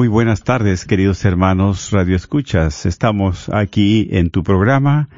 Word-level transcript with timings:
Muy 0.00 0.08
buenas 0.08 0.44
tardes, 0.44 0.86
queridos 0.86 1.22
hermanos 1.26 1.90
Radio 1.90 2.16
Escuchas. 2.16 2.86
Estamos 2.86 3.50
aquí 3.50 4.08
en 4.12 4.30
tu 4.30 4.42
programa 4.42 5.10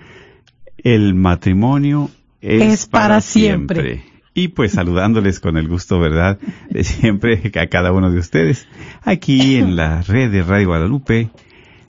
El 0.77 1.15
matrimonio 1.15 2.11
es, 2.41 2.87
para, 2.87 3.21
siempre. 3.21 4.03
Y 4.35 4.49
pues 4.49 4.73
saludándoles 4.73 5.39
con 5.39 5.57
el 5.57 5.69
gusto, 5.69 6.01
¿verdad? 6.01 6.41
De 6.69 6.83
siempre 6.99 7.53
a 7.55 7.67
cada 7.69 7.93
uno 7.93 8.11
de 8.11 8.19
ustedes. 8.19 8.67
Aquí 9.05 9.55
en 9.55 9.77
la 9.77 10.03
red 10.03 10.33
de 10.33 10.43
Radio 10.43 10.67
Guadalupe, 10.67 11.31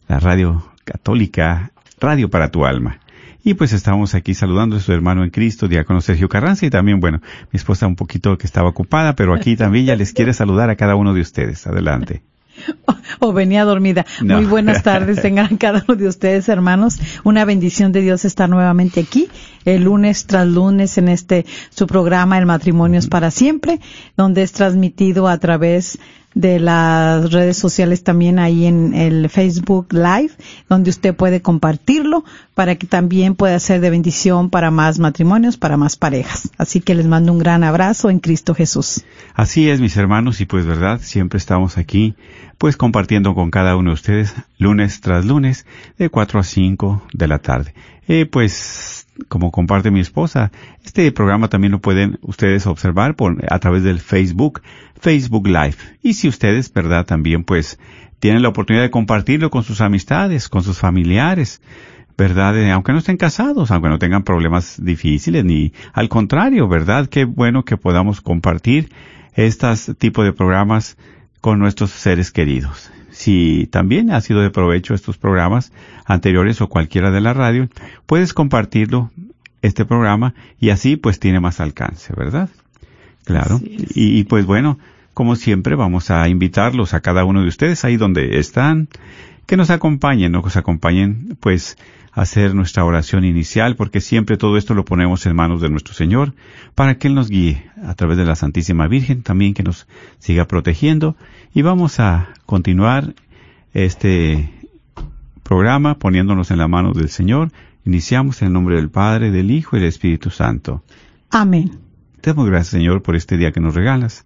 la 0.08 0.20
radio 0.20 0.64
católica, 0.84 1.72
Radio 2.00 2.30
para 2.30 2.52
tu 2.52 2.64
alma. 2.64 3.00
Y 3.44 3.56
pues 3.56 3.74
estamos 3.74 4.14
aquí 4.14 4.36
saludando 4.36 4.76
a 4.76 4.80
su 4.80 4.94
hermano 4.94 5.24
en 5.24 5.32
Cristo, 5.32 5.68
diácono 5.68 6.00
Sergio 6.00 6.30
Carranza, 6.30 6.68
y 6.68 6.70
también, 6.70 7.00
bueno, 7.00 7.22
mi 7.52 7.58
esposa 7.58 7.88
un 7.88 7.96
poquito 7.96 8.38
que 8.38 8.46
estaba 8.46 8.70
ocupada, 8.70 9.16
pero 9.16 9.34
aquí 9.34 9.56
también 9.56 9.88
ya 9.88 9.96
les 9.96 10.14
quiere 10.14 10.32
saludar 10.32 10.70
a 10.70 10.76
cada 10.76 10.94
uno 10.96 11.16
de 11.16 11.22
ustedes. 11.22 11.66
Adelante. 11.66 12.22
o 13.20 13.34
venía 13.34 13.66
dormida. 13.66 14.06
Muy 14.22 14.46
buenas 14.46 14.84
tardes, 14.84 15.22
tengan 15.22 15.58
cada 15.58 15.84
uno 15.88 15.98
de 15.98 16.08
ustedes, 16.08 16.50
hermanos. 16.50 17.00
Una 17.24 17.46
bendición 17.46 17.92
de 17.92 18.02
Dios 18.02 18.26
estar 18.26 18.50
nuevamente 18.50 19.02
aquí, 19.02 19.30
el 19.66 19.84
lunes 19.84 20.26
tras 20.26 20.48
lunes 20.48 20.98
en 20.98 21.10
este 21.10 21.46
su 21.70 21.88
programa 21.88 22.38
El 22.38 22.46
matrimonio 22.46 23.00
es 23.00 23.08
para 23.08 23.32
siempre, 23.32 23.80
donde 24.18 24.44
es 24.44 24.52
transmitido 24.52 25.28
a 25.28 25.38
través 25.38 26.00
de 26.36 26.60
las 26.60 27.32
redes 27.32 27.58
sociales 27.58 28.04
también 28.04 28.40
ahí 28.40 28.66
en 28.66 28.94
el 28.94 29.30
Facebook 29.30 29.88
Live, 29.92 30.32
donde 30.70 30.90
usted 30.90 31.16
puede 31.16 31.42
compartirlo 31.42 32.24
para 32.56 32.76
que 32.76 32.88
también 32.88 33.36
pueda 33.36 33.60
ser 33.60 33.82
de 33.82 33.90
bendición 33.90 34.50
para 34.50 34.72
más 34.72 35.00
matrimonios, 35.00 35.58
para 35.58 35.78
más 35.78 35.96
parejas. 35.96 36.52
Así 36.58 36.82
que 36.82 36.96
les 36.96 37.06
mando 37.06 37.32
un 37.32 37.40
gran 37.40 37.64
abrazo 37.64 38.10
en 38.10 38.20
Cristo 38.20 38.54
Jesús. 38.56 39.04
Así 39.34 39.70
es, 39.70 39.82
mis 39.82 39.98
hermanos, 39.98 40.42
y 40.42 40.46
pues 40.46 40.66
verdad, 40.66 41.00
siempre 41.02 41.38
estamos 41.38 41.78
aquí, 41.78 42.16
pues 42.58 42.78
compartiendo 42.78 43.36
con 43.36 43.52
cada 43.52 43.76
uno 43.76 43.92
de 43.92 43.96
ustedes 43.96 44.34
lunes 44.58 45.02
tras 45.02 45.26
lunes 45.26 45.66
de 45.98 46.10
4 46.10 46.40
a 46.40 46.44
5 46.44 47.04
de 47.14 47.28
la 47.28 47.40
tarde. 47.40 47.74
Eh, 48.08 48.26
pues 48.26 49.03
como 49.28 49.52
comparte 49.52 49.92
mi 49.92 50.00
esposa. 50.00 50.52
Este 50.84 51.12
programa 51.12 51.48
también 51.48 51.72
lo 51.72 51.80
pueden 51.80 52.20
ustedes 52.22 52.68
observar 52.68 53.16
por, 53.16 53.44
a 53.52 53.60
través 53.60 53.84
del 53.84 54.00
Facebook, 54.00 54.62
Facebook 55.00 55.48
Live. 55.48 55.76
Y 56.02 56.14
si 56.14 56.28
ustedes, 56.28 56.72
verdad, 56.74 57.06
también 57.06 57.44
pues 57.44 57.80
tienen 58.20 58.42
la 58.42 58.50
oportunidad 58.50 58.84
de 58.84 58.92
compartirlo 58.92 59.50
con 59.50 59.64
sus 59.64 59.82
amistades, 59.82 60.50
con 60.50 60.64
sus 60.64 60.78
familiares, 60.78 61.62
verdad, 62.18 62.58
eh, 62.58 62.72
aunque 62.72 62.94
no 62.94 63.00
estén 63.00 63.18
casados, 63.18 63.72
aunque 63.72 63.90
no 63.90 64.00
tengan 64.00 64.24
problemas 64.24 64.84
difíciles, 64.84 65.44
ni 65.44 65.74
al 65.94 66.10
contrario, 66.10 66.68
verdad, 66.68 67.08
qué 67.08 67.26
bueno 67.26 67.66
que 67.66 67.78
podamos 67.78 68.22
compartir 68.22 68.90
estos 69.34 69.92
tipos 69.98 70.26
de 70.26 70.34
programas 70.34 70.98
con 71.42 71.60
nuestros 71.60 71.92
seres 71.92 72.32
queridos. 72.32 72.92
Si 73.14 73.68
también 73.68 74.12
ha 74.12 74.20
sido 74.22 74.42
de 74.42 74.50
provecho 74.50 74.94
estos 74.94 75.18
programas 75.18 75.72
anteriores 76.06 76.60
o 76.62 76.68
cualquiera 76.68 77.12
de 77.12 77.22
la 77.22 77.34
radio, 77.34 77.70
puedes 78.06 78.34
compartirlo, 78.34 79.12
este 79.62 79.86
programa, 79.86 80.34
y 80.60 80.72
así 80.72 80.98
pues 80.98 81.20
tiene 81.20 81.40
más 81.40 81.60
alcance, 81.62 82.14
¿verdad? 82.18 82.50
Claro. 83.24 83.62
Y, 83.64 84.20
y, 84.20 84.24
pues 84.26 84.46
bueno, 84.46 84.78
como 85.14 85.36
siempre 85.36 85.76
vamos 85.76 86.12
a 86.12 86.28
invitarlos 86.28 86.94
a 86.94 87.00
cada 87.00 87.24
uno 87.24 87.42
de 87.42 87.48
ustedes 87.48 87.86
ahí 87.86 87.96
donde 87.96 88.40
están, 88.40 88.90
que 89.46 89.56
nos 89.56 89.70
acompañen, 89.70 90.32
¿no? 90.32 90.42
que 90.42 90.48
nos 90.48 90.58
acompañen 90.58 91.38
pues 91.40 91.78
hacer 92.14 92.54
nuestra 92.54 92.86
oración 92.86 93.26
inicial, 93.26 93.76
porque 93.76 94.00
siempre 94.00 94.38
todo 94.38 94.58
esto 94.58 94.74
lo 94.74 94.86
ponemos 94.86 95.26
en 95.26 95.36
manos 95.36 95.62
de 95.62 95.70
nuestro 95.70 95.94
Señor, 95.94 96.34
para 96.76 96.98
que 96.98 97.08
Él 97.08 97.16
nos 97.16 97.30
guíe 97.30 97.70
a 97.84 97.96
través 97.96 98.18
de 98.18 98.26
la 98.26 98.36
Santísima 98.36 98.88
Virgen, 98.88 99.24
también 99.24 99.54
que 99.54 99.64
nos 99.64 99.88
siga 100.20 100.46
protegiendo. 100.46 101.16
Y 101.54 101.64
vamos 101.64 102.00
a 102.00 102.30
continuar 102.46 103.16
este 103.74 104.50
programa 105.42 105.98
poniéndonos 105.98 106.52
en 106.52 106.60
la 106.60 106.68
mano 106.68 106.94
del 106.94 107.10
Señor. 107.10 107.52
Iniciamos 107.86 108.42
en 108.42 108.48
el 108.48 108.54
nombre 108.54 108.76
del 108.76 108.90
Padre, 108.90 109.32
del 109.32 109.52
Hijo 109.52 109.76
y 109.76 109.80
del 109.80 109.90
Espíritu 109.90 110.30
Santo. 110.30 110.84
Amén. 111.32 111.80
Te 112.22 112.30
damos 112.30 112.48
gracias, 112.48 112.70
Señor, 112.70 113.02
por 113.02 113.16
este 113.16 113.38
día 113.38 113.52
que 113.52 113.60
nos 113.60 113.74
regalas. 113.74 114.26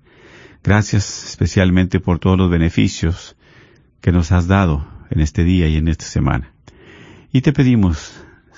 Gracias 0.62 1.24
especialmente 1.24 2.00
por 2.02 2.20
todos 2.20 2.38
los 2.38 2.52
beneficios 2.52 3.38
que 4.02 4.12
nos 4.12 4.32
has 4.34 4.48
dado 4.48 4.86
en 5.10 5.22
este 5.22 5.46
día 5.46 5.68
y 5.70 5.78
en 5.78 5.88
esta 5.88 6.06
semana. 6.06 6.52
Y 7.38 7.42
te 7.42 7.54
pedimos 7.54 8.14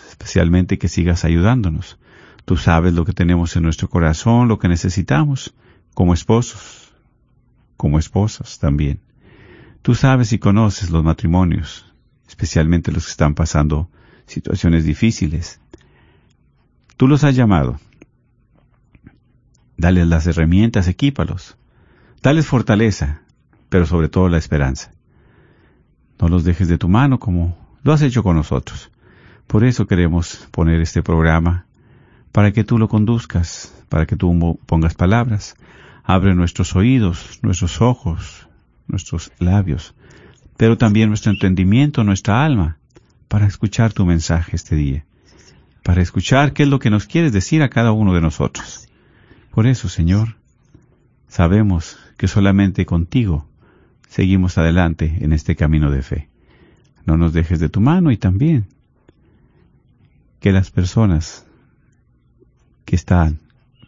especialmente 0.07 0.77
que 0.77 0.87
sigas 0.87 1.25
ayudándonos. 1.25 1.99
Tú 2.45 2.55
sabes 2.55 2.93
lo 2.93 3.03
que 3.03 3.11
tenemos 3.11 3.57
en 3.57 3.63
nuestro 3.63 3.89
corazón, 3.89 4.47
lo 4.47 4.57
que 4.57 4.69
necesitamos, 4.69 5.53
como 5.93 6.13
esposos, 6.13 6.93
como 7.75 7.99
esposas 7.99 8.57
también. 8.57 9.01
Tú 9.81 9.95
sabes 9.95 10.31
y 10.31 10.39
conoces 10.39 10.91
los 10.91 11.03
matrimonios, 11.03 11.93
especialmente 12.25 12.93
los 12.93 13.03
que 13.03 13.11
están 13.11 13.35
pasando 13.35 13.89
situaciones 14.27 14.85
difíciles. 14.85 15.59
Tú 16.95 17.09
los 17.09 17.25
has 17.25 17.35
llamado. 17.35 17.81
Dales 19.75 20.07
las 20.07 20.25
herramientas, 20.25 20.87
equípalos. 20.87 21.57
Dales 22.23 22.47
fortaleza, 22.47 23.23
pero 23.67 23.85
sobre 23.85 24.07
todo 24.07 24.29
la 24.29 24.37
esperanza. 24.37 24.93
No 26.17 26.29
los 26.29 26.45
dejes 26.45 26.69
de 26.69 26.77
tu 26.77 26.87
mano 26.87 27.19
como 27.19 27.58
lo 27.83 27.93
has 27.93 28.01
hecho 28.01 28.23
con 28.23 28.35
nosotros. 28.35 28.91
Por 29.47 29.63
eso 29.63 29.87
queremos 29.87 30.47
poner 30.51 30.81
este 30.81 31.01
programa, 31.01 31.65
para 32.31 32.51
que 32.51 32.63
tú 32.63 32.77
lo 32.77 32.87
conduzcas, 32.87 33.73
para 33.89 34.05
que 34.05 34.15
tú 34.15 34.59
pongas 34.65 34.93
palabras. 34.93 35.55
Abre 36.03 36.35
nuestros 36.35 36.75
oídos, 36.75 37.39
nuestros 37.41 37.81
ojos, 37.81 38.47
nuestros 38.87 39.31
labios, 39.39 39.95
pero 40.57 40.77
también 40.77 41.09
nuestro 41.09 41.31
entendimiento, 41.31 42.03
nuestra 42.03 42.43
alma, 42.45 42.77
para 43.27 43.47
escuchar 43.47 43.93
tu 43.93 44.05
mensaje 44.05 44.55
este 44.55 44.75
día, 44.75 45.05
para 45.83 46.01
escuchar 46.01 46.53
qué 46.53 46.63
es 46.63 46.69
lo 46.69 46.79
que 46.79 46.89
nos 46.89 47.05
quieres 47.05 47.31
decir 47.31 47.61
a 47.61 47.69
cada 47.69 47.91
uno 47.91 48.13
de 48.13 48.21
nosotros. 48.21 48.87
Por 49.51 49.67
eso, 49.67 49.89
Señor, 49.89 50.35
sabemos 51.27 51.97
que 52.17 52.27
solamente 52.27 52.85
contigo 52.85 53.47
seguimos 54.07 54.57
adelante 54.57 55.17
en 55.21 55.33
este 55.33 55.55
camino 55.55 55.91
de 55.91 56.01
fe 56.01 56.29
no 57.09 57.17
nos 57.17 57.33
dejes 57.33 57.59
de 57.59 57.69
tu 57.69 57.81
mano 57.81 58.11
y 58.11 58.17
también 58.17 58.67
que 60.39 60.51
las 60.51 60.69
personas 60.69 61.47
que 62.85 62.95
están 62.95 63.39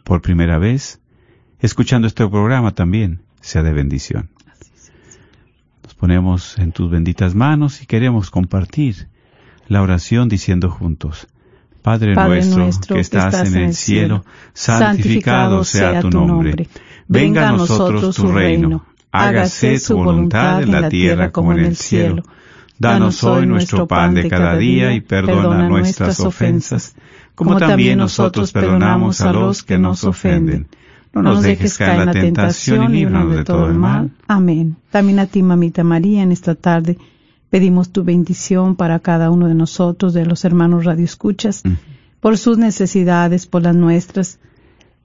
por 0.02 0.22
primera 0.22 0.58
vez 0.58 1.00
escuchando 1.60 2.08
este 2.08 2.26
programa 2.28 2.74
también 2.74 3.20
sea 3.40 3.62
de 3.62 3.72
bendición. 3.72 4.30
Nos 5.84 5.94
ponemos 5.94 6.58
en 6.58 6.72
tus 6.72 6.90
benditas 6.90 7.36
manos 7.36 7.80
y 7.80 7.86
queremos 7.86 8.30
compartir 8.30 9.06
la 9.68 9.82
oración 9.82 10.28
diciendo 10.28 10.68
juntos, 10.68 11.28
Padre, 11.80 12.14
nuestro, 12.16 12.96
que 12.96 13.00
estás, 13.00 13.46
en 13.46 13.56
el 13.56 13.74
cielo, 13.74 14.24
santificado 14.52 15.62
sea 15.62 16.00
tu 16.00 16.10
nombre. 16.10 16.68
Venga 17.06 17.50
a 17.50 17.52
nosotros 17.52 18.16
tu 18.16 18.32
reino. 18.32 18.84
Hágase 19.12 19.78
tu 19.78 19.96
voluntad 19.96 20.62
en 20.62 20.72
la 20.72 20.88
tierra 20.88 21.30
como 21.30 21.52
en 21.52 21.60
el 21.60 21.76
cielo. 21.76 22.24
Danos 22.82 23.22
hoy 23.22 23.46
nuestro 23.46 23.86
pan 23.86 24.12
de 24.12 24.28
cada 24.28 24.56
día 24.56 24.92
y 24.92 25.00
perdona 25.00 25.68
nuestras 25.68 26.18
ofensas, 26.18 26.96
como 27.36 27.56
también 27.56 27.98
nosotros 27.98 28.50
perdonamos 28.50 29.20
a 29.20 29.32
los 29.32 29.62
que 29.62 29.78
nos 29.78 30.02
ofenden. 30.02 30.66
no 31.12 31.22
nos, 31.22 31.42
dejes 31.42 31.78
caer 31.78 32.00
en 32.00 32.06
la 32.06 32.12
tentación 32.12 32.90
y 32.90 32.96
líbranos 32.96 33.36
de 33.36 33.44
todo 33.44 33.68
el 33.68 33.74
mal. 33.74 34.10
Amén. 34.26 34.74
También 34.90 35.20
a 35.20 35.26
ti, 35.26 35.44
mamita 35.44 35.84
María, 35.84 36.24
en 36.24 36.32
esta 36.32 36.56
tarde 36.56 36.98
pedimos 37.50 37.90
tu 37.90 38.02
bendición 38.02 38.74
para 38.74 38.98
cada 38.98 39.30
uno 39.30 39.46
de 39.46 39.54
nosotros, 39.54 40.12
de 40.12 40.26
los 40.26 40.44
hermanos 40.44 40.84
radioescuchas, 40.84 41.62
por 42.18 42.36
sus 42.36 42.58
necesidades, 42.58 43.46
por 43.46 43.62
las 43.62 43.76
nuestras, 43.76 44.40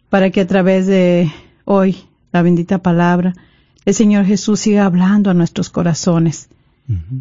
para 0.10 0.32
que 0.32 0.42
a 0.42 0.48
través 0.48 0.88
de 0.88 1.32
hoy, 1.64 1.98
la 2.32 2.42
bendita 2.42 2.80
palabra, 2.80 3.36
el 3.86 3.94
Señor 3.94 4.26
Jesús 4.26 4.62
siga 4.62 4.86
hablando 4.86 5.30
a 5.30 5.36
nuestros 5.36 5.70
corazones. 5.70 6.50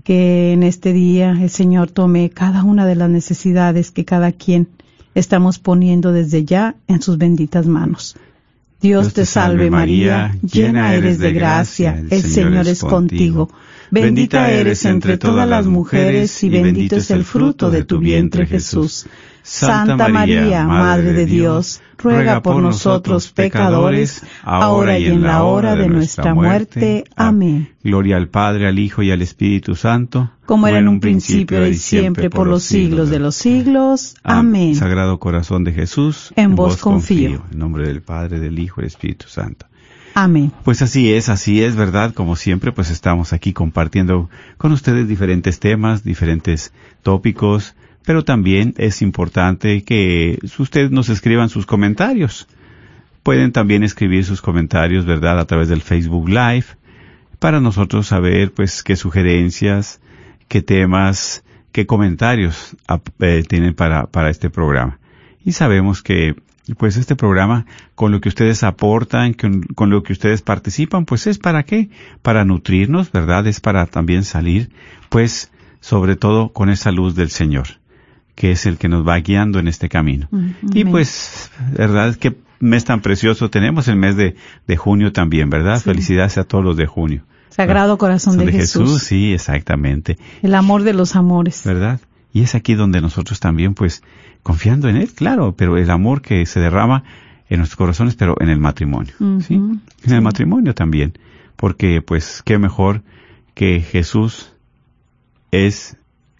Que 0.04 0.52
en 0.52 0.62
este 0.62 0.92
día 0.92 1.32
el 1.32 1.50
Señor 1.50 1.90
tome 1.90 2.30
cada 2.30 2.62
una 2.62 2.86
de 2.86 2.94
las 2.94 3.10
necesidades 3.10 3.90
que 3.90 4.04
cada 4.04 4.30
quien 4.30 4.68
estamos 5.14 5.58
poniendo 5.58 6.12
desde 6.12 6.44
ya 6.44 6.76
en 6.86 7.02
sus 7.02 7.18
benditas 7.18 7.66
manos. 7.66 8.16
Dios, 8.80 9.14
te 9.14 9.24
salve 9.24 9.70
María, 9.70 10.36
llena 10.42 10.94
eres 10.94 11.18
de 11.18 11.32
gracia, 11.32 12.04
el 12.10 12.22
Señor 12.22 12.68
es 12.68 12.80
contigo. 12.80 13.50
Bendita 13.90 14.50
eres 14.50 14.84
entre 14.84 15.16
todas 15.16 15.48
las 15.48 15.66
mujeres 15.66 16.42
y 16.44 16.50
bendito 16.50 16.96
es 16.96 17.10
el 17.10 17.24
fruto 17.24 17.70
de 17.70 17.84
tu 17.84 17.98
vientre 17.98 18.46
Jesús. 18.46 19.06
Santa 19.46 20.08
María, 20.08 20.66
Madre 20.66 21.12
de 21.12 21.24
Dios, 21.24 21.80
ruega 21.98 22.42
por 22.42 22.60
nosotros 22.60 23.30
pecadores, 23.30 24.24
ahora 24.42 24.98
y 24.98 25.06
en 25.06 25.22
la 25.22 25.44
hora 25.44 25.76
de 25.76 25.88
nuestra 25.88 26.34
muerte. 26.34 27.04
Amén. 27.14 27.70
Gloria 27.84 28.16
al 28.16 28.28
Padre, 28.28 28.66
al 28.66 28.80
Hijo 28.80 29.04
y 29.04 29.12
al 29.12 29.22
Espíritu 29.22 29.76
Santo, 29.76 30.32
como 30.46 30.66
era 30.66 30.78
en 30.78 30.88
un 30.88 30.98
principio 30.98 31.64
y 31.64 31.74
siempre 31.74 32.28
por 32.28 32.48
los 32.48 32.64
siglos 32.64 33.08
de 33.08 33.20
los 33.20 33.36
siglos. 33.36 34.16
Amén. 34.24 34.74
Sagrado 34.74 35.20
Corazón 35.20 35.62
de 35.62 35.72
Jesús, 35.72 36.32
en 36.34 36.56
vos 36.56 36.78
confío. 36.78 37.44
En 37.52 37.58
nombre 37.58 37.86
del 37.86 38.02
Padre, 38.02 38.40
del 38.40 38.58
Hijo 38.58 38.80
y 38.80 38.82
del 38.82 38.88
Espíritu 38.88 39.28
Santo. 39.28 39.66
Amén. 40.14 40.50
Pues 40.64 40.82
así 40.82 41.12
es, 41.12 41.28
así 41.28 41.62
es, 41.62 41.76
¿verdad? 41.76 42.14
Como 42.14 42.34
siempre, 42.34 42.72
pues 42.72 42.90
estamos 42.90 43.32
aquí 43.32 43.52
compartiendo 43.52 44.28
con 44.56 44.72
ustedes 44.72 45.06
diferentes 45.06 45.60
temas, 45.60 46.02
diferentes 46.02 46.72
tópicos, 47.02 47.76
pero 48.06 48.22
también 48.22 48.72
es 48.78 49.02
importante 49.02 49.82
que 49.82 50.38
ustedes 50.60 50.92
nos 50.92 51.08
escriban 51.08 51.48
sus 51.48 51.66
comentarios. 51.66 52.46
Pueden 53.24 53.50
también 53.50 53.82
escribir 53.82 54.24
sus 54.24 54.40
comentarios, 54.40 55.04
¿verdad?, 55.04 55.40
a 55.40 55.44
través 55.44 55.68
del 55.68 55.82
Facebook 55.82 56.28
Live, 56.28 56.66
para 57.40 57.60
nosotros 57.60 58.06
saber, 58.06 58.52
pues, 58.52 58.84
qué 58.84 58.94
sugerencias, 58.94 60.00
qué 60.46 60.62
temas, 60.62 61.42
qué 61.72 61.86
comentarios 61.86 62.76
eh, 63.18 63.42
tienen 63.48 63.74
para, 63.74 64.06
para 64.06 64.30
este 64.30 64.50
programa. 64.50 65.00
Y 65.44 65.50
sabemos 65.50 66.00
que, 66.00 66.36
pues, 66.78 66.96
este 66.96 67.16
programa, 67.16 67.66
con 67.96 68.12
lo 68.12 68.20
que 68.20 68.28
ustedes 68.28 68.62
aportan, 68.62 69.32
con, 69.32 69.62
con 69.62 69.90
lo 69.90 70.04
que 70.04 70.12
ustedes 70.12 70.42
participan, 70.42 71.06
pues 71.06 71.26
es 71.26 71.38
para 71.40 71.64
qué? 71.64 71.90
Para 72.22 72.44
nutrirnos, 72.44 73.10
¿verdad? 73.10 73.48
Es 73.48 73.58
para 73.58 73.84
también 73.86 74.22
salir, 74.22 74.70
pues, 75.08 75.50
sobre 75.80 76.14
todo 76.14 76.52
con 76.52 76.70
esa 76.70 76.92
luz 76.92 77.16
del 77.16 77.30
Señor 77.30 77.66
que 78.36 78.52
es 78.52 78.66
el 78.66 78.78
que 78.78 78.88
nos 78.88 79.06
va 79.06 79.16
guiando 79.18 79.58
en 79.58 79.66
este 79.66 79.88
camino. 79.88 80.28
y 80.72 80.84
pues, 80.84 81.50
verdad 81.76 82.14
que 82.14 82.36
mes 82.60 82.84
tan 82.84 83.00
precioso 83.00 83.50
tenemos, 83.50 83.88
el 83.88 83.96
mes 83.96 84.16
de, 84.16 84.36
de 84.66 84.76
junio 84.76 85.12
también, 85.12 85.50
¿verdad? 85.50 85.80
Felicidades 85.80 86.38
a 86.38 86.44
todos 86.44 86.64
los 86.64 86.76
de 86.76 86.86
junio. 86.86 87.24
Sagrado 87.48 87.96
Corazón 87.96 88.36
de, 88.36 88.52
Jesús. 88.52 89.02
Sí, 89.02 89.32
exactamente. 89.32 90.18
El 90.42 90.54
amor 90.54 90.82
de 90.82 90.92
los 90.92 91.16
amores. 91.16 91.62
¿Verdad? 91.64 92.00
Y 92.32 92.42
es 92.42 92.54
aquí 92.54 92.74
donde 92.74 93.00
nosotros 93.00 93.40
también, 93.40 93.72
pues, 93.74 94.02
confiando 94.42 94.90
en 94.90 94.96
Él, 94.96 95.08
claro, 95.14 95.54
pero 95.56 95.78
el 95.78 95.90
amor 95.90 96.20
que 96.20 96.44
se 96.44 96.60
derrama 96.60 97.02
en 97.48 97.58
nuestros 97.58 97.76
corazones, 97.76 98.14
pero 98.14 98.36
en 98.40 98.50
el 98.50 98.58
matrimonio, 98.58 99.14
¿sí? 99.40 99.54
En 99.54 100.12
el 100.12 100.20
matrimonio 100.20 100.74
también, 100.74 101.14
porque, 101.56 102.02
pues, 102.02 102.42
qué 102.44 102.58
mejor 102.58 103.02
que 103.54 103.80
Jesús 103.80 104.52
es 105.50 105.96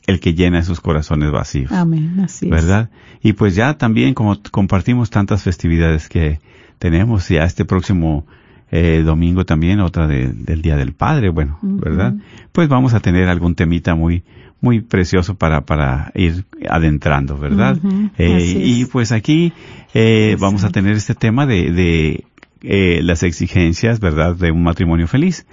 el 0.07 0.21
que 0.21 0.35
llena 0.35 0.59
esos 0.59 0.81
corazones 0.81 1.31
vacíos. 1.31 1.73
Amén, 1.73 2.21
así 2.21 2.49
¿Verdad? 2.49 2.91
Y 3.23 3.33
pues 3.33 3.55
ya 3.55 3.77
también 3.77 4.15
como 4.15 4.41
compartimos 4.51 5.11
tantas 5.11 5.43
festividades 5.43 6.09
que 6.09 6.41
tenemos, 6.79 7.29
ya 7.29 7.45
este 7.45 7.65
próximo 7.65 8.27
eh, 8.71 9.03
domingo 9.05 9.45
también, 9.45 9.81
otra 9.81 10.07
del 10.07 10.63
Día 10.63 10.77
del 10.77 10.93
Padre, 10.93 11.31
bueno, 11.31 11.59
¿verdad? 11.63 12.15
Pues 12.53 12.69
vamos 12.69 12.95
a 12.95 13.01
tener 13.01 13.29
algún 13.29 13.55
temita 13.55 13.95
muy, 13.95 14.23
muy 14.61 14.81
precioso 14.81 15.35
para, 15.35 15.63
para 15.63 16.13
ir 16.15 16.45
adentrando, 16.69 17.39
¿verdad? 17.39 17.79
eh, 18.19 18.55
y 18.57 18.85
pues 18.87 19.13
aquí 19.13 19.53
eh, 19.95 20.37
vamos 20.39 20.65
a 20.65 20.71
tener 20.71 20.95
este 20.95 21.15
tema 21.15 21.47
de, 21.47 21.73
de 21.73 22.25
eh, 22.63 23.01
las 23.03 23.23
exigencias, 23.23 24.01
¿verdad? 24.01 24.37
De 24.37 24.51
un 24.51 24.63
matrimonio 24.63 25.07
feliz. 25.07 25.47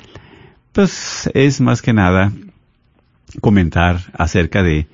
Pues 0.71 1.29
es 1.33 1.61
más 1.61 1.81
que 1.81 1.93
nada 1.93 2.31
comentar 3.41 3.99
acerca 4.13 4.63
de 4.63 4.87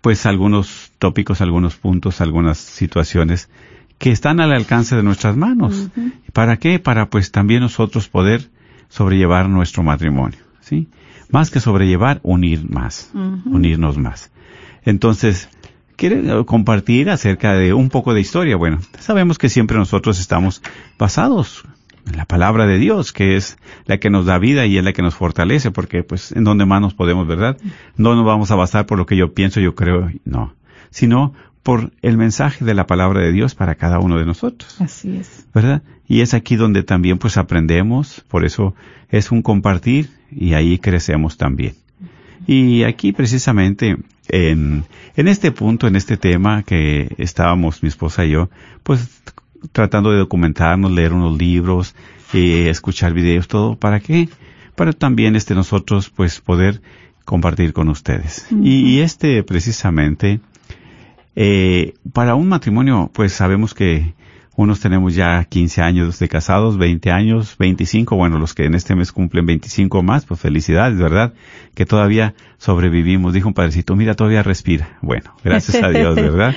pues 0.00 0.26
algunos 0.26 0.90
tópicos, 0.98 1.40
algunos 1.40 1.76
puntos, 1.76 2.20
algunas 2.20 2.58
situaciones 2.58 3.48
que 3.98 4.10
están 4.10 4.40
al 4.40 4.52
alcance 4.52 4.96
de 4.96 5.02
nuestras 5.02 5.36
manos. 5.36 5.88
¿Para 6.32 6.56
qué? 6.56 6.78
Para 6.78 7.08
pues 7.08 7.30
también 7.30 7.60
nosotros 7.60 8.08
poder 8.08 8.50
sobrellevar 8.88 9.48
nuestro 9.48 9.82
matrimonio, 9.82 10.40
¿sí? 10.60 10.88
Más 11.30 11.50
que 11.50 11.60
sobrellevar, 11.60 12.20
unir 12.24 12.68
más, 12.68 13.10
unirnos 13.46 13.96
más. 13.96 14.32
Entonces, 14.84 15.48
quiere 15.96 16.44
compartir 16.44 17.10
acerca 17.10 17.54
de 17.54 17.72
un 17.72 17.88
poco 17.88 18.12
de 18.12 18.20
historia. 18.20 18.56
Bueno, 18.56 18.80
sabemos 18.98 19.38
que 19.38 19.48
siempre 19.48 19.78
nosotros 19.78 20.18
estamos 20.18 20.62
basados 20.98 21.64
la 22.04 22.24
palabra 22.24 22.66
de 22.66 22.78
Dios, 22.78 23.12
que 23.12 23.36
es 23.36 23.58
la 23.86 23.98
que 23.98 24.10
nos 24.10 24.26
da 24.26 24.38
vida 24.38 24.66
y 24.66 24.78
es 24.78 24.84
la 24.84 24.92
que 24.92 25.02
nos 25.02 25.14
fortalece, 25.14 25.70
porque 25.70 26.02
pues 26.02 26.32
en 26.32 26.44
donde 26.44 26.66
más 26.66 26.80
nos 26.80 26.94
podemos, 26.94 27.26
¿verdad? 27.26 27.56
No 27.96 28.14
nos 28.14 28.24
vamos 28.24 28.50
a 28.50 28.56
basar 28.56 28.86
por 28.86 28.98
lo 28.98 29.06
que 29.06 29.16
yo 29.16 29.34
pienso, 29.34 29.60
yo 29.60 29.74
creo, 29.74 30.10
no, 30.24 30.54
sino 30.90 31.32
por 31.62 31.92
el 32.02 32.16
mensaje 32.16 32.64
de 32.64 32.74
la 32.74 32.86
palabra 32.86 33.20
de 33.20 33.32
Dios 33.32 33.54
para 33.54 33.76
cada 33.76 34.00
uno 34.00 34.18
de 34.18 34.26
nosotros. 34.26 34.80
Así 34.80 35.16
es. 35.16 35.46
¿Verdad? 35.54 35.82
Y 36.08 36.20
es 36.20 36.34
aquí 36.34 36.56
donde 36.56 36.82
también 36.82 37.18
pues 37.18 37.36
aprendemos, 37.36 38.24
por 38.28 38.44
eso 38.44 38.74
es 39.08 39.30
un 39.30 39.42
compartir 39.42 40.10
y 40.30 40.54
ahí 40.54 40.78
crecemos 40.78 41.36
también. 41.36 41.74
Y 42.46 42.82
aquí 42.82 43.12
precisamente 43.12 43.96
en, 44.28 44.84
en 45.14 45.28
este 45.28 45.52
punto, 45.52 45.86
en 45.86 45.94
este 45.94 46.16
tema 46.16 46.64
que 46.64 47.14
estábamos 47.18 47.82
mi 47.82 47.88
esposa 47.88 48.24
y 48.24 48.30
yo, 48.30 48.50
pues 48.82 49.22
tratando 49.72 50.10
de 50.10 50.18
documentarnos, 50.18 50.90
leer 50.90 51.12
unos 51.12 51.38
libros, 51.38 51.94
eh, 52.32 52.68
escuchar 52.68 53.12
videos, 53.12 53.48
todo, 53.48 53.76
¿para 53.76 54.00
qué? 54.00 54.28
Para 54.74 54.92
también 54.92 55.36
este 55.36 55.54
nosotros 55.54 56.10
pues 56.10 56.40
poder 56.40 56.82
compartir 57.24 57.72
con 57.72 57.88
ustedes. 57.88 58.46
y, 58.50 59.00
este 59.00 59.42
precisamente, 59.44 60.40
eh, 61.36 61.94
para 62.12 62.34
un 62.34 62.48
matrimonio 62.48 63.10
pues 63.12 63.32
sabemos 63.32 63.74
que 63.74 64.14
unos 64.54 64.80
tenemos 64.80 65.14
ya 65.14 65.44
15 65.44 65.80
años 65.80 66.18
de 66.18 66.28
casados, 66.28 66.76
20 66.76 67.10
años, 67.10 67.56
25, 67.58 68.16
bueno, 68.16 68.38
los 68.38 68.52
que 68.52 68.66
en 68.66 68.74
este 68.74 68.94
mes 68.94 69.10
cumplen 69.10 69.46
25 69.46 70.02
más, 70.02 70.26
pues 70.26 70.40
felicidades, 70.40 70.98
¿verdad? 70.98 71.32
Que 71.74 71.86
todavía 71.86 72.34
sobrevivimos. 72.58 73.32
Dijo 73.32 73.48
un 73.48 73.54
padrecito, 73.54 73.96
mira, 73.96 74.14
todavía 74.14 74.42
respira. 74.42 74.98
Bueno, 75.00 75.34
gracias 75.42 75.82
a 75.82 75.88
Dios, 75.88 76.14
¿verdad? 76.16 76.54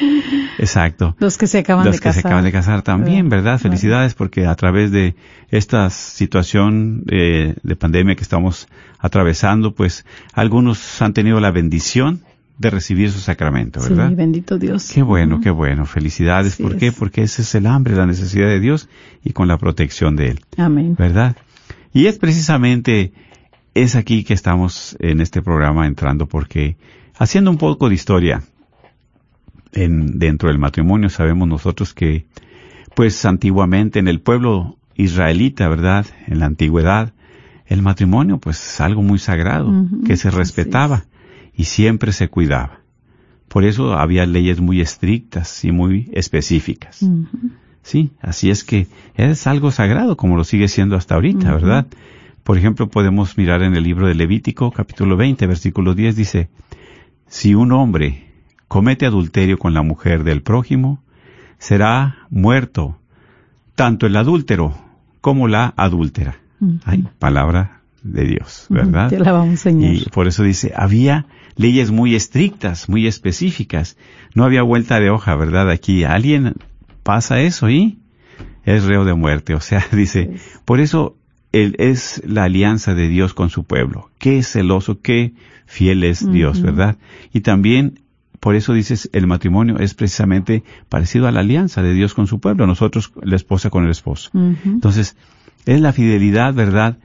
Exacto. 0.57 1.15
Los 1.19 1.37
que 1.37 1.47
se 1.47 1.59
acaban 1.59 1.85
de 1.85 1.91
casar. 1.91 2.05
Los 2.05 2.15
que 2.15 2.21
se 2.21 2.27
acaban 2.27 2.43
de 2.43 2.51
casar 2.51 2.81
también, 2.81 3.29
¿verdad? 3.29 3.59
Felicidades 3.59 4.13
porque 4.13 4.45
a 4.45 4.55
través 4.55 4.91
de 4.91 5.15
esta 5.49 5.89
situación 5.89 7.03
eh, 7.09 7.55
de 7.63 7.75
pandemia 7.77 8.15
que 8.15 8.23
estamos 8.23 8.67
atravesando, 8.99 9.73
pues 9.73 10.05
algunos 10.33 11.01
han 11.01 11.13
tenido 11.13 11.39
la 11.39 11.51
bendición 11.51 12.21
de 12.57 12.69
recibir 12.69 13.11
su 13.11 13.19
sacramento, 13.19 13.81
¿verdad? 13.81 14.09
Sí, 14.09 14.15
bendito 14.15 14.57
Dios. 14.57 14.91
Qué 14.93 15.03
bueno, 15.03 15.41
qué 15.41 15.49
bueno. 15.49 15.85
Felicidades. 15.85 16.55
¿Por 16.55 16.77
qué? 16.77 16.91
Porque 16.91 17.23
ese 17.23 17.41
es 17.41 17.53
el 17.55 17.67
hambre, 17.67 17.95
la 17.95 18.05
necesidad 18.05 18.47
de 18.47 18.59
Dios 18.59 18.87
y 19.23 19.33
con 19.33 19.47
la 19.47 19.57
protección 19.57 20.15
de 20.15 20.29
Él. 20.29 20.39
Amén. 20.57 20.95
¿Verdad? 20.97 21.35
Y 21.93 22.07
es 22.07 22.17
precisamente, 22.17 23.13
es 23.73 23.95
aquí 23.95 24.23
que 24.23 24.33
estamos 24.33 24.95
en 24.99 25.19
este 25.21 25.41
programa 25.41 25.85
entrando 25.85 26.27
porque 26.27 26.77
haciendo 27.17 27.51
un 27.51 27.57
poco 27.57 27.89
de 27.89 27.95
historia 27.95 28.43
en, 29.73 30.17
dentro 30.17 30.49
del 30.49 30.57
matrimonio, 30.57 31.09
sabemos 31.09 31.47
nosotros 31.47 31.93
que, 31.93 32.25
pues 32.95 33.25
antiguamente 33.25 33.99
en 33.99 34.07
el 34.07 34.21
pueblo 34.21 34.77
israelita, 34.95 35.67
¿verdad? 35.67 36.05
En 36.27 36.39
la 36.39 36.45
antigüedad, 36.45 37.13
el 37.65 37.81
matrimonio, 37.81 38.37
pues 38.37 38.61
es 38.61 38.81
algo 38.81 39.01
muy 39.01 39.19
sagrado, 39.19 39.73
que 40.05 40.15
se 40.15 40.31
respetaba 40.31 41.05
y 41.55 41.65
siempre 41.65 42.11
se 42.11 42.27
cuidaba. 42.27 42.81
Por 43.47 43.63
eso 43.63 43.93
había 43.93 44.25
leyes 44.25 44.59
muy 44.59 44.81
estrictas 44.81 45.63
y 45.63 45.71
muy 45.71 46.09
específicas. 46.13 47.05
Sí, 47.83 48.11
así 48.19 48.49
es 48.49 48.63
que 48.63 48.87
es 49.15 49.47
algo 49.47 49.71
sagrado 49.71 50.17
como 50.17 50.37
lo 50.37 50.43
sigue 50.43 50.67
siendo 50.67 50.95
hasta 50.95 51.15
ahorita, 51.15 51.53
¿verdad? 51.53 51.87
Por 52.43 52.57
ejemplo, 52.57 52.89
podemos 52.89 53.37
mirar 53.37 53.63
en 53.63 53.75
el 53.75 53.83
libro 53.83 54.07
de 54.07 54.15
Levítico, 54.15 54.71
capítulo 54.71 55.17
20, 55.17 55.47
versículo 55.47 55.93
10, 55.93 56.15
dice, 56.15 56.49
si 57.27 57.55
un 57.55 57.71
hombre 57.71 58.31
comete 58.67 59.05
adulterio 59.05 59.57
con 59.57 59.73
la 59.73 59.81
mujer 59.81 60.23
del 60.23 60.41
prójimo, 60.41 61.03
será 61.57 62.27
muerto, 62.29 62.99
tanto 63.75 64.05
el 64.05 64.15
adúltero 64.15 64.75
como 65.21 65.47
la 65.47 65.73
adúltera. 65.77 66.37
Hay 66.85 67.07
palabra 67.19 67.81
de 68.03 68.25
Dios, 68.25 68.67
¿verdad? 68.69 69.09
Te 69.09 69.19
la 69.19 69.31
vamos, 69.31 69.59
Señor. 69.59 69.93
Y 69.93 70.05
por 70.05 70.27
eso 70.27 70.43
dice, 70.43 70.73
había 70.75 71.25
leyes 71.55 71.91
muy 71.91 72.15
estrictas, 72.15 72.89
muy 72.89 73.07
específicas. 73.07 73.97
No 74.33 74.43
había 74.43 74.61
vuelta 74.61 74.99
de 74.99 75.09
hoja, 75.09 75.35
¿verdad? 75.35 75.69
Aquí 75.69 76.03
alguien 76.03 76.55
pasa 77.03 77.41
eso 77.41 77.69
y 77.69 77.99
es 78.63 78.83
reo 78.83 79.05
de 79.05 79.13
muerte. 79.13 79.53
O 79.53 79.61
sea, 79.61 79.85
dice, 79.91 80.35
por 80.65 80.79
eso 80.79 81.17
él 81.51 81.75
es 81.79 82.21
la 82.25 82.43
alianza 82.43 82.93
de 82.93 83.07
Dios 83.07 83.33
con 83.33 83.49
su 83.49 83.63
pueblo. 83.63 84.09
Qué 84.17 84.43
celoso, 84.43 85.01
qué 85.01 85.33
fiel 85.65 86.03
es 86.03 86.29
Dios, 86.29 86.61
¿verdad? 86.61 86.97
Y 87.33 87.41
también 87.41 88.01
por 88.39 88.55
eso 88.55 88.73
dices, 88.73 89.09
el 89.11 89.25
matrimonio 89.25 89.79
es 89.79 89.95
precisamente 89.95 90.63
parecido 90.87 91.27
a 91.27 91.31
la 91.31 91.39
alianza 91.39 91.81
de 91.81 91.93
Dios 91.93 92.13
con 92.13 92.27
su 92.27 92.39
pueblo, 92.39 92.67
nosotros 92.67 93.11
la 93.23 93.35
esposa 93.35 93.71
con 93.71 93.85
el 93.85 93.89
esposo. 93.89 94.29
Entonces, 94.33 95.17
es 95.65 95.81
la 95.81 95.93
fidelidad, 95.93 96.53
¿verdad? 96.53 96.99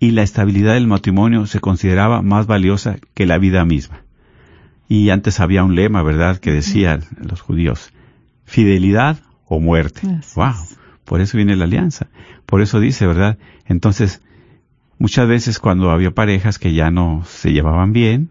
Y 0.00 0.10
la 0.12 0.22
estabilidad 0.22 0.74
del 0.74 0.88
matrimonio 0.88 1.46
se 1.46 1.60
consideraba 1.60 2.22
más 2.22 2.46
valiosa 2.46 2.96
que 3.14 3.26
la 3.26 3.38
vida 3.38 3.64
misma. 3.64 4.02
Y 4.88 5.10
antes 5.10 5.38
había 5.38 5.62
un 5.62 5.76
lema, 5.76 6.02
¿verdad?, 6.02 6.38
que 6.38 6.50
decían 6.50 7.04
los 7.22 7.40
judíos, 7.40 7.92
fidelidad 8.44 9.18
o 9.46 9.60
muerte. 9.60 10.00
wow. 10.34 10.54
Por 11.04 11.20
eso 11.20 11.36
viene 11.36 11.54
la 11.54 11.64
alianza. 11.64 12.08
Por 12.46 12.62
eso 12.62 12.80
dice, 12.80 13.06
¿verdad? 13.06 13.36
Entonces, 13.66 14.22
muchas 14.98 15.26
veces 15.28 15.58
cuando 15.58 15.90
había 15.90 16.12
parejas 16.12 16.58
que 16.58 16.72
ya 16.72 16.90
no 16.90 17.24
se 17.26 17.52
llevaban 17.52 17.92
bien, 17.92 18.30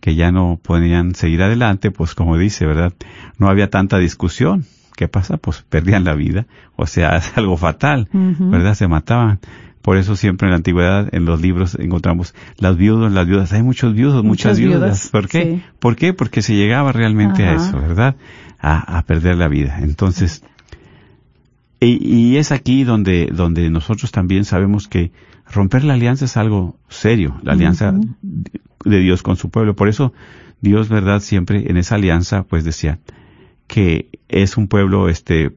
que 0.00 0.14
ya 0.14 0.30
no 0.30 0.58
podían 0.62 1.14
seguir 1.14 1.42
adelante, 1.42 1.90
pues 1.90 2.14
como 2.14 2.36
dice, 2.38 2.66
¿verdad? 2.66 2.92
No 3.38 3.48
había 3.48 3.70
tanta 3.70 3.98
discusión. 3.98 4.64
¿Qué 4.94 5.08
pasa? 5.08 5.38
Pues 5.38 5.62
perdían 5.62 6.04
la 6.04 6.14
vida. 6.14 6.46
O 6.76 6.86
sea, 6.86 7.16
es 7.16 7.36
algo 7.36 7.56
fatal, 7.56 8.08
¿verdad? 8.12 8.74
Se 8.74 8.88
mataban. 8.88 9.40
Por 9.82 9.96
eso 9.96 10.14
siempre 10.14 10.46
en 10.46 10.50
la 10.50 10.56
antigüedad, 10.56 11.12
en 11.12 11.24
los 11.24 11.40
libros, 11.40 11.76
encontramos 11.78 12.34
las 12.56 12.76
viudas, 12.76 13.12
las 13.12 13.26
viudas. 13.26 13.52
Hay 13.52 13.64
muchos 13.64 13.94
viudos, 13.94 14.24
muchas, 14.24 14.58
viudas. 14.58 15.08
¿Por 15.08 15.28
qué? 15.28 15.60
¿Por 15.80 15.96
qué? 15.96 16.12
Porque 16.12 16.40
se 16.40 16.54
llegaba 16.54 16.92
realmente 16.92 17.44
a 17.44 17.54
eso, 17.54 17.80
¿verdad? 17.80 18.16
A, 18.60 19.02
perder 19.06 19.36
la 19.36 19.48
vida. 19.48 19.80
Entonces, 19.80 20.44
y, 21.80 22.36
es 22.36 22.52
aquí 22.52 22.84
donde, 22.84 23.26
donde 23.32 23.68
nosotros 23.70 24.12
también 24.12 24.44
sabemos 24.44 24.86
que 24.86 25.10
romper 25.52 25.82
la 25.82 25.94
alianza 25.94 26.26
es 26.26 26.36
algo 26.36 26.76
serio, 26.88 27.40
la 27.42 27.54
alianza 27.54 27.92
de 28.22 28.98
Dios 29.00 29.22
con 29.24 29.36
su 29.36 29.50
pueblo. 29.50 29.74
Por 29.74 29.88
eso 29.88 30.12
Dios, 30.60 30.88
¿verdad? 30.88 31.18
Siempre 31.18 31.68
en 31.68 31.76
esa 31.76 31.96
alianza, 31.96 32.44
pues 32.44 32.62
decía 32.62 33.00
que 33.66 34.10
es 34.28 34.56
un 34.56 34.68
pueblo, 34.68 35.08
este, 35.08 35.50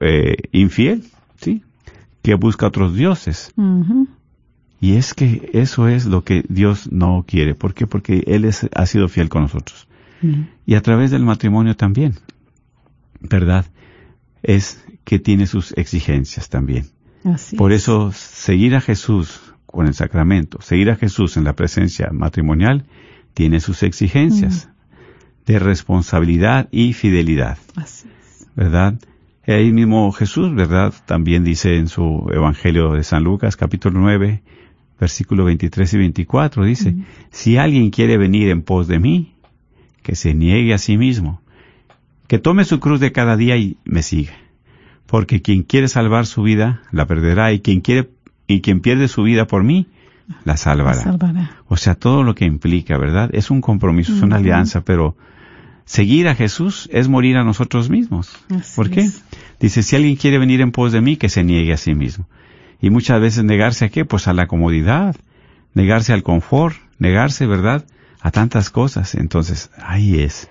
eh, 0.00 0.36
infiel, 0.52 1.02
¿sí? 1.40 1.62
Que 2.24 2.34
busca 2.34 2.66
otros 2.66 2.94
dioses. 2.94 3.52
Y 4.80 4.96
es 4.96 5.12
que 5.12 5.50
eso 5.52 5.88
es 5.88 6.06
lo 6.06 6.24
que 6.24 6.42
Dios 6.48 6.90
no 6.90 7.24
quiere. 7.28 7.54
¿Por 7.54 7.74
qué? 7.74 7.86
Porque 7.86 8.24
Él 8.26 8.46
es, 8.46 8.66
ha 8.74 8.86
sido 8.86 9.08
fiel 9.08 9.28
con 9.28 9.42
nosotros. 9.42 9.86
Y 10.64 10.74
a 10.74 10.80
través 10.80 11.10
del 11.10 11.22
matrimonio 11.22 11.76
también, 11.76 12.14
¿verdad? 13.20 13.66
Es 14.42 14.82
que 15.04 15.18
tiene 15.18 15.46
sus 15.46 15.72
exigencias 15.76 16.48
también. 16.48 16.86
Por 17.58 17.72
eso, 17.72 18.10
seguir 18.12 18.74
a 18.74 18.80
Jesús 18.80 19.42
con 19.66 19.86
el 19.86 19.92
sacramento, 19.92 20.62
seguir 20.62 20.90
a 20.90 20.96
Jesús 20.96 21.36
en 21.36 21.44
la 21.44 21.52
presencia 21.52 22.08
matrimonial, 22.10 22.86
tiene 23.34 23.60
sus 23.60 23.82
exigencias 23.82 24.70
de 25.44 25.58
responsabilidad 25.58 26.68
y 26.70 26.94
fidelidad. 26.94 27.58
¿Verdad? 28.56 28.98
Ahí 29.46 29.72
mismo 29.72 30.10
Jesús, 30.12 30.54
¿verdad? 30.54 30.94
También 31.04 31.44
dice 31.44 31.76
en 31.76 31.88
su 31.88 32.26
Evangelio 32.32 32.92
de 32.92 33.04
San 33.04 33.24
Lucas, 33.24 33.56
capítulo 33.56 34.00
9, 34.00 34.42
versículo 34.98 35.44
23 35.44 35.92
y 35.92 35.98
24, 35.98 36.64
dice, 36.64 36.94
si 37.30 37.58
alguien 37.58 37.90
quiere 37.90 38.16
venir 38.16 38.48
en 38.48 38.62
pos 38.62 38.88
de 38.88 38.98
mí, 38.98 39.34
que 40.02 40.14
se 40.16 40.34
niegue 40.34 40.72
a 40.72 40.78
sí 40.78 40.96
mismo, 40.96 41.42
que 42.26 42.38
tome 42.38 42.64
su 42.64 42.80
cruz 42.80 43.00
de 43.00 43.12
cada 43.12 43.36
día 43.36 43.56
y 43.56 43.76
me 43.84 44.02
siga. 44.02 44.32
Porque 45.06 45.42
quien 45.42 45.62
quiere 45.62 45.88
salvar 45.88 46.24
su 46.24 46.42
vida, 46.42 46.82
la 46.90 47.06
perderá, 47.06 47.52
y 47.52 47.60
quien 47.60 47.82
quiere, 47.82 48.08
y 48.46 48.62
quien 48.62 48.80
pierde 48.80 49.08
su 49.08 49.24
vida 49.24 49.46
por 49.46 49.62
mí, 49.62 49.88
la 50.44 50.56
salvará. 50.56 51.02
O 51.66 51.76
sea, 51.76 51.94
todo 51.94 52.22
lo 52.22 52.34
que 52.34 52.46
implica, 52.46 52.96
¿verdad? 52.96 53.28
Es 53.34 53.50
un 53.50 53.60
compromiso, 53.60 54.14
es 54.14 54.22
una 54.22 54.36
alianza, 54.36 54.82
pero 54.84 55.16
Seguir 55.84 56.28
a 56.28 56.34
Jesús 56.34 56.88
es 56.92 57.08
morir 57.08 57.36
a 57.36 57.44
nosotros 57.44 57.90
mismos. 57.90 58.32
¿Por 58.74 58.90
qué? 58.90 59.10
Dice, 59.60 59.82
si 59.82 59.96
alguien 59.96 60.16
quiere 60.16 60.38
venir 60.38 60.60
en 60.60 60.72
pos 60.72 60.92
de 60.92 61.00
mí, 61.00 61.16
que 61.16 61.28
se 61.28 61.44
niegue 61.44 61.72
a 61.72 61.76
sí 61.76 61.94
mismo. 61.94 62.26
Y 62.80 62.90
muchas 62.90 63.20
veces 63.20 63.44
negarse 63.44 63.84
a 63.84 63.88
qué? 63.88 64.04
Pues 64.04 64.26
a 64.28 64.32
la 64.32 64.46
comodidad, 64.46 65.16
negarse 65.74 66.12
al 66.12 66.22
confort, 66.22 66.76
negarse, 66.98 67.46
¿verdad? 67.46 67.84
A 68.20 68.30
tantas 68.30 68.70
cosas. 68.70 69.14
Entonces, 69.14 69.70
ahí 69.82 70.20
es. 70.20 70.50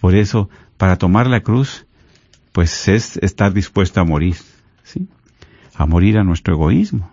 Por 0.00 0.14
eso, 0.14 0.48
para 0.76 0.96
tomar 0.96 1.26
la 1.26 1.40
cruz, 1.40 1.86
pues 2.52 2.88
es 2.88 3.16
estar 3.18 3.52
dispuesto 3.52 4.00
a 4.00 4.04
morir, 4.04 4.36
¿sí? 4.84 5.08
A 5.74 5.86
morir 5.86 6.18
a 6.18 6.24
nuestro 6.24 6.54
egoísmo, 6.54 7.10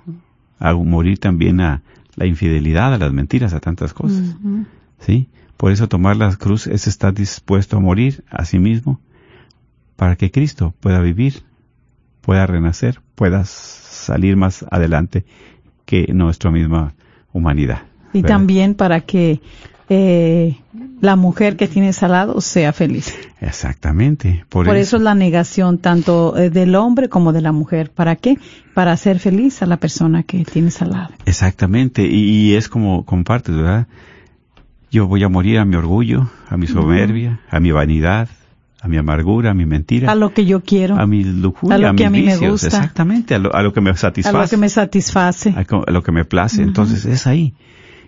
a 0.60 0.74
morir 0.74 1.20
también 1.20 1.62
a 1.62 1.82
la 2.16 2.26
infidelidad, 2.26 2.94
a 2.94 2.98
las 2.98 3.14
mentiras, 3.14 3.54
a 3.54 3.60
tantas 3.60 3.94
cosas, 3.94 4.36
¿sí? 5.00 5.28
Por 5.60 5.74
eso 5.74 5.90
tomar 5.90 6.16
la 6.16 6.34
cruz 6.38 6.68
es 6.68 6.88
estar 6.88 7.14
dispuesto 7.14 7.76
a 7.76 7.80
morir 7.82 8.24
a 8.32 8.46
sí 8.46 8.60
mismo 8.60 9.02
para 9.98 10.16
que 10.16 10.32
Cristo 10.32 10.74
pueda 10.80 11.02
vivir, 11.02 11.44
pueda 12.22 12.48
renacer, 12.48 13.02
pueda 13.16 13.44
salir 13.44 14.38
más 14.38 14.64
adelante 14.72 15.26
que 15.84 16.14
nuestra 16.14 16.50
misma 16.50 16.94
humanidad. 17.34 17.82
Y 18.14 18.24
también 18.24 18.74
para 18.74 19.02
que 19.02 19.42
eh, 19.90 20.56
la 21.02 21.18
mujer 21.18 21.58
que 21.58 21.68
tienes 21.68 22.04
al 22.04 22.12
lado 22.12 22.40
sea 22.40 22.72
feliz. 22.72 23.14
Exactamente. 23.42 24.46
Por, 24.48 24.74
eso. 24.78 24.96
es 24.96 25.04
la 25.04 25.14
negación 25.14 25.78
tanto 25.78 26.38
eh, 26.38 26.50
del 26.50 26.74
hombre 26.76 27.10
como 27.10 27.34
de 27.34 27.42
la 27.42 27.52
mujer. 27.52 27.92
¿Para 27.92 28.16
qué? 28.16 28.38
Para 28.74 28.94
hacer 28.94 29.20
feliz 29.20 29.62
a 29.62 29.66
la 29.66 29.76
persona 29.76 30.24
que 30.24 30.46
tienes 30.46 30.82
al 30.82 30.92
lado. 30.92 31.10
Exactamente. 31.26 32.08
Y, 32.08 32.56
es 32.56 32.70
como 32.70 33.04
compartes, 33.04 33.54
¿verdad? 33.54 33.88
Yo 34.92 35.08
voy 35.08 35.24
a 35.24 35.30
morir 35.30 35.60
a 35.60 35.66
mi 35.66 35.76
orgullo, 35.76 36.30
a 36.50 36.58
mi 36.58 36.68
soberbia, 36.68 37.42
a 37.50 37.60
mi 37.60 37.72
vanidad, 37.72 38.28
a 38.82 38.88
mi 38.88 38.98
amargura, 38.98 39.52
a 39.52 39.54
mi 39.54 39.66
mentira. 39.66 40.12
A 40.12 40.16
lo 40.16 40.34
que 40.34 40.46
yo 40.46 40.62
quiero. 40.62 40.98
A 41.00 41.06
mi 41.06 41.24
lujuria, 41.24 41.76
a, 41.76 41.80
lo 41.80 41.96
que 41.96 42.06
a 42.06 42.10
mí 42.10 42.24
me 42.24 42.38
gusta. 42.38 42.68
Exactamente, 42.68 43.36
a 43.36 43.40
lo, 43.40 43.74
que 43.74 43.82
me 43.82 43.96
satisface. 43.96 44.36
A 44.36 44.42
lo 44.42 44.48
que 44.48 44.58
me 44.58 44.70
satisface. 44.70 45.54
A, 45.56 45.92
lo 45.92 46.04
que 46.04 46.12
me 46.12 46.26
place. 46.26 46.62
Entonces 46.64 47.06
es 47.06 47.28
ahí. 47.28 47.54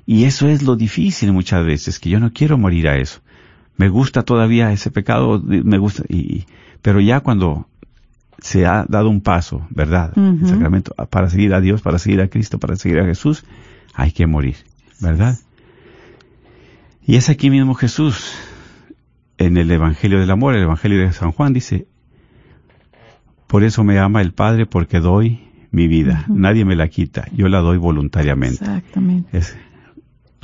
Y 0.06 0.24
eso 0.24 0.48
es 0.48 0.64
lo 0.64 0.76
difícil 0.76 1.32
muchas 1.32 1.66
veces, 1.66 2.00
que 2.00 2.10
yo 2.10 2.20
no 2.20 2.32
quiero 2.34 2.58
morir 2.58 2.88
a 2.88 2.98
eso. 2.98 3.22
Me 3.78 3.90
gusta 3.90 4.24
todavía 4.24 4.72
ese 4.72 4.92
pecado, 4.92 5.42
me 5.44 5.78
gusta, 5.78 6.04
y, 6.10 6.46
pero 6.82 7.00
ya 7.00 7.20
cuando 7.20 7.68
se 8.40 8.66
ha 8.66 8.86
dado 8.88 9.10
un 9.10 9.22
paso, 9.22 9.66
¿verdad? 9.70 10.14
El 10.16 10.48
sacramento, 10.48 10.94
para 11.10 11.30
seguir 11.30 11.54
a 11.54 11.62
Dios, 11.62 11.82
para 11.82 12.00
seguir 12.00 12.22
a 12.22 12.28
Cristo, 12.28 12.60
para 12.60 12.76
seguir 12.76 13.00
a 13.00 13.06
Jesús, 13.06 13.44
hay 13.94 14.12
que 14.12 14.26
morir, 14.26 14.56
¿verdad? 15.00 15.38
Y 17.06 17.16
es 17.16 17.30
aquí 17.30 17.50
mismo 17.50 17.74
Jesús, 17.74 18.34
en 19.38 19.58
el 19.58 19.72
Evangelio 19.72 20.20
del 20.20 20.32
Amor, 20.32 20.56
el 20.56 20.64
Evangelio 20.64 21.00
de 21.00 21.12
San 21.14 21.32
Juan, 21.32 21.54
dice, 21.54 21.88
por 23.48 23.64
eso 23.64 23.84
me 23.84 24.00
ama 24.00 24.22
el 24.22 24.34
Padre 24.34 24.66
porque 24.66 25.00
doy 25.00 25.48
mi 25.72 25.88
vida, 25.88 26.26
nadie 26.28 26.66
me 26.66 26.76
la 26.76 26.88
quita, 26.90 27.28
yo 27.34 27.48
la 27.48 27.60
doy 27.60 27.78
voluntariamente. 27.78 28.64
Exactamente. 28.64 29.38
Es, 29.38 29.58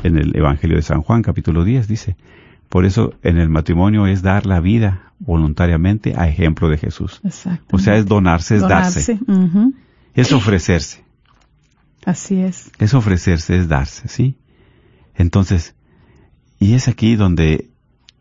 en 0.04 0.18
el 0.18 0.36
Evangelio 0.36 0.78
de 0.78 0.84
San 0.84 1.02
Juan, 1.02 1.22
capítulo 1.22 1.64
10, 1.64 1.88
dice, 1.88 2.18
por 2.70 2.86
eso 2.86 3.14
en 3.24 3.38
el 3.38 3.50
matrimonio 3.50 4.08
es 4.08 4.22
dar 4.22 4.46
la 4.46 4.60
vida 4.60 5.14
voluntariamente 5.20 6.14
a 6.18 6.28
ejemplo 6.28 6.70
de 6.70 6.78
Jesús. 6.78 7.22
O 7.72 7.80
sea, 7.80 7.96
es 7.96 8.06
donarse, 8.06 8.56
es 8.56 8.62
darse. 8.62 9.20
Es 10.14 10.32
ofrecerse. 10.32 11.04
Así 12.06 12.40
es. 12.40 12.72
Es 12.80 12.94
ofrecerse, 12.94 13.58
es 13.58 13.68
darse, 13.68 14.08
¿sí? 14.08 14.38
Entonces, 15.16 15.76
y 16.60 16.74
es 16.74 16.88
aquí 16.88 17.16
donde 17.16 17.70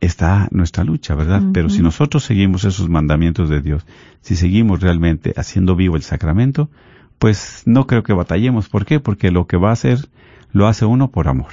está 0.01 0.49
nuestra 0.51 0.85
lucha, 0.85 1.15
¿verdad? 1.15 1.43
Pero 1.53 1.69
si 1.71 1.83
nosotros 1.83 2.25
seguimos 2.25 2.65
esos 2.65 2.89
mandamientos 2.89 3.49
de 3.49 3.61
Dios, 3.61 3.87
si 4.21 4.37
seguimos 4.37 4.81
realmente 4.81 5.33
haciendo 5.37 5.75
vivo 5.75 5.97
el 5.97 6.03
sacramento, 6.03 6.71
pues 7.19 7.63
no 7.65 7.87
creo 7.87 8.03
que 8.03 8.13
batallemos. 8.13 8.69
¿Por 8.69 8.85
qué? 8.85 9.01
Porque 9.01 9.31
lo 9.31 9.47
que 9.47 9.57
va 9.57 9.71
a 9.71 9.73
hacer, 9.73 10.09
lo 10.53 10.67
hace 10.67 10.85
uno 10.85 11.11
por 11.11 11.29
amor. 11.29 11.53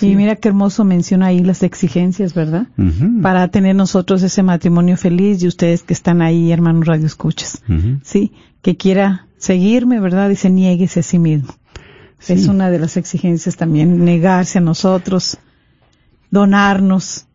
y 0.00 0.16
mira 0.16 0.36
qué 0.36 0.48
hermoso 0.48 0.84
menciona 0.84 1.26
ahí 1.26 1.40
las 1.40 1.62
exigencias, 1.62 2.34
¿verdad? 2.34 2.68
Para 3.22 3.48
tener 3.48 3.76
nosotros 3.76 4.22
ese 4.22 4.42
matrimonio 4.42 4.96
feliz 4.96 5.42
y 5.42 5.46
ustedes 5.46 5.82
que 5.82 5.92
están 5.92 6.22
ahí, 6.22 6.50
hermanos 6.52 6.86
Radio 6.86 7.06
Escuchas, 7.06 7.62
¿sí? 8.02 8.32
Que 8.62 8.76
quiera 8.76 9.26
seguirme, 9.36 10.00
¿verdad? 10.00 10.30
Dice, 10.30 10.48
nieguese 10.50 11.00
a 11.00 11.02
sí 11.02 11.18
mismo. 11.18 11.54
Es 12.26 12.48
una 12.48 12.70
de 12.70 12.78
las 12.78 12.96
exigencias 12.96 13.56
también, 13.56 14.04
negarse 14.04 14.58
a 14.58 14.62
nosotros, 14.62 15.38
donarnos, 16.36 17.26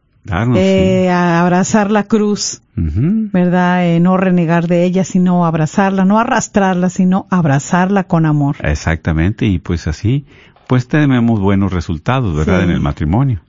eh, 0.55 1.09
abrazar 1.09 1.89
la 1.89 2.03
cruz, 2.03 2.61
¿verdad? 2.75 3.87
Eh, 3.87 3.99
no 3.99 4.15
renegar 4.15 4.67
de 4.67 4.83
ella, 4.83 5.03
sino 5.03 5.45
abrazarla, 5.45 6.05
no 6.05 6.19
arrastrarla, 6.19 6.89
sino 6.89 7.25
abrazarla 7.31 8.03
con 8.03 8.27
amor. 8.27 8.57
Exactamente, 8.63 9.47
y 9.47 9.57
pues 9.57 9.87
así, 9.87 10.25
pues 10.67 10.87
tenemos 10.87 11.39
buenos 11.39 11.73
resultados, 11.73 12.35
¿verdad? 12.35 12.63
En 12.63 12.69
el 12.69 12.79
matrimonio. 12.79 13.41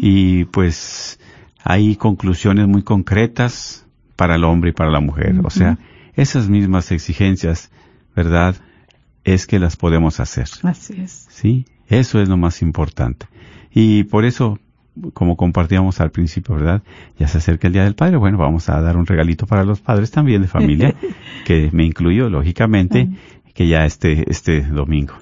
Y 0.00 0.44
pues 0.46 1.18
hay 1.62 1.96
conclusiones 1.96 2.68
muy 2.68 2.82
concretas 2.82 3.84
para 4.16 4.36
el 4.36 4.44
hombre 4.44 4.70
y 4.70 4.72
para 4.72 4.90
la 4.90 5.00
mujer. 5.00 5.40
O 5.42 5.50
sea, 5.50 5.78
esas 6.14 6.48
mismas 6.48 6.92
exigencias, 6.92 7.70
¿verdad? 8.14 8.54
Es 9.24 9.46
que 9.46 9.58
las 9.58 9.76
podemos 9.76 10.20
hacer. 10.20 10.48
Así 10.62 11.00
es. 11.00 11.26
Sí, 11.30 11.66
eso 11.88 12.20
es 12.20 12.28
lo 12.28 12.36
más 12.36 12.62
importante. 12.62 13.26
Y 13.72 14.04
por 14.04 14.24
eso, 14.24 14.60
como 15.12 15.36
compartíamos 15.36 16.00
al 16.00 16.10
principio, 16.10 16.54
¿verdad? 16.54 16.82
Ya 17.18 17.28
se 17.28 17.38
acerca 17.38 17.66
el 17.66 17.72
Día 17.72 17.84
del 17.84 17.94
Padre. 17.94 18.16
Bueno, 18.16 18.38
vamos 18.38 18.68
a 18.68 18.80
dar 18.80 18.96
un 18.96 19.06
regalito 19.06 19.46
para 19.46 19.64
los 19.64 19.80
padres 19.80 20.10
también 20.10 20.42
de 20.42 20.48
familia, 20.48 20.94
que 21.44 21.70
me 21.72 21.84
incluyo, 21.84 22.28
lógicamente, 22.28 23.08
que 23.52 23.68
ya 23.68 23.84
este, 23.84 24.30
este 24.30 24.62
domingo, 24.62 25.14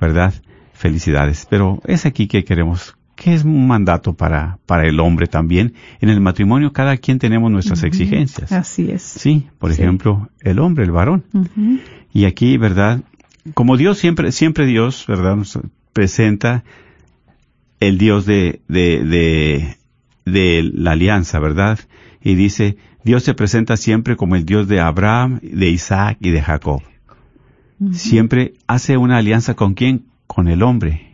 ¿verdad? 0.00 0.34
Felicidades. 0.72 1.46
Pero 1.48 1.80
es 1.86 2.06
aquí 2.06 2.28
que 2.28 2.44
queremos, 2.44 2.96
que 3.16 3.34
es 3.34 3.44
un 3.44 3.66
mandato 3.66 4.14
para, 4.14 4.58
para 4.66 4.86
el 4.86 5.00
hombre 5.00 5.26
también. 5.26 5.74
En 6.00 6.08
el 6.08 6.20
matrimonio 6.20 6.72
cada 6.72 6.96
quien 6.96 7.18
tenemos 7.18 7.50
nuestras 7.50 7.82
exigencias. 7.82 8.52
Así 8.52 8.90
es. 8.90 9.02
Sí, 9.02 9.48
por 9.58 9.70
ejemplo, 9.70 10.28
el 10.40 10.58
hombre, 10.60 10.84
el 10.84 10.92
varón. 10.92 11.24
Y 12.12 12.26
aquí, 12.26 12.58
¿verdad? 12.58 13.00
Como 13.54 13.76
Dios 13.76 13.98
siempre, 13.98 14.32
siempre 14.32 14.66
Dios, 14.66 15.04
¿verdad? 15.06 15.36
Nos 15.36 15.58
presenta 15.92 16.64
el 17.80 17.98
Dios 17.98 18.26
de, 18.26 18.60
de, 18.68 19.04
de, 19.04 19.76
de 20.24 20.70
la 20.74 20.92
alianza, 20.92 21.38
¿verdad? 21.38 21.78
Y 22.22 22.34
dice, 22.34 22.76
Dios 23.04 23.22
se 23.22 23.34
presenta 23.34 23.76
siempre 23.76 24.16
como 24.16 24.36
el 24.36 24.44
Dios 24.44 24.68
de 24.68 24.80
Abraham, 24.80 25.40
de 25.42 25.70
Isaac 25.70 26.18
y 26.20 26.30
de 26.30 26.42
Jacob. 26.42 26.82
Siempre 27.92 28.54
hace 28.66 28.96
una 28.96 29.18
alianza 29.18 29.54
con 29.54 29.74
quién? 29.74 30.06
Con 30.26 30.48
el 30.48 30.62
hombre, 30.62 31.10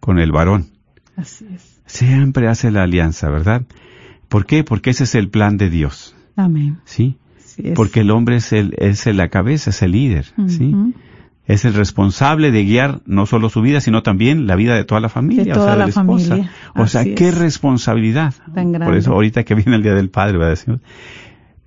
con 0.00 0.18
el 0.18 0.32
varón. 0.32 0.66
Así 1.16 1.46
es. 1.54 1.80
Siempre 1.86 2.48
hace 2.48 2.70
la 2.70 2.82
alianza, 2.82 3.30
¿verdad? 3.30 3.62
¿Por 4.28 4.44
qué? 4.44 4.64
Porque 4.64 4.90
ese 4.90 5.04
es 5.04 5.14
el 5.14 5.28
plan 5.30 5.56
de 5.56 5.70
Dios. 5.70 6.16
Amén. 6.34 6.78
¿Sí? 6.84 7.16
Porque 7.74 8.00
el 8.00 8.10
hombre 8.10 8.36
es 8.36 8.52
el, 8.52 8.74
es 8.76 9.06
la 9.06 9.28
cabeza, 9.28 9.70
es 9.70 9.80
el 9.80 9.92
líder, 9.92 10.26
¿sí? 10.48 10.74
Es 11.46 11.64
el 11.64 11.74
responsable 11.74 12.50
de 12.50 12.64
guiar 12.64 13.00
no 13.06 13.26
solo 13.26 13.48
su 13.48 13.62
vida, 13.62 13.80
sino 13.80 14.02
también 14.02 14.46
la 14.46 14.56
vida 14.56 14.74
de 14.74 14.84
toda 14.84 15.00
la 15.00 15.08
familia, 15.08 15.44
de 15.44 15.52
toda 15.52 15.64
o 15.64 15.68
sea, 15.68 15.76
la, 15.76 15.86
de 15.86 15.92
la 15.92 16.00
esposa. 16.00 16.28
Familia. 16.28 16.52
O 16.74 16.86
sea, 16.86 17.14
qué 17.14 17.30
responsabilidad. 17.30 18.34
Tan 18.54 18.72
grande. 18.72 18.86
Por 18.86 18.96
eso 18.96 19.12
ahorita 19.12 19.44
que 19.44 19.54
viene 19.54 19.76
el 19.76 19.82
Día 19.82 19.94
del 19.94 20.10
Padre, 20.10 20.38
va 20.38 20.46
a 20.46 20.50
decir. 20.50 20.80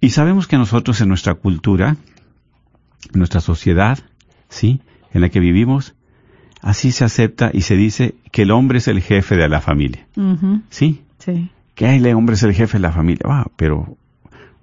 Y 0.02 0.10
sabemos 0.10 0.48
que 0.48 0.58
nosotros 0.58 1.00
en 1.02 1.08
nuestra 1.08 1.34
cultura, 1.36 1.96
en 3.14 3.18
nuestra 3.18 3.40
sociedad, 3.40 4.00
¿sí? 4.50 4.82
En 5.14 5.22
la 5.22 5.30
que 5.30 5.40
vivimos, 5.40 5.96
así 6.62 6.92
se 6.92 7.06
acepta 7.06 7.50
y 7.54 7.62
se 7.62 7.76
dice 7.76 8.16
que 8.32 8.42
el 8.42 8.52
hombre 8.52 8.80
es 8.80 8.88
el 8.90 9.02
jefe 9.02 9.38
de 9.38 9.48
la 9.48 9.62
familia. 9.62 10.06
¿Sí? 10.70 11.02
Sí. 11.20 11.50
Que 11.76 11.96
el 11.96 12.14
hombre 12.14 12.36
es 12.36 12.44
el 12.44 12.54
jefe 12.54 12.78
de 12.78 12.82
la 12.82 12.92
familia. 12.92 13.22
Ah, 13.26 13.48
pero 13.56 13.98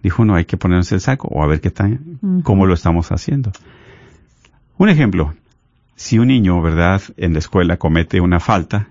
dijo 0.03 0.25
no, 0.27 0.35
hay 0.35 0.45
que 0.45 0.59
ponerse 0.59 0.95
el 0.95 1.01
saco 1.01 1.29
o 1.29 1.43
a 1.43 1.47
ver 1.47 1.61
qué 1.61 1.71
tal, 1.71 2.01
cómo 2.43 2.67
lo 2.67 2.75
estamos 2.75 3.11
haciendo. 3.13 3.51
Un 4.79 4.89
ejemplo, 4.89 5.35
si 5.95 6.19
un 6.19 6.29
niño, 6.29 6.61
¿verdad?, 6.61 7.03
en 7.17 7.33
la 7.33 7.39
escuela 7.39 7.77
comete 7.79 8.21
una 8.21 8.41
falta, 8.41 8.89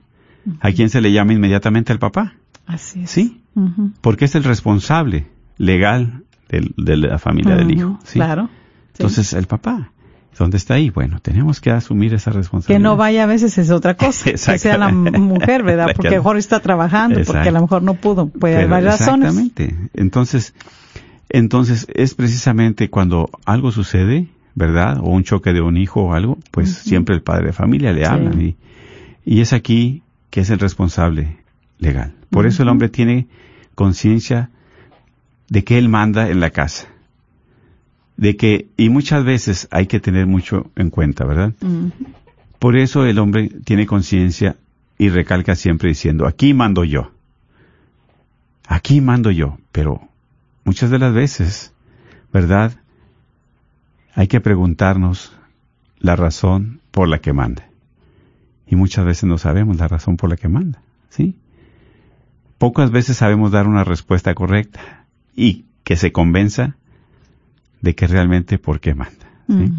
¿a 0.60 0.72
quién 0.72 0.90
se 0.90 1.02
le 1.02 1.12
llama 1.12 1.34
inmediatamente 1.34 1.92
al 1.92 2.00
papá? 2.00 2.34
Así 2.66 3.04
es. 3.04 3.12
¿Sí? 3.12 3.42
Porque 4.02 4.26
es 4.26 4.36
el 4.36 4.44
responsable 4.44 5.28
legal 5.58 6.24
de, 6.50 6.98
la 6.98 7.20
familia 7.20 7.56
del 7.56 7.72
hijo. 7.72 8.00
¿sí? 8.04 8.20
Claro. 8.20 8.50
Entonces, 8.94 9.34
el 9.34 9.48
papá. 9.48 9.92
¿Dónde 10.38 10.58
está 10.58 10.74
ahí? 10.74 10.90
Bueno, 10.90 11.22
tenemos 11.22 11.62
que 11.62 11.72
asumir 11.72 12.14
esa 12.14 12.30
responsabilidad. 12.32 12.78
Que 12.78 12.84
no 12.84 12.98
vaya 12.98 13.24
a 13.24 13.26
veces 13.26 13.58
es 13.58 13.72
otra 13.72 13.96
cosa. 13.96 14.26
que 14.32 14.38
sea 14.38 14.78
la 14.78 14.90
mujer, 14.90 15.64
¿verdad? 15.64 15.88
Porque 15.96 16.10
a 16.10 16.12
lo 16.12 16.18
mejor 16.18 16.38
está 16.38 16.60
trabajando, 16.60 17.22
porque 17.26 17.48
a 17.48 17.52
lo 17.52 17.62
mejor 17.62 17.84
no 17.84 17.94
pudo. 17.94 18.28
Puede 18.28 18.56
haber 18.56 18.68
varias 18.68 19.00
razones. 19.00 19.30
Exactamente. 19.30 19.90
Entonces, 19.94 20.54
entonces 21.30 21.88
es 21.94 22.16
precisamente 22.16 22.90
cuando 22.90 23.30
algo 23.46 23.72
sucede, 23.72 24.28
¿verdad? 24.56 25.00
O 25.00 25.10
un 25.10 25.24
choque 25.24 25.54
de 25.54 25.62
un 25.62 25.78
hijo 25.78 26.02
o 26.02 26.14
algo, 26.14 26.40
pues 26.52 26.74
siempre 26.74 27.14
el 27.14 27.22
padre 27.22 27.48
de 27.48 27.54
familia 27.54 27.92
le 27.92 28.06
habla. 28.06 28.32
Y, 28.42 28.56
y, 29.26 29.42
es 29.42 29.54
aquí 29.54 30.02
que 30.30 30.42
es 30.42 30.50
el 30.50 30.60
responsable 30.60 31.38
legal. 31.78 32.14
Por 32.30 32.48
eso 32.48 32.64
el 32.64 32.70
hombre 32.70 32.90
tiene 32.90 33.28
conciencia 33.76 34.50
de 35.50 35.64
que 35.64 35.78
él 35.78 35.90
manda 35.90 36.30
en 36.30 36.40
la 36.40 36.50
casa. 36.50 36.88
De 38.18 38.38
que, 38.38 38.70
y 38.78 38.90
muchas 38.90 39.26
veces 39.26 39.68
hay 39.72 39.88
que 39.88 40.00
tener 40.00 40.26
mucho 40.26 40.72
en 40.78 40.90
cuenta, 40.90 41.26
¿verdad? 41.26 41.54
Por 42.60 42.78
eso 42.78 43.06
el 43.06 43.20
hombre 43.20 43.50
tiene 43.66 43.86
conciencia 43.86 44.56
y 44.98 45.10
recalca 45.10 45.56
siempre 45.56 45.90
diciendo, 45.90 46.26
aquí 46.26 46.54
mando 46.54 46.86
yo. 46.86 47.12
Aquí 48.68 49.02
mando 49.02 49.32
yo. 49.32 49.58
Pero 49.74 50.08
muchas 50.64 50.90
de 50.90 51.00
las 51.00 51.14
veces, 51.14 51.74
¿verdad? 52.32 52.78
Hay 54.16 54.28
que 54.28 54.40
preguntarnos 54.40 55.36
la 56.00 56.16
razón 56.16 56.80
por 56.92 57.08
la 57.08 57.20
que 57.20 57.34
manda. 57.34 57.68
Y 58.66 58.76
muchas 58.76 59.06
veces 59.06 59.26
no 59.26 59.38
sabemos 59.38 59.78
la 59.78 59.88
razón 59.88 60.18
por 60.18 60.30
la 60.30 60.38
que 60.38 60.48
manda, 60.48 60.82
¿sí? 61.10 61.38
Pocas 62.58 62.90
veces 62.90 63.18
sabemos 63.18 63.52
dar 63.52 63.68
una 63.68 63.84
respuesta 63.84 64.34
correcta 64.34 65.06
y 65.36 65.66
que 65.84 65.98
se 65.98 66.12
convenza 66.12 66.78
de 67.82 67.94
que 67.94 68.08
realmente 68.08 68.58
por 68.58 68.80
qué 68.80 68.96
manda. 68.96 69.28
¿sí? 69.48 69.72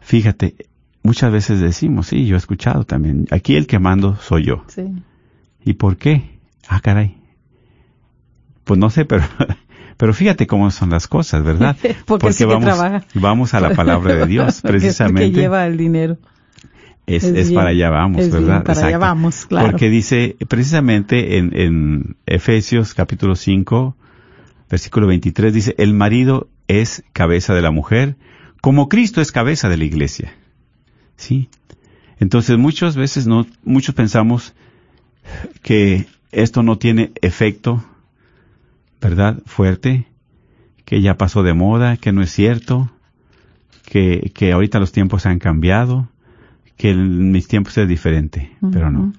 Fíjate, 0.00 0.54
muchas 1.02 1.32
veces 1.32 1.60
decimos, 1.60 2.06
sí, 2.06 2.24
yo 2.24 2.36
he 2.36 2.38
escuchado 2.38 2.84
también, 2.84 3.26
aquí 3.32 3.56
el 3.56 3.66
que 3.66 3.80
mando 3.80 4.16
soy 4.16 4.44
yo. 4.44 4.64
Sí. 4.68 4.84
¿Y 5.64 5.74
por 5.74 5.96
qué? 5.96 6.38
Ah, 6.68 6.80
caray. 6.80 7.18
Pues 8.64 8.78
no 8.78 8.88
sé, 8.88 9.04
pero 9.04 9.24
Pero 9.98 10.14
fíjate 10.14 10.46
cómo 10.46 10.70
son 10.70 10.90
las 10.90 11.08
cosas, 11.08 11.42
¿verdad? 11.42 11.76
porque, 12.06 12.32
sí 12.32 12.44
vamos, 12.44 12.64
trabaja. 12.64 13.04
vamos 13.14 13.52
a 13.52 13.60
la 13.60 13.70
palabra 13.70 14.14
de 14.14 14.26
Dios, 14.26 14.60
precisamente. 14.62 15.26
Es 15.26 15.30
que 15.32 15.40
lleva 15.40 15.66
el 15.66 15.76
dinero. 15.76 16.16
Es, 17.06 17.24
es, 17.24 17.50
para 17.50 17.70
allá 17.70 17.90
vamos, 17.90 18.20
es 18.20 18.30
¿verdad? 18.30 18.62
Para 18.62 18.86
allá 18.86 18.98
vamos, 18.98 19.46
claro. 19.46 19.70
Porque 19.70 19.88
dice 19.88 20.36
precisamente 20.46 21.38
en, 21.38 21.58
en 21.58 22.16
Efesios 22.26 22.94
capítulo 22.94 23.34
5, 23.34 23.96
versículo 24.70 25.06
23, 25.06 25.52
dice, 25.52 25.74
el 25.78 25.94
marido 25.94 26.48
es 26.68 27.02
cabeza 27.14 27.54
de 27.54 27.62
la 27.62 27.70
mujer, 27.70 28.16
como 28.60 28.88
Cristo 28.88 29.20
es 29.20 29.32
cabeza 29.32 29.68
de 29.68 29.78
la 29.78 29.84
iglesia. 29.84 30.34
¿Sí? 31.16 31.48
Entonces 32.20 32.56
muchas 32.56 32.94
veces 32.94 33.26
no, 33.26 33.46
muchos 33.64 33.94
pensamos 33.94 34.52
que 35.62 36.06
esto 36.30 36.62
no 36.62 36.78
tiene 36.78 37.10
efecto 37.20 37.82
¿verdad? 39.00 39.42
Fuerte, 39.46 40.06
que 40.84 41.00
ya 41.00 41.16
pasó 41.16 41.42
de 41.42 41.54
moda, 41.54 41.96
que 41.96 42.12
no 42.12 42.22
es 42.22 42.30
cierto, 42.30 42.90
que, 43.84 44.30
que 44.34 44.52
ahorita 44.52 44.78
los 44.78 44.92
tiempos 44.92 45.26
han 45.26 45.38
cambiado, 45.38 46.08
que 46.76 46.90
en 46.90 47.30
mis 47.32 47.48
tiempos 47.48 47.76
es 47.78 47.88
diferente, 47.88 48.56
pero 48.72 48.90
no. 48.90 49.12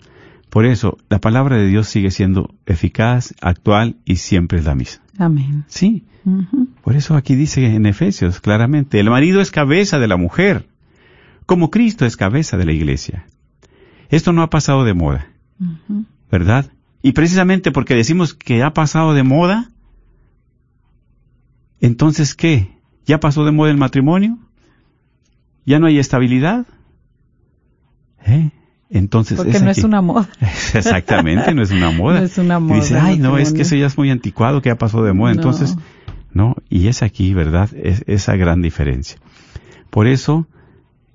Por 0.50 0.66
eso, 0.66 0.98
la 1.10 1.20
palabra 1.20 1.58
de 1.58 1.68
Dios 1.68 1.88
sigue 1.88 2.10
siendo 2.10 2.56
eficaz, 2.66 3.36
actual 3.42 3.98
y 4.06 4.16
siempre 4.16 4.58
es 4.58 4.66
la 4.66 4.74
misma. 4.76 5.04
Amén. 5.20 5.66
Sí. 5.68 6.06
Por 6.84 6.96
eso 6.96 7.16
aquí 7.16 7.36
dice 7.36 7.76
en 7.76 7.86
Efesios 7.86 8.40
claramente, 8.40 9.00
el 9.00 9.10
marido 9.10 9.42
es 9.42 9.52
cabeza 9.52 10.00
de 10.00 10.08
la 10.08 10.18
mujer, 10.18 10.68
como 11.46 11.70
Cristo 11.70 12.06
es 12.06 12.18
cabeza 12.18 12.58
de 12.58 12.66
la 12.66 12.74
iglesia. 12.74 13.26
Esto 14.10 14.34
no 14.34 14.42
ha 14.42 14.50
pasado 14.50 14.86
de 14.86 14.94
moda, 14.94 15.28
¿verdad? 16.32 16.72
Y 17.02 17.14
precisamente 17.14 17.72
porque 17.72 17.96
decimos 17.96 18.34
que 18.34 18.62
ha 18.64 18.74
pasado 18.74 19.14
de 19.14 19.24
moda, 19.24 19.72
entonces 21.80 22.36
¿qué? 22.36 22.78
¿Ya 23.06 23.20
pasó 23.20 23.46
de 23.46 23.52
moda 23.52 23.72
el 23.72 23.78
matrimonio? 23.78 24.38
¿Ya 25.66 25.80
no 25.80 25.88
hay 25.88 25.98
estabilidad? 25.98 26.66
¿Eh? 28.26 28.52
Entonces 28.90 29.38
Porque 29.38 29.60
no 29.60 29.70
es 29.70 29.84
una 29.84 30.02
moda. 30.02 30.30
Exactamente, 30.74 31.54
no 31.54 31.62
es 31.62 31.72
una 31.72 31.92
moda. 31.92 32.20
No 32.20 32.26
es 32.26 32.38
una 32.38 32.60
moda. 32.60 32.80
dice, 32.80 32.98
ay, 32.98 33.18
no, 33.18 33.38
es 33.38 33.54
que 33.54 33.62
eso 33.62 33.76
ya 33.76 33.86
es 33.86 33.98
muy 33.98 34.10
anticuado, 34.10 34.62
que 34.62 34.70
ya 34.70 34.78
pasó 34.78 35.04
de 35.04 35.14
moda. 35.14 35.32
Entonces, 35.32 35.78
no, 36.34 36.56
y 36.70 36.88
es 36.88 37.02
aquí, 37.02 37.34
¿verdad? 37.34 37.70
Es 37.76 38.04
esa 38.08 38.36
gran 38.36 38.62
diferencia. 38.62 39.20
Por 39.90 40.08
eso, 40.08 40.48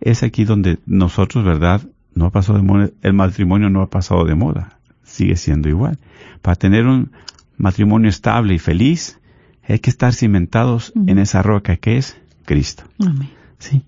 es 0.01 0.23
aquí 0.23 0.45
donde 0.45 0.79
nosotros, 0.87 1.45
¿verdad? 1.45 1.83
No 2.15 2.27
ha 2.27 2.31
pasado 2.31 2.59
de 2.59 2.65
moda, 2.65 2.91
el 3.03 3.13
matrimonio 3.13 3.71
no 3.71 3.83
ha 3.83 3.91
pasado 3.91 4.25
de 4.25 4.35
moda 4.35 4.79
sigue 5.15 5.37
siendo 5.37 5.69
igual. 5.69 5.99
Para 6.43 6.57
tener 6.57 6.87
un 6.87 7.13
matrimonio 7.57 8.09
estable 8.09 8.55
y 8.55 8.59
feliz, 8.59 9.19
hay 9.67 9.79
que 9.79 9.91
estar 9.91 10.13
cimentados 10.13 10.93
en 11.07 11.19
esa 11.19 11.43
roca 11.43 11.77
que 11.77 11.97
es 11.97 12.17
Cristo. 12.45 12.85
Amén. 12.99 13.31
Sí, 13.59 13.83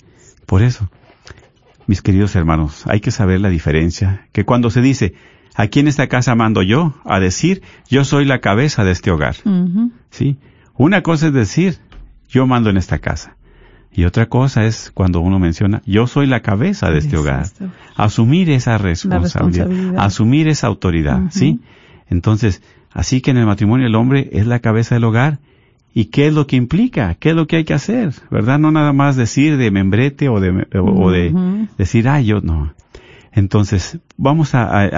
por 0.47 0.62
eso. 0.62 0.89
mis 1.87 2.03
queridos 2.03 2.35
hermanos, 2.35 2.85
hay 2.87 3.01
que 3.01 3.11
saber 3.11 3.41
la 3.41 3.49
diferencia, 3.49 4.27
que 4.33 4.45
cuando 4.45 4.71
se 4.71 4.81
dice, 4.81 5.15
aquí 5.55 5.81
en 5.81 5.89
esta 5.89 6.09
casa 6.09 6.35
mando 6.35 6.62
yo, 6.62 6.95
a 7.05 7.21
decir, 7.21 7.62
yo 7.89 8.05
soy 8.05 8.25
la 8.25 8.41
cabeza 8.41 8.85
de 8.85 8.93
este 8.93 9.11
hogar. 9.11 9.37
¿Sí? 10.11 10.39
Una 10.75 11.03
cosa 11.03 11.29
es 11.29 11.33
decir, 11.33 11.79
yo 12.29 12.47
mando 12.47 12.71
en 12.71 12.77
esta 12.77 12.99
casa. 12.99 13.36
Y 13.97 14.05
otra 14.05 14.27
cosa 14.27 14.67
es 14.67 14.91
cuando 14.93 15.21
uno 15.21 15.39
menciona, 15.39 15.81
yo 15.87 16.07
soy 16.07 16.27
la 16.27 16.41
cabeza 16.41 16.91
de 16.91 16.99
este 16.99 17.17
hogar. 17.17 17.47
Asumir 17.97 18.51
esa 18.51 18.77
responsabilidad, 18.77 19.97
asumir 19.97 20.49
esa 20.49 20.67
autoridad, 20.67 21.23
¿sí? 21.31 21.61
Entonces, 22.11 22.63
así 22.93 23.23
que 23.23 23.31
en 23.31 23.39
el 23.39 23.47
matrimonio 23.47 23.87
el 23.87 23.95
hombre 23.95 24.29
es 24.33 24.47
la 24.47 24.59
cabeza 24.59 24.97
del 24.97 25.05
hogar. 25.05 25.39
¿Y 25.95 26.07
qué 26.07 26.27
es 26.27 26.35
lo 26.35 26.47
que 26.47 26.57
implica? 26.57 27.15
¿Qué 27.15 27.31
es 27.31 27.35
lo 27.35 27.47
que 27.47 27.57
hay 27.57 27.65
que 27.65 27.73
hacer? 27.73 28.13
¿Verdad? 28.31 28.59
No 28.59 28.71
nada 28.71 28.93
más 28.93 29.17
decir 29.17 29.57
de 29.57 29.71
membrete 29.71 30.29
o 30.29 30.41
de, 30.41 30.67
o 30.79 31.11
de 31.11 31.67
decir, 31.79 32.07
ah, 32.07 32.21
yo 32.21 32.43
no. 32.43 32.75
Entonces, 33.33 33.99
vamos 34.19 34.55
a, 34.55 34.91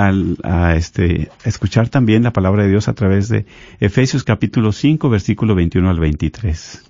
a, 0.43 0.75
este, 0.75 1.31
escuchar 1.45 1.89
también 1.89 2.25
la 2.25 2.33
palabra 2.33 2.65
de 2.65 2.71
Dios 2.71 2.89
a 2.89 2.95
través 2.95 3.29
de 3.29 3.47
Efesios 3.79 4.25
capítulo 4.25 4.73
5, 4.73 5.09
versículo 5.09 5.55
21 5.55 5.89
al 5.89 6.01
23. 6.01 6.85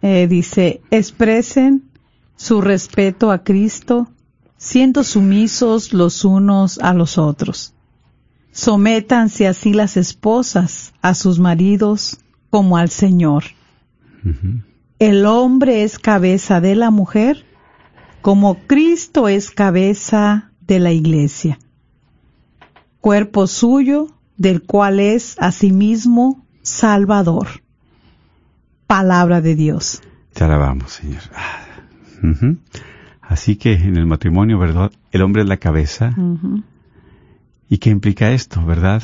Eh, 0.00 0.28
dice, 0.28 0.80
expresen 0.90 1.90
su 2.36 2.60
respeto 2.60 3.32
a 3.32 3.42
Cristo, 3.42 4.08
siendo 4.56 5.02
sumisos 5.02 5.92
los 5.92 6.24
unos 6.24 6.78
a 6.78 6.94
los 6.94 7.18
otros. 7.18 7.74
Sométanse 8.52 9.46
así 9.46 9.72
las 9.72 9.96
esposas 9.96 10.92
a 11.02 11.14
sus 11.14 11.38
maridos 11.38 12.18
como 12.50 12.76
al 12.76 12.90
Señor. 12.90 13.44
El 14.98 15.26
hombre 15.26 15.82
es 15.82 15.98
cabeza 15.98 16.60
de 16.60 16.74
la 16.74 16.90
mujer, 16.90 17.44
como 18.20 18.58
Cristo 18.66 19.28
es 19.28 19.50
cabeza 19.50 20.52
de 20.60 20.80
la 20.80 20.92
iglesia, 20.92 21.58
cuerpo 23.00 23.46
suyo, 23.46 24.08
del 24.36 24.62
cual 24.62 25.00
es 25.00 25.36
asimismo 25.38 26.44
Salvador 26.62 27.48
palabra 28.88 29.40
de 29.40 29.54
Dios. 29.54 30.00
Te 30.32 30.42
alabamos, 30.42 30.90
Señor. 30.90 31.22
Así 33.20 33.54
que 33.54 33.74
en 33.74 33.96
el 33.96 34.06
matrimonio, 34.06 34.58
¿verdad? 34.58 34.90
El 35.12 35.22
hombre 35.22 35.42
es 35.42 35.48
la 35.48 35.58
cabeza. 35.58 36.16
¿Y 37.68 37.78
qué 37.78 37.90
implica 37.90 38.32
esto, 38.32 38.64
verdad? 38.64 39.02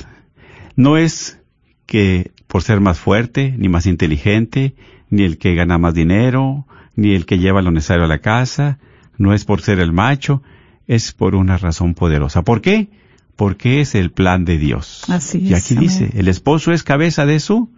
No 0.75 0.97
es 0.97 1.39
que 1.87 2.33
por 2.49 2.63
ser 2.63 2.81
más 2.81 2.99
fuerte, 2.99 3.55
ni 3.59 3.69
más 3.69 3.87
inteligente, 3.87 4.75
ni 5.11 5.23
el 5.23 5.39
que 5.39 5.55
gana 5.55 5.77
más 5.77 5.95
dinero, 5.95 6.67
ni 6.97 7.15
el 7.15 7.27
que 7.27 7.39
lleva 7.39 7.63
lo 7.63 7.71
necesario 7.71 8.05
a 8.05 8.09
la 8.09 8.21
casa, 8.21 8.79
no 9.19 9.35
es 9.35 9.45
por 9.45 9.61
ser 9.61 9.81
el 9.81 9.93
macho, 9.93 10.43
es 10.87 11.13
por 11.13 11.35
una 11.35 11.59
razón 11.59 11.95
poderosa. 11.95 12.43
¿Por 12.43 12.63
qué? 12.63 12.89
Porque 13.37 13.83
es 13.83 13.95
el 13.95 14.11
plan 14.13 14.47
de 14.47 14.57
Dios. 14.57 15.03
Así 15.09 15.41
y 15.41 15.53
aquí 15.53 15.75
dice, 15.75 16.11
el 16.15 16.29
esposo 16.29 16.73
es 16.73 16.83
cabeza 16.83 17.27
de 17.27 17.39
su 17.39 17.69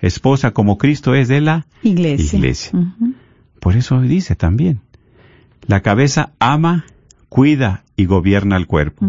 esposa 0.00 0.52
como 0.52 0.78
Cristo 0.78 1.14
es 1.14 1.28
de 1.28 1.40
la 1.40 1.66
iglesia. 1.82 2.72
Por 3.60 3.76
eso 3.76 4.00
dice 4.00 4.34
también, 4.36 4.80
la 5.66 5.80
cabeza 5.80 6.32
ama, 6.38 6.84
cuida 7.28 7.84
y 7.96 8.06
gobierna 8.06 8.56
el 8.56 8.66
cuerpo. 8.66 9.06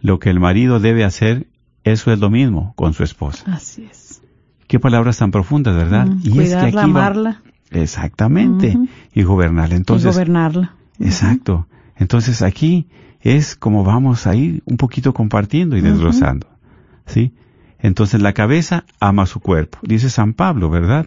Lo 0.00 0.18
que 0.18 0.30
el 0.30 0.40
marido 0.40 0.80
debe 0.80 1.04
hacer, 1.04 1.46
eso 1.84 2.12
es 2.12 2.18
lo 2.18 2.30
mismo 2.30 2.72
con 2.76 2.94
su 2.94 3.02
esposa. 3.04 3.44
Así 3.52 3.86
es. 3.90 4.22
Qué 4.66 4.80
palabras 4.80 5.18
tan 5.18 5.30
profundas, 5.30 5.76
¿verdad? 5.76 6.08
y 6.22 6.30
Cuidarla, 6.30 6.68
es 6.68 6.74
que 6.74 6.80
amarla. 6.80 7.42
Exactamente. 7.70 8.76
Y 9.14 9.22
gobernarla. 9.22 9.76
Entonces, 9.76 10.06
y 10.06 10.14
gobernarla. 10.14 10.74
Exacto. 10.98 11.66
Entonces 11.96 12.42
aquí 12.42 12.88
es 13.20 13.56
como 13.56 13.84
vamos 13.84 14.26
a 14.26 14.34
ir 14.34 14.62
un 14.66 14.76
poquito 14.76 15.14
compartiendo 15.14 15.76
y 15.76 15.80
desglosando. 15.80 16.46
¿Sí? 17.06 17.32
Entonces 17.86 18.20
la 18.20 18.32
cabeza 18.32 18.84
ama 18.98 19.26
su 19.26 19.38
cuerpo, 19.38 19.78
dice 19.80 20.10
San 20.10 20.34
Pablo, 20.34 20.70
¿verdad? 20.70 21.06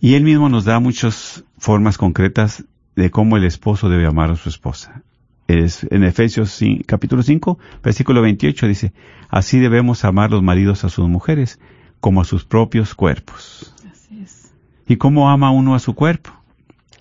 Y 0.00 0.14
él 0.14 0.24
mismo 0.24 0.48
nos 0.48 0.64
da 0.64 0.80
muchas 0.80 1.44
formas 1.58 1.98
concretas 1.98 2.64
de 2.94 3.10
cómo 3.10 3.36
el 3.36 3.44
esposo 3.44 3.90
debe 3.90 4.06
amar 4.06 4.30
a 4.30 4.36
su 4.36 4.48
esposa. 4.48 5.02
Es, 5.46 5.86
en 5.90 6.04
Efesios 6.04 6.58
capítulo 6.86 7.22
5, 7.22 7.58
versículo 7.82 8.22
28 8.22 8.66
dice, 8.66 8.94
así 9.28 9.58
debemos 9.58 10.06
amar 10.06 10.30
los 10.30 10.42
maridos 10.42 10.84
a 10.84 10.88
sus 10.88 11.06
mujeres 11.06 11.60
como 12.00 12.22
a 12.22 12.24
sus 12.24 12.46
propios 12.46 12.94
cuerpos. 12.94 13.74
Así 13.92 14.22
es. 14.22 14.54
¿Y 14.88 14.96
cómo 14.96 15.28
ama 15.28 15.50
uno 15.50 15.74
a 15.74 15.80
su 15.80 15.94
cuerpo? 15.94 16.30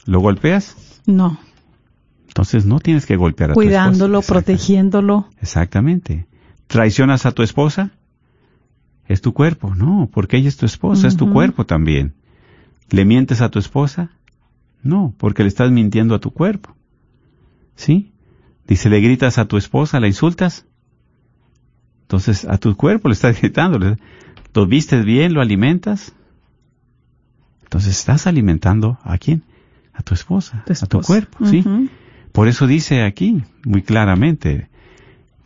¿Lo 0.04 0.20
golpeas? 0.20 0.76
No. 1.06 1.40
Entonces 2.28 2.66
no 2.66 2.82
tienes 2.82 3.06
que 3.06 3.16
golpear 3.16 3.52
a 3.52 3.54
tu 3.54 3.62
esposa. 3.62 3.70
Cuidándolo, 3.70 4.22
protegiéndolo. 4.22 5.30
Exactamente. 5.42 6.28
¿Traicionas 6.68 7.26
a 7.26 7.32
tu 7.32 7.42
esposa? 7.42 7.92
Es 9.08 9.22
tu 9.22 9.34
cuerpo. 9.34 9.76
No, 9.76 10.10
porque 10.12 10.38
ella 10.38 10.48
es 10.48 10.58
tu 10.58 10.66
esposa, 10.66 11.08
es 11.08 11.18
tu 11.18 11.32
cuerpo 11.32 11.66
también. 11.66 12.14
¿Le 12.90 13.06
mientes 13.06 13.42
a 13.42 13.50
tu 13.50 13.60
esposa? 13.60 14.12
No, 14.84 15.14
porque 15.18 15.44
le 15.44 15.50
estás 15.50 15.72
mintiendo 15.72 16.16
a 16.16 16.20
tu 16.20 16.32
cuerpo. 16.32 16.76
¿Sí? 17.76 18.12
Dice, 18.68 18.90
¿le 18.90 19.02
gritas 19.02 19.38
a 19.38 19.46
tu 19.46 19.58
esposa? 19.58 20.00
¿La 20.00 20.08
insultas? 20.08 20.66
Entonces, 22.04 22.46
a 22.46 22.58
tu 22.58 22.76
cuerpo 22.76 23.10
le 23.10 23.14
estás 23.14 23.40
gritando. 23.42 23.98
¿Lo 24.54 24.68
vistes 24.68 25.06
bien? 25.06 25.34
¿Lo 25.34 25.42
alimentas? 25.42 26.14
Entonces, 27.64 27.98
estás 27.98 28.28
alimentando 28.28 29.00
a 29.04 29.18
quién? 29.18 29.44
A 29.94 30.02
tu 30.02 30.14
esposa, 30.14 30.64
a 30.70 30.86
tu 30.88 31.02
cuerpo, 31.02 31.46
¿sí? 31.46 31.64
Por 32.32 32.50
eso 32.50 32.68
dice 32.68 33.04
aquí, 33.04 33.44
muy 33.66 33.82
claramente, 33.82 34.68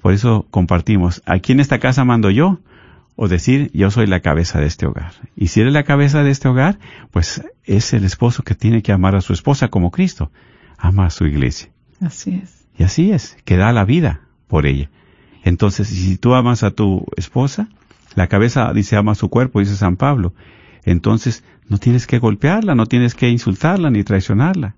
por 0.02 0.14
eso 0.14 0.48
compartimos, 0.50 1.22
aquí 1.26 1.52
en 1.52 1.60
esta 1.60 1.78
casa 1.78 2.04
mando 2.04 2.32
yo, 2.32 2.60
o 3.22 3.28
decir 3.28 3.70
yo 3.74 3.92
soy 3.92 4.08
la 4.08 4.22
cabeza 4.22 4.62
de 4.62 4.68
este 4.68 4.86
hogar. 4.86 5.12
Y 5.36 5.48
si 5.48 5.60
eres 5.60 5.74
la 5.74 5.84
cabeza 5.84 6.24
de 6.24 6.32
este 6.32 6.48
hogar, 6.48 6.80
pues 7.12 7.44
es 7.66 7.92
el 7.92 8.06
esposo 8.06 8.44
que 8.44 8.56
tiene 8.56 8.82
que 8.82 8.94
amar 8.94 9.14
a 9.14 9.20
su 9.20 9.34
esposa 9.34 9.68
como 9.68 9.92
Cristo 9.92 10.32
ama 10.78 11.08
a 11.08 11.10
su 11.10 11.26
iglesia. 11.26 11.70
Así 12.00 12.40
es. 12.42 12.66
Y 12.78 12.84
así 12.84 13.12
es, 13.12 13.36
que 13.44 13.58
da 13.58 13.74
la 13.74 13.84
vida 13.84 14.22
por 14.48 14.66
ella. 14.66 14.90
Entonces, 15.44 15.90
si 15.90 16.16
tú 16.16 16.34
amas 16.34 16.64
a 16.64 16.72
tu 16.72 17.08
esposa, 17.18 17.68
la 18.16 18.28
cabeza 18.28 18.72
dice 18.72 18.96
ama 18.96 19.12
a 19.12 19.16
su 19.16 19.28
cuerpo, 19.28 19.60
dice 19.60 19.76
San 19.76 19.98
Pablo, 19.98 20.34
entonces 20.86 21.44
no 21.68 21.78
tienes 21.78 22.08
que 22.08 22.20
golpearla, 22.20 22.74
no 22.74 22.86
tienes 22.86 23.16
que 23.16 23.28
insultarla 23.28 23.90
ni 23.90 24.06
traicionarla. 24.06 24.76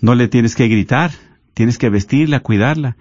No 0.00 0.14
le 0.14 0.28
tienes 0.28 0.54
que 0.54 0.68
gritar, 0.68 1.10
tienes 1.54 1.78
que 1.78 1.90
vestirla, 1.90 2.38
cuidarla. 2.38 2.96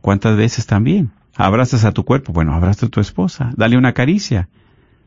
¿Cuántas 0.00 0.36
veces 0.36 0.66
también? 0.66 1.10
Abrazas 1.40 1.84
a 1.84 1.92
tu 1.92 2.04
cuerpo, 2.04 2.32
bueno, 2.32 2.54
abraza 2.54 2.86
a 2.86 2.88
tu 2.88 3.00
esposa, 3.00 3.52
dale 3.56 3.76
una 3.76 3.94
caricia, 3.94 4.48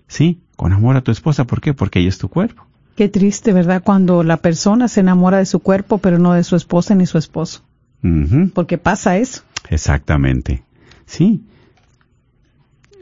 ¿sí? 0.07 0.41
Con 0.55 0.73
amor 0.73 0.97
a 0.97 1.01
tu 1.01 1.11
esposa, 1.11 1.45
¿por 1.45 1.61
qué? 1.61 1.73
Porque 1.73 1.99
ella 1.99 2.09
es 2.09 2.17
tu 2.17 2.29
cuerpo. 2.29 2.65
Qué 2.95 3.09
triste, 3.09 3.53
¿verdad? 3.53 3.81
Cuando 3.83 4.23
la 4.23 4.37
persona 4.37 4.87
se 4.87 4.99
enamora 4.99 5.37
de 5.37 5.45
su 5.45 5.59
cuerpo, 5.59 5.97
pero 5.97 6.19
no 6.19 6.33
de 6.33 6.43
su 6.43 6.55
esposa 6.55 6.95
ni 6.95 7.05
su 7.05 7.17
esposo. 7.17 7.63
Porque 8.53 8.77
pasa 8.77 9.17
eso. 9.17 9.43
Exactamente, 9.69 10.63
sí. 11.05 11.45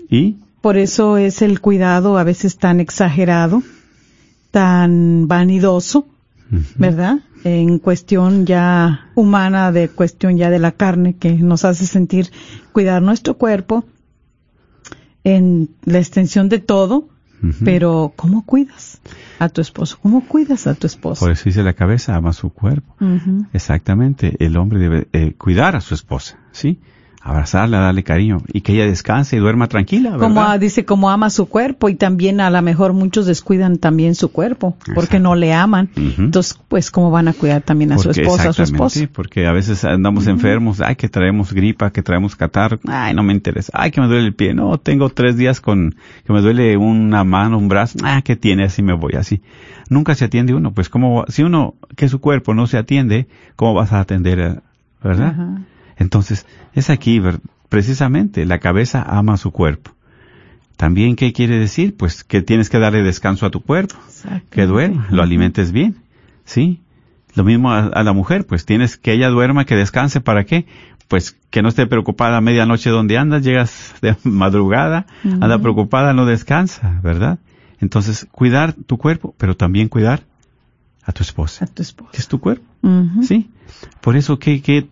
¿Y? 0.10 0.38
Por 0.62 0.78
eso 0.78 1.18
es 1.18 1.42
el 1.42 1.60
cuidado 1.60 2.20
a 2.20 2.24
veces 2.24 2.58
tan 2.58 2.80
exagerado, 2.80 3.64
tan 4.52 5.28
vanidoso, 5.28 6.06
¿verdad? 6.76 7.20
En 7.44 7.80
cuestión 7.80 8.46
ya 8.46 9.10
humana, 9.16 9.72
de 9.72 9.90
cuestión 9.90 10.38
ya 10.38 10.50
de 10.50 10.60
la 10.60 10.72
carne, 10.72 11.16
que 11.16 11.34
nos 11.34 11.66
hace 11.66 11.86
sentir 11.86 12.32
cuidar 12.72 13.02
nuestro 13.02 13.36
cuerpo 13.36 13.84
en 15.24 15.70
la 15.84 16.00
extensión 16.00 16.50
de 16.50 16.60
todo, 16.60 17.08
pero 17.64 18.14
¿cómo 18.16 18.46
cuidas 18.46 19.02
a 19.40 19.50
tu 19.50 19.62
esposo? 19.62 19.98
¿Cómo 20.02 20.28
cuidas 20.28 20.68
a 20.68 20.76
tu 20.76 20.86
esposo? 20.86 21.22
Por 21.22 21.32
eso 21.32 21.44
dice 21.46 21.64
la 21.64 21.74
cabeza, 21.74 22.16
ama 22.16 22.34
su 22.34 22.52
cuerpo. 22.52 22.96
Exactamente, 23.54 24.36
el 24.40 24.58
hombre 24.58 24.80
debe 24.80 25.08
eh, 25.12 25.34
cuidar 25.34 25.76
a 25.76 25.82
su 25.82 25.96
esposa, 25.96 26.38
¿sí? 26.52 26.80
Abrazarla, 27.24 27.80
darle 27.80 28.04
cariño 28.04 28.40
y 28.52 28.62
que 28.62 28.74
ella 28.74 28.86
descanse 28.86 29.36
y 29.36 29.40
duerma 29.40 29.68
tranquila. 29.68 30.12
¿verdad? 30.12 30.28
Como 30.28 30.58
dice, 30.58 30.86
como 30.86 31.10
ama 31.12 31.30
su 31.30 31.46
cuerpo 31.46 31.88
y 31.90 31.96
también 31.96 32.42
a 32.42 32.50
lo 32.50 32.62
mejor 32.62 32.94
muchos 32.94 33.28
descuidan 33.28 33.78
también 33.78 34.16
su 34.16 34.32
cuerpo 34.32 34.76
porque 34.96 35.20
no 35.20 35.36
le 35.36 35.54
aman. 35.54 35.90
Entonces, 35.96 36.60
pues, 36.68 36.90
¿cómo 36.90 37.12
van 37.12 37.28
a 37.28 37.34
cuidar 37.34 37.62
también 37.62 37.92
a 37.92 37.98
su 37.98 38.10
esposa, 38.10 38.50
a 38.50 38.54
su 38.54 38.64
esposo? 38.64 39.00
Sí, 39.00 39.08
porque 39.08 39.46
a 39.46 39.52
veces 39.52 39.86
andamos 39.86 40.28
enfermos, 40.28 40.82
ay, 40.82 40.96
que 40.96 41.10
traemos 41.10 41.54
gripa, 41.54 41.92
que 41.92 42.02
traemos 42.02 42.36
catarro, 42.36 42.80
ay, 42.88 43.14
no 43.14 43.24
me 43.24 43.34
interesa, 43.34 43.72
ay, 43.76 43.92
que 43.92 44.02
me 44.02 44.08
duele 44.08 44.26
el 44.26 44.34
pie, 44.34 44.54
no, 44.54 44.78
tengo 44.80 45.10
tres 45.10 45.38
días 45.38 45.62
con, 45.62 45.96
que 46.26 46.34
me 46.34 46.42
duele 46.42 46.76
una 46.78 47.24
mano, 47.24 47.58
un 47.58 47.68
brazo, 47.68 48.00
ah, 48.04 48.22
que 48.24 48.36
tiene, 48.36 48.64
así 48.64 48.82
me 48.82 48.94
voy, 48.94 49.14
así. 49.14 49.42
Nunca 49.90 50.16
se 50.16 50.26
atiende 50.26 50.54
uno, 50.54 50.74
pues 50.74 50.90
como, 50.90 51.26
si 51.28 51.44
uno, 51.44 51.76
que 51.96 52.10
su 52.10 52.20
cuerpo 52.20 52.54
no 52.54 52.66
se 52.66 52.78
atiende, 52.78 53.28
¿cómo 53.56 53.74
vas 53.74 53.92
a 53.94 54.00
atender, 54.00 54.62
verdad? 55.04 55.36
Entonces, 56.02 56.48
es 56.74 56.90
aquí, 56.90 57.22
precisamente, 57.70 58.46
la 58.46 58.58
cabeza 58.58 59.04
ama 59.04 59.34
a 59.34 59.38
su 59.38 59.52
cuerpo. 59.52 59.92
También, 60.76 61.16
¿qué 61.16 61.32
quiere 61.32 61.60
decir? 61.60 61.96
Pues 61.96 62.24
que 62.24 62.42
tienes 62.42 62.72
que 62.72 62.80
darle 62.80 63.04
descanso 63.04 63.46
a 63.46 63.52
tu 63.52 63.62
cuerpo, 63.62 63.96
que 64.50 64.66
duerma, 64.66 65.08
lo 65.12 65.22
alimentes 65.22 65.72
bien, 65.72 65.98
¿sí? 66.44 66.82
Lo 67.36 67.44
mismo 67.44 67.72
a, 67.72 68.04
la 68.04 68.14
mujer, 68.14 68.48
pues 68.48 68.66
tienes 68.66 68.98
que 68.98 69.14
ella 69.14 69.30
duerma, 69.30 69.66
que 69.66 69.76
descanse, 69.76 70.22
¿para 70.22 70.44
qué? 70.44 70.66
Pues 71.08 71.38
que 71.52 71.62
no 71.62 71.70
esté 71.70 71.86
preocupada 71.86 72.38
a 72.38 72.42
medianoche 72.42 72.90
donde 72.90 73.20
andas, 73.20 73.44
llegas 73.44 73.94
de 74.02 74.16
madrugada, 74.24 75.06
anda 75.24 75.60
preocupada, 75.60 76.14
no 76.14 76.26
descansa, 76.26 77.00
¿verdad? 77.04 77.38
Entonces, 77.80 78.28
cuidar 78.32 78.74
tu 78.74 78.98
cuerpo, 78.98 79.36
pero 79.38 79.56
también 79.56 79.88
cuidar 79.88 80.24
a 81.04 81.12
tu 81.12 81.22
esposa. 81.22 81.66
A 81.66 81.68
tu 81.68 81.84
esposa. 81.84 82.12
es 82.14 82.28
tu 82.28 82.40
cuerpo. 82.40 82.66
¿Sí? 83.22 83.52
Por 84.02 84.16
eso, 84.16 84.40
¿qué, 84.40 84.64
¿qué 84.64 84.88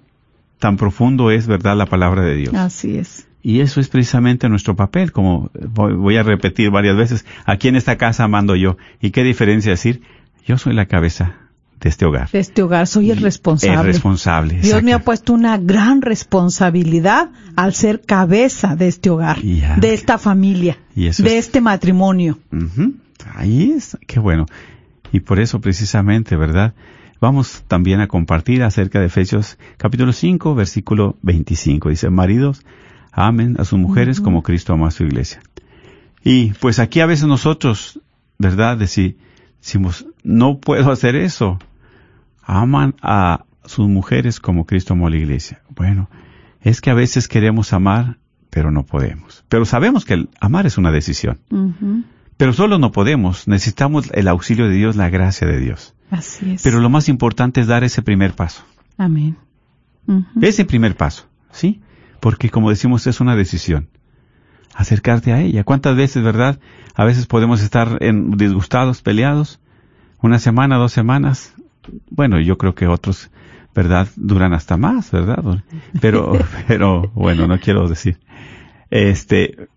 tan 0.60 0.78
profundo 0.78 1.32
es, 1.32 1.48
verdad, 1.48 1.76
la 1.76 1.86
palabra 1.86 2.22
de 2.24 2.36
Dios? 2.36 2.54
Así 2.54 2.98
es. 2.98 3.28
Y 3.42 3.62
eso 3.62 3.80
es 3.80 3.88
precisamente 3.88 4.50
nuestro 4.50 4.76
papel, 4.76 5.12
como 5.12 5.50
voy 5.54 6.18
a 6.18 6.24
repetir 6.24 6.70
varias 6.72 6.98
veces, 6.98 7.26
aquí 7.46 7.70
en 7.70 7.78
esta 7.78 7.98
casa 7.98 8.28
mando 8.28 8.56
yo. 8.56 8.78
¿Y 9.02 9.12
qué 9.12 9.24
diferencia 9.24 9.72
decir? 9.72 10.02
Yo 10.46 10.58
soy 10.58 10.74
la 10.74 10.88
cabeza 10.88 11.38
de 11.80 11.88
este 11.88 12.06
hogar. 12.06 12.30
De 12.32 12.40
este 12.40 12.62
hogar, 12.62 12.86
soy 12.88 13.12
el 13.12 13.22
responsable. 13.22 13.80
El 13.80 13.86
responsable. 13.86 14.60
Dios 14.60 14.84
me 14.84 14.92
ha 14.92 15.00
puesto 15.00 15.32
una 15.32 15.58
gran 15.58 16.02
responsabilidad 16.02 17.30
al 17.56 17.74
ser 17.74 18.02
cabeza 18.02 18.76
de 18.76 18.90
este 18.90 19.10
hogar, 19.10 19.42
de 19.42 19.94
esta 19.94 20.18
familia, 20.18 20.78
de 20.94 21.38
este 21.38 21.62
matrimonio. 21.62 22.40
Ahí 23.36 23.72
es, 23.76 23.98
qué 24.06 24.20
bueno. 24.20 24.46
Y 25.14 25.22
por 25.22 25.40
eso 25.40 25.62
precisamente, 25.62 26.36
¿verdad? 26.36 26.74
Vamos 27.22 27.64
también 27.68 28.00
a 28.00 28.08
compartir 28.08 28.64
acerca 28.64 29.00
de 29.00 29.08
Efesios 29.08 29.58
capítulo 29.78 30.14
5, 30.14 30.56
versículo 30.56 31.18
25. 31.22 31.90
Dice, 31.90 32.10
maridos, 32.10 32.66
amen 33.12 33.56
a 33.60 33.66
sus 33.66 33.78
mujeres 33.78 34.22
como 34.22 34.42
Cristo 34.42 34.74
ama 34.74 34.88
a 34.88 34.92
su 34.92 35.04
iglesia. 35.04 35.42
Y 36.24 36.54
pues 36.54 36.80
aquí 36.80 37.02
a 37.02 37.06
veces 37.06 37.28
nosotros, 37.28 38.00
¿verdad? 38.38 38.78
Decimos, 38.78 40.06
no 40.24 40.60
puedo 40.60 40.92
hacer 40.92 41.16
eso. 41.16 41.60
Aman 42.44 42.96
a 43.02 43.46
sus 43.66 43.88
mujeres 43.88 44.40
como 44.40 44.66
Cristo 44.66 44.94
amó 44.94 45.08
a 45.08 45.10
la 45.10 45.18
iglesia. 45.18 45.62
Bueno, 45.70 46.10
es 46.62 46.82
que 46.82 46.90
a 46.90 46.94
veces 46.94 47.28
queremos 47.28 47.74
amar, 47.74 48.18
pero 48.50 48.72
no 48.72 48.86
podemos. 48.86 49.44
Pero 49.50 49.66
sabemos 49.66 50.06
que 50.06 50.16
el 50.16 50.30
amar 50.40 50.66
es 50.66 50.78
una 50.78 50.92
decisión. 50.92 51.38
Pero 52.40 52.54
solo 52.54 52.80
no 52.80 52.92
podemos. 52.92 53.48
Necesitamos 53.48 54.10
el 54.16 54.28
auxilio 54.28 54.68
de 54.68 54.74
Dios, 54.74 54.96
la 54.96 55.12
gracia 55.12 55.46
de 55.46 55.60
Dios. 55.60 55.94
Así 56.10 56.54
es. 56.54 56.64
Pero 56.64 56.80
lo 56.80 56.90
más 56.90 57.08
importante 57.08 57.62
es 57.62 57.68
dar 57.68 57.84
ese 57.84 58.02
primer 58.02 58.34
paso. 58.34 58.64
Amén. 58.98 59.38
Ese 60.42 60.66
primer 60.66 60.96
paso, 60.96 61.28
¿sí? 61.52 61.82
porque 62.20 62.50
como 62.50 62.70
decimos 62.70 63.08
es 63.08 63.20
una 63.20 63.36
decisión. 63.36 63.90
Acercarte 64.76 65.34
a 65.34 65.42
ella. 65.42 65.64
¿Cuántas 65.64 65.96
veces, 65.96 66.24
verdad? 66.24 66.60
A 66.96 67.04
veces 67.04 67.26
podemos 67.26 67.62
estar 67.62 67.98
en, 68.02 68.32
disgustados, 68.32 69.02
peleados, 69.02 69.60
una 70.22 70.40
semana, 70.40 70.78
dos 70.78 70.92
semanas. 70.94 71.54
Bueno, 72.10 72.40
yo 72.40 72.58
creo 72.58 72.76
que 72.76 72.88
otros, 72.88 73.32
verdad, 73.74 74.08
duran 74.16 74.54
hasta 74.54 74.78
más, 74.78 75.12
verdad. 75.12 75.64
Pero, 76.02 76.38
pero, 76.68 77.12
bueno, 77.14 77.48
no 77.48 77.60
quiero 77.60 77.88
decir. 77.88 78.20
Este, 78.90 79.68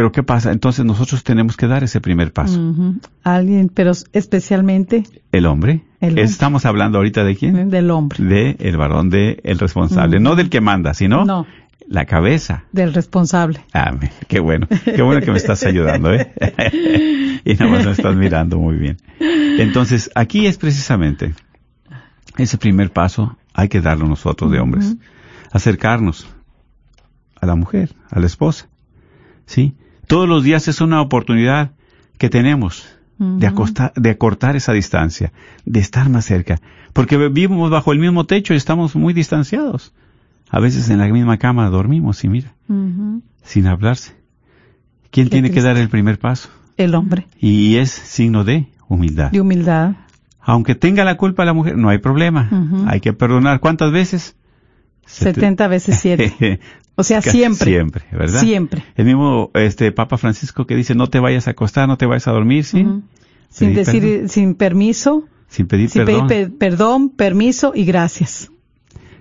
pero 0.00 0.12
¿qué 0.12 0.22
pasa? 0.22 0.50
Entonces 0.50 0.86
nosotros 0.86 1.22
tenemos 1.24 1.58
que 1.58 1.66
dar 1.66 1.84
ese 1.84 2.00
primer 2.00 2.32
paso. 2.32 2.74
Alguien, 3.22 3.68
pero 3.68 3.92
especialmente. 4.14 5.02
El 5.30 5.44
hombre. 5.44 5.82
Estamos 6.00 6.64
hablando 6.64 6.96
ahorita 6.96 7.22
de 7.22 7.36
quién? 7.36 7.68
Del 7.68 7.90
hombre. 7.90 8.24
De 8.24 8.56
el 8.60 8.78
varón, 8.78 9.10
de 9.10 9.40
el 9.44 9.58
responsable. 9.58 10.18
No 10.18 10.36
del 10.36 10.48
que 10.48 10.62
manda, 10.62 10.94
sino 10.94 11.26
no 11.26 11.46
la 11.86 12.06
cabeza. 12.06 12.64
Del 12.72 12.94
responsable. 12.94 13.60
Ah, 13.74 13.94
qué 14.26 14.40
bueno. 14.40 14.68
Qué 14.86 15.02
bueno 15.02 15.20
que 15.20 15.32
me 15.32 15.36
estás 15.36 15.64
ayudando, 15.64 16.14
¿eh? 16.14 16.32
y 17.44 17.52
nada 17.52 17.70
más 17.70 17.84
me 17.84 17.92
estás 17.92 18.16
mirando 18.16 18.58
muy 18.58 18.76
bien. 18.76 18.96
Entonces, 19.20 20.10
aquí 20.14 20.46
es 20.46 20.56
precisamente 20.56 21.34
ese 22.38 22.56
primer 22.56 22.90
paso 22.90 23.36
hay 23.52 23.68
que 23.68 23.82
darlo 23.82 24.06
nosotros 24.06 24.50
de 24.50 24.60
hombres. 24.60 24.96
Acercarnos 25.52 26.26
a 27.38 27.44
la 27.44 27.54
mujer, 27.54 27.94
a 28.10 28.18
la 28.18 28.24
esposa. 28.24 28.66
¿Sí? 29.44 29.74
Todos 30.10 30.28
los 30.28 30.42
días 30.42 30.66
es 30.66 30.80
una 30.80 31.00
oportunidad 31.00 31.70
que 32.18 32.28
tenemos 32.28 32.84
de, 33.16 33.46
acostar, 33.46 33.92
de 33.94 34.10
acortar 34.10 34.56
esa 34.56 34.72
distancia, 34.72 35.32
de 35.64 35.78
estar 35.78 36.08
más 36.08 36.24
cerca. 36.24 36.60
Porque 36.92 37.16
vivimos 37.16 37.70
bajo 37.70 37.92
el 37.92 38.00
mismo 38.00 38.26
techo 38.26 38.52
y 38.52 38.56
estamos 38.56 38.96
muy 38.96 39.14
distanciados. 39.14 39.94
A 40.48 40.58
veces 40.58 40.90
en 40.90 40.98
la 40.98 41.06
misma 41.06 41.38
cama 41.38 41.70
dormimos 41.70 42.24
y 42.24 42.28
mira, 42.28 42.54
sin 43.44 43.68
hablarse. 43.68 44.16
¿Quién 45.12 45.28
tiene 45.28 45.52
que 45.52 45.62
dar 45.62 45.76
el 45.76 45.88
primer 45.88 46.18
paso? 46.18 46.48
El 46.76 46.96
hombre. 46.96 47.28
Y 47.38 47.76
es 47.76 47.92
signo 47.92 48.42
de 48.42 48.66
humildad. 48.88 49.30
De 49.30 49.40
humildad. 49.40 49.92
Aunque 50.40 50.74
tenga 50.74 51.04
la 51.04 51.18
culpa 51.18 51.44
la 51.44 51.52
mujer, 51.52 51.78
no 51.78 51.88
hay 51.88 51.98
problema. 51.98 52.50
Hay 52.88 52.98
que 52.98 53.12
perdonar. 53.12 53.60
¿Cuántas 53.60 53.92
veces? 53.92 54.34
70 55.06 55.68
veces 55.68 55.98
siete. 56.00 56.60
O 56.96 57.04
sea, 57.04 57.22
siempre. 57.22 57.70
Siempre, 57.70 58.04
¿verdad? 58.12 58.40
Siempre. 58.40 58.84
El 58.94 59.06
mismo 59.06 59.50
este 59.54 59.92
Papa 59.92 60.18
Francisco 60.18 60.66
que 60.66 60.76
dice, 60.76 60.94
no 60.94 61.08
te 61.08 61.18
vayas 61.18 61.48
a 61.48 61.52
acostar, 61.52 61.88
no 61.88 61.96
te 61.96 62.06
vayas 62.06 62.28
a 62.28 62.32
dormir, 62.32 62.64
¿sí? 62.64 62.86
Sin 63.48 63.74
decir, 63.74 64.28
sin 64.28 64.54
permiso. 64.54 65.24
Sin 65.48 65.66
pedir 65.66 65.90
sin 65.90 66.04
Pedir 66.04 66.56
perdón, 66.56 67.08
permiso 67.08 67.72
y 67.74 67.84
gracias. 67.84 68.50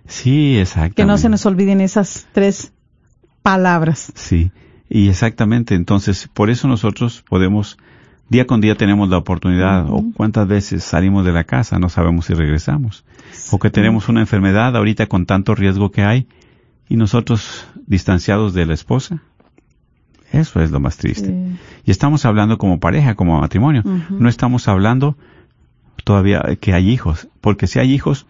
Sí, 0.08 0.58
exactamente. 0.58 0.96
Que 0.96 1.06
no 1.06 1.18
se 1.18 1.30
nos 1.30 1.46
olviden 1.46 1.82
esas 1.82 2.28
tres 2.34 2.72
palabras. 3.42 4.12
Sí, 4.16 4.52
y 4.90 5.10
exactamente. 5.10 5.76
Entonces, 5.76 6.30
por 6.34 6.50
eso 6.50 6.68
nosotros 6.68 7.24
podemos, 7.28 7.78
día 8.28 8.46
con 8.46 8.60
día 8.62 8.76
tenemos 8.76 9.10
la 9.10 9.18
oportunidad, 9.18 9.90
o 9.90 10.04
cuántas 10.14 10.48
veces 10.48 10.84
salimos 10.84 11.26
de 11.26 11.32
la 11.32 11.46
casa, 11.46 11.80
no 11.80 11.90
sabemos 11.90 12.26
si 12.26 12.34
regresamos, 12.34 13.06
o 13.52 13.60
que 13.60 13.70
tenemos 13.70 14.10
una 14.10 14.20
enfermedad 14.20 14.76
ahorita 14.76 15.08
con 15.08 15.26
tanto 15.26 15.56
riesgo 15.56 15.92
que 15.92 16.04
hay, 16.04 16.28
y 16.90 16.98
nosotros 16.98 17.68
distanciados 17.86 18.54
de 18.54 18.66
la 18.66 18.74
esposa. 18.74 19.22
Eso 20.32 20.60
es 20.62 20.72
lo 20.72 20.80
más 20.80 20.98
triste. 20.98 21.34
Y 21.86 21.92
estamos 21.92 22.26
hablando 22.26 22.58
como 22.58 22.80
pareja, 22.80 23.16
como 23.16 23.40
matrimonio. 23.40 23.84
No 24.10 24.28
estamos 24.28 24.68
hablando 24.68 25.16
todavía 26.04 26.42
que 26.60 26.74
hay 26.74 26.90
hijos, 26.90 27.28
porque 27.42 27.68
si 27.68 27.80
hay 27.80 27.94
hijos, 27.94 28.26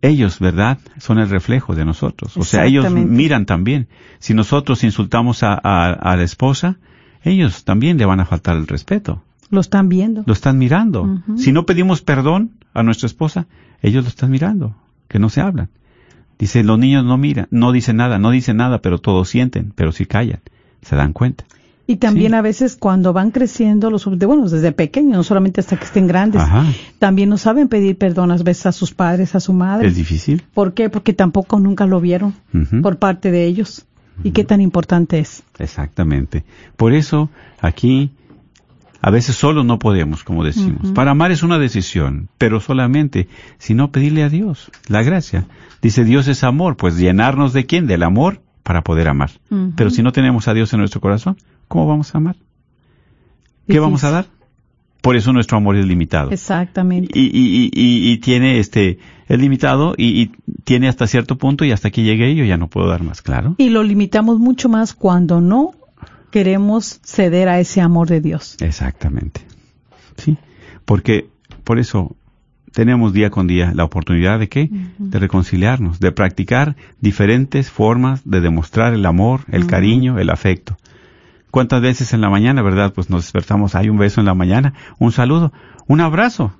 ellos, 0.00 0.38
¿verdad? 0.38 0.78
Son 0.98 1.18
el 1.18 1.28
reflejo 1.28 1.74
de 1.74 1.84
nosotros. 1.84 2.36
O 2.36 2.44
sea, 2.44 2.66
ellos 2.66 2.90
miran 2.92 3.46
también. 3.46 3.88
Si 4.18 4.34
nosotros 4.34 4.84
insultamos 4.84 5.42
a, 5.42 5.60
la 5.62 6.22
esposa, 6.22 6.78
ellos 7.22 7.64
también 7.64 7.98
le 7.98 8.04
van 8.04 8.20
a 8.20 8.26
faltar 8.26 8.56
el 8.56 8.66
respeto. 8.66 9.22
Lo 9.50 9.60
están 9.60 9.88
viendo. 9.88 10.24
Lo 10.26 10.32
están 10.32 10.58
mirando. 10.58 11.22
Si 11.36 11.52
no 11.52 11.64
pedimos 11.66 12.02
perdón 12.02 12.52
a 12.74 12.82
nuestra 12.82 13.06
esposa, 13.06 13.46
ellos 13.82 14.04
lo 14.04 14.08
están 14.08 14.30
mirando, 14.30 14.76
que 15.08 15.18
no 15.18 15.30
se 15.30 15.40
hablan. 15.40 15.70
Dice, 16.38 16.62
los 16.62 16.78
niños 16.78 17.04
no 17.04 17.18
miran, 17.18 17.48
no 17.50 17.72
dicen 17.72 17.96
nada, 17.96 18.18
no 18.18 18.30
dicen 18.30 18.58
nada, 18.58 18.80
pero 18.80 18.98
todos 18.98 19.28
sienten, 19.28 19.72
pero 19.74 19.92
si 19.92 20.06
callan, 20.06 20.40
se 20.82 20.94
dan 20.96 21.12
cuenta. 21.12 21.44
Y 21.90 21.96
también 21.96 22.34
a 22.34 22.42
veces 22.42 22.76
cuando 22.76 23.14
van 23.14 23.30
creciendo 23.30 23.90
los 23.90 24.04
bueno, 24.04 24.46
desde 24.46 24.72
pequeños, 24.72 25.16
no 25.16 25.24
solamente 25.24 25.62
hasta 25.62 25.78
que 25.78 25.84
estén 25.86 26.06
grandes, 26.06 26.42
también 26.98 27.30
no 27.30 27.38
saben 27.38 27.68
pedir 27.68 27.96
perdón 27.96 28.30
a 28.30 28.36
veces 28.36 28.66
a 28.66 28.72
sus 28.72 28.92
padres, 28.92 29.34
a 29.34 29.40
su 29.40 29.54
madre. 29.54 29.88
Es 29.88 29.96
difícil. 29.96 30.42
¿Por 30.52 30.74
qué? 30.74 30.90
Porque 30.90 31.14
tampoco 31.14 31.58
nunca 31.58 31.86
lo 31.86 31.98
vieron 31.98 32.34
por 32.82 32.98
parte 32.98 33.30
de 33.30 33.46
ellos. 33.46 33.86
¿Y 34.22 34.32
qué 34.32 34.44
tan 34.44 34.60
importante 34.60 35.18
es? 35.18 35.42
Exactamente. 35.58 36.44
Por 36.76 36.92
eso 36.92 37.30
aquí 37.60 38.10
a 39.00 39.10
veces 39.10 39.36
solo 39.36 39.64
no 39.64 39.78
podemos, 39.78 40.24
como 40.24 40.44
decimos. 40.44 40.90
Para 40.92 41.12
amar 41.12 41.30
es 41.30 41.42
una 41.42 41.58
decisión, 41.58 42.28
pero 42.36 42.60
solamente 42.60 43.28
si 43.58 43.74
no 43.74 43.92
pedirle 43.92 44.24
a 44.24 44.28
Dios 44.28 44.70
la 44.88 45.02
gracia. 45.02 45.46
Dice 45.80 46.04
Dios 46.04 46.26
es 46.26 46.42
amor, 46.42 46.76
pues 46.76 46.96
llenarnos 46.96 47.52
de 47.52 47.66
quién? 47.66 47.86
Del 47.86 48.02
amor 48.02 48.40
para 48.62 48.82
poder 48.82 49.08
amar. 49.08 49.30
Pero 49.76 49.90
si 49.90 50.02
no 50.02 50.12
tenemos 50.12 50.48
a 50.48 50.54
Dios 50.54 50.72
en 50.72 50.80
nuestro 50.80 51.00
corazón, 51.00 51.36
¿cómo 51.68 51.86
vamos 51.86 52.14
a 52.14 52.18
amar? 52.18 52.36
¿Qué 53.68 53.78
vamos 53.78 54.02
a 54.04 54.10
dar? 54.10 54.26
Por 55.00 55.14
eso 55.16 55.32
nuestro 55.32 55.56
amor 55.58 55.76
es 55.76 55.86
limitado. 55.86 56.30
Exactamente. 56.32 57.16
Y, 57.16 57.26
y, 57.26 57.70
y, 57.72 58.10
y 58.10 58.18
tiene 58.18 58.58
este, 58.58 58.98
es 59.28 59.38
limitado 59.38 59.94
y, 59.96 60.32
tiene 60.64 60.88
hasta 60.88 61.06
cierto 61.06 61.36
punto 61.36 61.64
y 61.64 61.72
hasta 61.72 61.90
que 61.90 62.02
llegue 62.02 62.34
yo 62.34 62.44
ya 62.44 62.56
no 62.56 62.68
puedo 62.68 62.88
dar 62.88 63.02
más, 63.02 63.22
claro. 63.22 63.54
Y 63.58 63.68
lo 63.70 63.82
limitamos 63.82 64.38
mucho 64.38 64.68
más 64.68 64.94
cuando 64.94 65.40
no 65.40 65.72
queremos 66.30 67.00
ceder 67.04 67.48
a 67.48 67.60
ese 67.60 67.80
amor 67.80 68.08
de 68.08 68.20
Dios. 68.20 68.56
Exactamente. 68.60 69.40
Sí. 70.16 70.36
Porque, 70.84 71.28
por 71.64 71.78
eso, 71.78 72.16
tenemos 72.72 73.12
día 73.12 73.30
con 73.30 73.46
día 73.46 73.72
la 73.74 73.84
oportunidad 73.84 74.38
de 74.38 74.48
qué? 74.48 74.70
De 74.98 75.18
reconciliarnos, 75.18 76.00
de 76.00 76.12
practicar 76.12 76.76
diferentes 77.00 77.70
formas 77.70 78.22
de 78.24 78.40
demostrar 78.40 78.94
el 78.94 79.06
amor, 79.06 79.40
el 79.48 79.66
cariño, 79.66 80.18
el 80.18 80.30
afecto. 80.30 80.76
¿Cuántas 81.50 81.80
veces 81.80 82.12
en 82.12 82.20
la 82.20 82.30
mañana, 82.30 82.62
verdad? 82.62 82.92
Pues 82.92 83.10
nos 83.10 83.22
despertamos, 83.22 83.74
hay 83.74 83.88
un 83.88 83.98
beso 83.98 84.20
en 84.20 84.26
la 84.26 84.34
mañana, 84.34 84.74
un 84.98 85.12
saludo, 85.12 85.52
un 85.86 86.00
abrazo. 86.00 86.52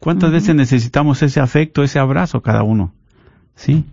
¿Cuántas 0.00 0.30
veces 0.30 0.54
necesitamos 0.54 1.22
ese 1.22 1.40
afecto, 1.40 1.82
ese 1.82 1.98
abrazo 1.98 2.40
cada 2.40 2.62
uno? 2.62 2.92
¿Sí? 3.56 3.84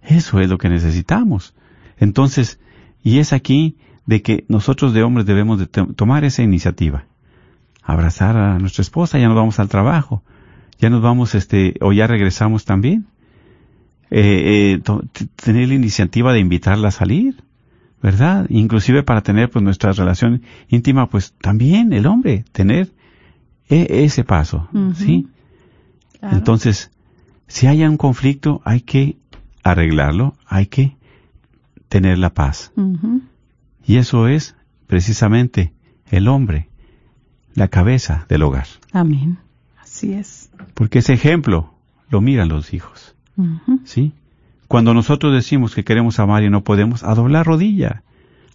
Eso 0.00 0.40
es 0.40 0.48
lo 0.48 0.58
que 0.58 0.68
necesitamos. 0.68 1.54
Entonces, 1.98 2.60
y 3.02 3.18
es 3.18 3.32
aquí 3.32 3.78
de 4.06 4.22
que 4.22 4.44
nosotros 4.48 4.94
de 4.94 5.02
hombres 5.02 5.26
debemos 5.26 5.58
de 5.58 5.66
tomar 5.66 6.24
esa 6.24 6.42
iniciativa. 6.42 7.04
Abrazar 7.82 8.36
a 8.36 8.58
nuestra 8.58 8.82
esposa, 8.82 9.18
ya 9.18 9.28
nos 9.28 9.36
vamos 9.36 9.58
al 9.58 9.68
trabajo. 9.68 10.22
Ya 10.78 10.90
nos 10.90 11.02
vamos, 11.02 11.34
este, 11.34 11.74
o 11.80 11.92
ya 11.92 12.06
regresamos 12.06 12.64
también. 12.64 13.06
Eh, 14.10 14.78
eh, 14.78 15.08
tener 15.36 15.68
la 15.68 15.74
iniciativa 15.74 16.32
de 16.32 16.38
invitarla 16.38 16.88
a 16.88 16.92
salir, 16.92 17.42
¿verdad? 18.02 18.46
Inclusive 18.50 19.02
para 19.02 19.22
tener 19.22 19.50
pues 19.50 19.64
nuestra 19.64 19.92
relación 19.92 20.42
íntima, 20.68 21.08
pues 21.08 21.34
también 21.40 21.92
el 21.92 22.06
hombre, 22.06 22.44
tener 22.52 22.92
e, 23.68 24.04
ese 24.04 24.22
paso, 24.22 24.68
¿sí? 24.94 25.26
Entonces, 26.22 26.92
si 27.48 27.66
hay 27.66 27.82
un 27.84 27.96
conflicto, 27.96 28.62
hay 28.64 28.80
que 28.80 29.16
arreglarlo, 29.64 30.36
hay 30.46 30.66
que 30.66 30.96
tener 31.88 32.18
la 32.18 32.32
paz. 32.32 32.72
Y 33.86 33.96
eso 33.96 34.28
es 34.28 34.56
precisamente 34.86 35.72
el 36.10 36.28
hombre, 36.28 36.68
la 37.54 37.68
cabeza 37.68 38.26
del 38.28 38.42
hogar. 38.42 38.66
Amén. 38.92 39.38
Así 39.80 40.12
es. 40.12 40.50
Porque 40.74 40.98
ese 40.98 41.12
ejemplo 41.12 41.72
lo 42.10 42.20
miran 42.20 42.48
los 42.48 42.74
hijos. 42.74 43.14
¿Sí? 43.84 44.12
Cuando 44.68 44.94
nosotros 44.94 45.32
decimos 45.32 45.74
que 45.74 45.84
queremos 45.84 46.18
amar 46.18 46.42
y 46.42 46.50
no 46.50 46.64
podemos, 46.64 47.04
a 47.04 47.14
doblar 47.14 47.46
rodilla, 47.46 48.02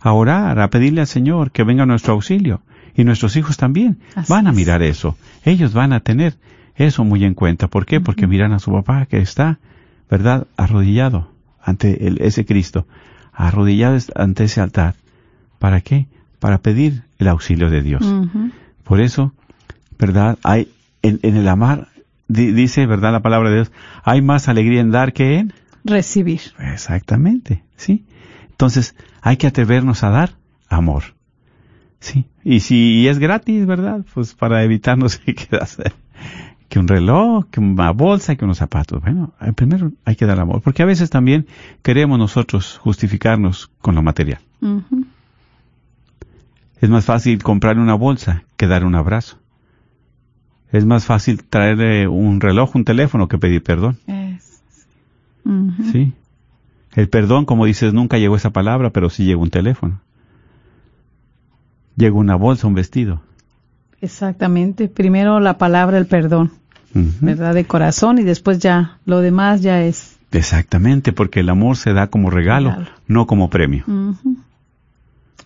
a 0.02 0.12
orar, 0.13 0.60
a 0.60 0.70
pedirle 0.70 1.02
al 1.02 1.08
Señor 1.08 1.52
que 1.52 1.63
venga 1.63 1.84
a 1.84 1.86
nuestro 1.86 2.13
auxilio. 2.13 2.62
Y 2.96 3.06
nuestros 3.06 3.38
hijos 3.38 3.56
también 3.56 4.00
van 4.28 4.48
a 4.48 4.52
mirar 4.52 4.82
eso. 4.82 5.15
Ellos 5.46 5.74
van 5.74 5.94
a 5.94 6.02
tener 6.02 6.36
eso 6.76 7.06
muy 7.06 7.24
en 7.24 7.36
cuenta. 7.36 7.67
¿Por 7.67 7.86
qué? 7.86 8.02
Porque 8.02 8.28
miran 8.28 8.52
a 8.52 8.60
su 8.60 8.72
papá 8.72 9.06
que 9.06 9.20
está, 9.20 9.60
¿verdad?, 10.10 10.48
arrodillado 10.58 11.32
ante 11.62 12.08
el, 12.08 12.22
ese 12.22 12.46
Cristo, 12.46 12.86
arrodillado 13.32 13.98
ante 14.15 14.44
ese 14.46 14.60
altar. 14.60 14.96
¿Para 15.62 15.82
qué? 15.82 16.08
Para 16.39 16.58
pedir 16.58 17.04
el 17.19 17.28
auxilio 17.28 17.69
de 17.69 17.84
Dios. 17.84 18.04
Por 18.84 19.00
eso, 19.00 19.32
¿verdad? 20.00 20.39
Hay 20.41 20.69
en, 21.04 21.19
el 21.21 21.47
amar, 21.47 21.89
dice, 22.28 22.88
¿verdad? 22.88 23.12
La 23.12 23.19
palabra 23.19 23.52
de 23.52 23.58
Dios, 23.58 23.71
hay 24.04 24.24
más 24.24 24.50
alegría 24.50 24.82
en 24.82 24.89
dar 24.89 25.13
que 25.13 25.38
en 25.38 25.54
recibir. 25.84 26.41
Exactamente, 26.58 27.62
¿sí? 27.76 28.06
Entonces, 28.50 28.95
hay 29.21 29.38
que 29.38 29.45
atrevernos 29.45 30.04
a 30.04 30.10
dar 30.10 30.32
amor. 30.67 31.04
Sí, 32.00 32.26
y 32.43 32.62
si 32.62 33.08
es 33.08 33.19
gratis, 33.19 33.67
¿verdad? 33.67 34.04
Pues 34.15 34.34
para 34.34 34.63
evitarnos 34.63 35.17
que 35.19 35.36
que 36.69 36.80
un 36.80 36.88
reloj, 36.88 37.45
que 37.52 37.60
una 37.60 37.91
bolsa, 37.91 38.36
que 38.36 38.45
unos 38.45 38.58
zapatos. 38.58 39.00
Bueno, 39.00 39.34
eh, 39.41 39.54
primero 39.54 39.91
hay 40.06 40.15
que 40.15 40.26
dar 40.26 40.39
amor, 40.39 40.62
porque 40.63 40.82
a 40.82 40.88
veces 40.88 41.12
también 41.12 41.45
queremos 41.84 42.17
nosotros 42.17 42.80
justificarnos 42.80 43.69
con 43.80 43.93
lo 43.93 44.02
material. 44.02 44.39
Es 46.82 46.89
más 46.89 47.06
fácil 47.06 47.41
comprar 47.44 47.78
una 47.78 47.94
bolsa 47.94 48.44
que 48.58 48.67
dar 48.67 48.84
un 48.84 48.96
abrazo. 48.96 49.38
Es 50.72 50.84
más 50.86 51.06
fácil 51.06 51.44
traerle 51.44 52.08
un 52.08 52.41
reloj, 52.41 52.76
un 52.76 52.84
teléfono 52.86 53.28
que 53.28 53.38
pedir 53.38 53.62
perdón. 53.62 53.98
Sí. 55.91 56.13
El 56.94 57.08
perdón, 57.08 57.46
como 57.46 57.65
dices, 57.65 57.94
nunca 57.94 58.17
llegó 58.17 58.36
esa 58.36 58.50
palabra, 58.50 58.89
pero 58.89 59.10
sí 59.10 59.26
llegó 59.26 59.44
un 59.44 59.50
teléfono. 59.52 60.02
Llegó 61.96 62.20
una 62.20 62.36
bolsa, 62.36 62.67
un 62.67 62.74
vestido. 62.74 63.22
Exactamente. 64.02 64.88
Primero 64.88 65.39
la 65.39 65.58
palabra, 65.58 65.98
el 65.98 66.08
perdón. 66.08 66.52
¿Verdad? 66.94 67.54
De 67.54 67.65
corazón 67.65 68.17
y 68.17 68.24
después 68.24 68.60
ya 68.60 68.98
lo 69.06 69.22
demás 69.22 69.62
ya 69.62 69.84
es. 69.84 70.17
Exactamente, 70.32 71.13
porque 71.13 71.41
el 71.41 71.50
amor 71.50 71.78
se 71.78 71.94
da 71.94 72.08
como 72.08 72.30
regalo, 72.30 72.76
no 73.08 73.28
como 73.28 73.50
premio. 73.50 73.86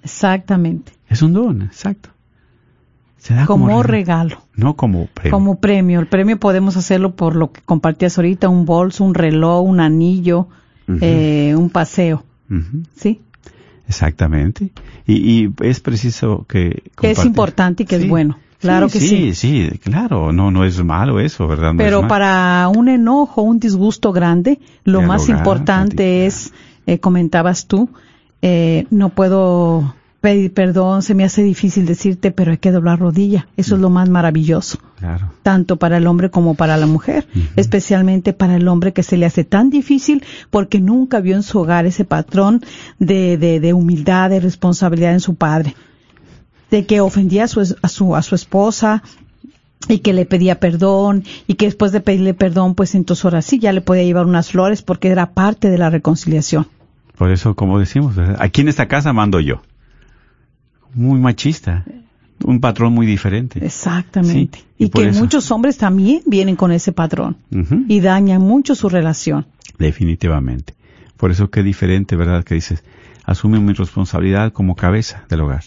Exactamente. 0.01 0.93
Es 1.09 1.21
un 1.21 1.33
don, 1.33 1.61
exacto. 1.61 2.09
Se 3.17 3.33
da 3.33 3.45
como, 3.47 3.81
regalo, 3.81 4.43
No 4.55 4.75
como 4.75 5.07
premio. 5.07 5.31
Como 5.31 5.59
premio. 5.59 5.99
El 5.99 6.05
premio 6.05 6.39
podemos 6.39 6.77
hacerlo 6.77 7.15
por 7.15 7.35
lo 7.35 7.51
que 7.51 7.61
compartías 7.61 8.17
ahorita, 8.19 8.49
un 8.49 8.65
bolso, 8.65 9.03
un 9.03 9.15
reloj, 9.15 9.63
un 9.63 9.79
anillo, 9.79 10.47
eh, 11.01 11.55
un 11.57 11.71
paseo. 11.71 12.23
¿Sí? 12.95 13.21
Exactamente. 13.87 14.71
Y, 15.07 15.49
es 15.63 15.79
preciso 15.79 16.45
que... 16.47 16.83
Que 16.95 17.11
es 17.11 17.25
importante 17.25 17.83
y 17.83 17.85
que 17.87 17.95
es 17.95 18.07
bueno. 18.07 18.37
Claro 18.59 18.89
que 18.89 18.99
sí. 18.99 19.33
Sí, 19.33 19.69
sí, 19.69 19.79
claro. 19.79 20.31
No, 20.31 20.51
no 20.51 20.63
es 20.63 20.83
malo 20.83 21.19
eso, 21.19 21.47
¿verdad? 21.47 21.73
Pero 21.77 22.07
para 22.07 22.67
un 22.67 22.89
enojo, 22.89 23.41
un 23.41 23.59
disgusto 23.59 24.11
grande, 24.11 24.59
lo 24.83 25.01
más 25.01 25.29
importante 25.29 26.25
es, 26.27 26.53
eh, 26.85 26.99
comentabas 26.99 27.65
tú, 27.65 27.89
eh, 28.41 28.85
no 28.91 29.09
puedo 29.09 29.95
pedir 30.25 30.51
perdón, 30.53 31.03
se 31.03 31.13
me 31.13 31.23
hace 31.23 31.43
difícil 31.43 31.85
decirte, 31.85 32.31
pero 32.31 32.49
hay 32.49 32.57
que 32.57 32.71
doblar 32.71 32.97
rodilla. 32.97 33.47
Eso 33.57 33.75
es 33.75 33.81
lo 33.81 33.91
más 33.91 34.09
maravilloso. 34.09 34.79
Claro. 34.97 35.31
Tanto 35.43 35.77
para 35.77 35.97
el 35.97 36.07
hombre 36.07 36.31
como 36.31 36.55
para 36.55 36.77
la 36.77 36.87
mujer. 36.87 37.27
Especialmente 37.55 38.33
para 38.33 38.55
el 38.55 38.67
hombre 38.67 38.91
que 38.91 39.03
se 39.03 39.17
le 39.17 39.27
hace 39.27 39.43
tan 39.43 39.69
difícil 39.69 40.23
porque 40.49 40.79
nunca 40.79 41.19
vio 41.19 41.35
en 41.35 41.43
su 41.43 41.59
hogar 41.59 41.85
ese 41.85 42.05
patrón 42.05 42.63
de, 42.97 43.37
de, 43.37 43.59
de 43.59 43.73
humildad, 43.73 44.31
de 44.31 44.39
responsabilidad 44.39 45.13
en 45.13 45.19
su 45.19 45.35
padre. 45.35 45.75
De 46.71 46.87
que 46.87 47.01
ofendía 47.01 47.43
a 47.43 47.47
su, 47.47 47.59
a 47.59 47.87
su, 47.87 48.15
a 48.15 48.23
su 48.23 48.33
esposa, 48.33 49.03
y 49.87 49.99
que 49.99 50.13
le 50.13 50.25
pedía 50.25 50.59
perdón 50.59 51.23
y 51.45 51.53
que 51.53 51.65
después 51.65 51.91
de 51.91 51.99
pedirle 51.99 52.33
perdón, 52.33 52.73
pues 52.73 52.95
entonces 52.95 53.23
ahora 53.25 53.43
sí 53.43 53.59
ya 53.59 53.71
le 53.71 53.81
podía 53.81 54.01
llevar 54.01 54.25
unas 54.25 54.49
flores 54.49 54.81
porque 54.81 55.09
era 55.09 55.33
parte 55.33 55.69
de 55.69 55.77
la 55.77 55.91
reconciliación. 55.91 56.65
Por 57.15 57.29
eso, 57.29 57.53
como 57.53 57.77
decimos, 57.77 58.15
aquí 58.39 58.61
en 58.61 58.69
esta 58.69 58.87
casa 58.87 59.13
mando 59.13 59.39
yo 59.39 59.61
muy 60.95 61.19
machista, 61.19 61.85
un 62.43 62.59
patrón 62.59 62.93
muy 62.93 63.05
diferente. 63.05 63.63
Exactamente. 63.65 64.63
y, 64.77 64.89
que 64.89 65.11
muchos 65.11 65.51
hombres 65.51 65.77
también 65.77 66.21
vienen 66.25 66.55
con 66.55 66.71
ese 66.71 66.91
patrón 66.91 67.37
y 67.87 67.99
dañan 67.99 68.41
mucho 68.41 68.75
su 68.75 68.89
relación. 68.89 69.45
Definitivamente. 69.77 70.73
Por 71.17 71.31
eso 71.31 71.49
qué 71.49 71.63
diferente, 71.63 72.15
¿verdad? 72.15 72.43
Que 72.43 72.55
dices, 72.55 72.83
asume 73.23 73.59
mi 73.59 73.73
responsabilidad 73.73 74.51
como 74.51 74.75
cabeza 74.75 75.23
del 75.29 75.41
hogar. 75.41 75.63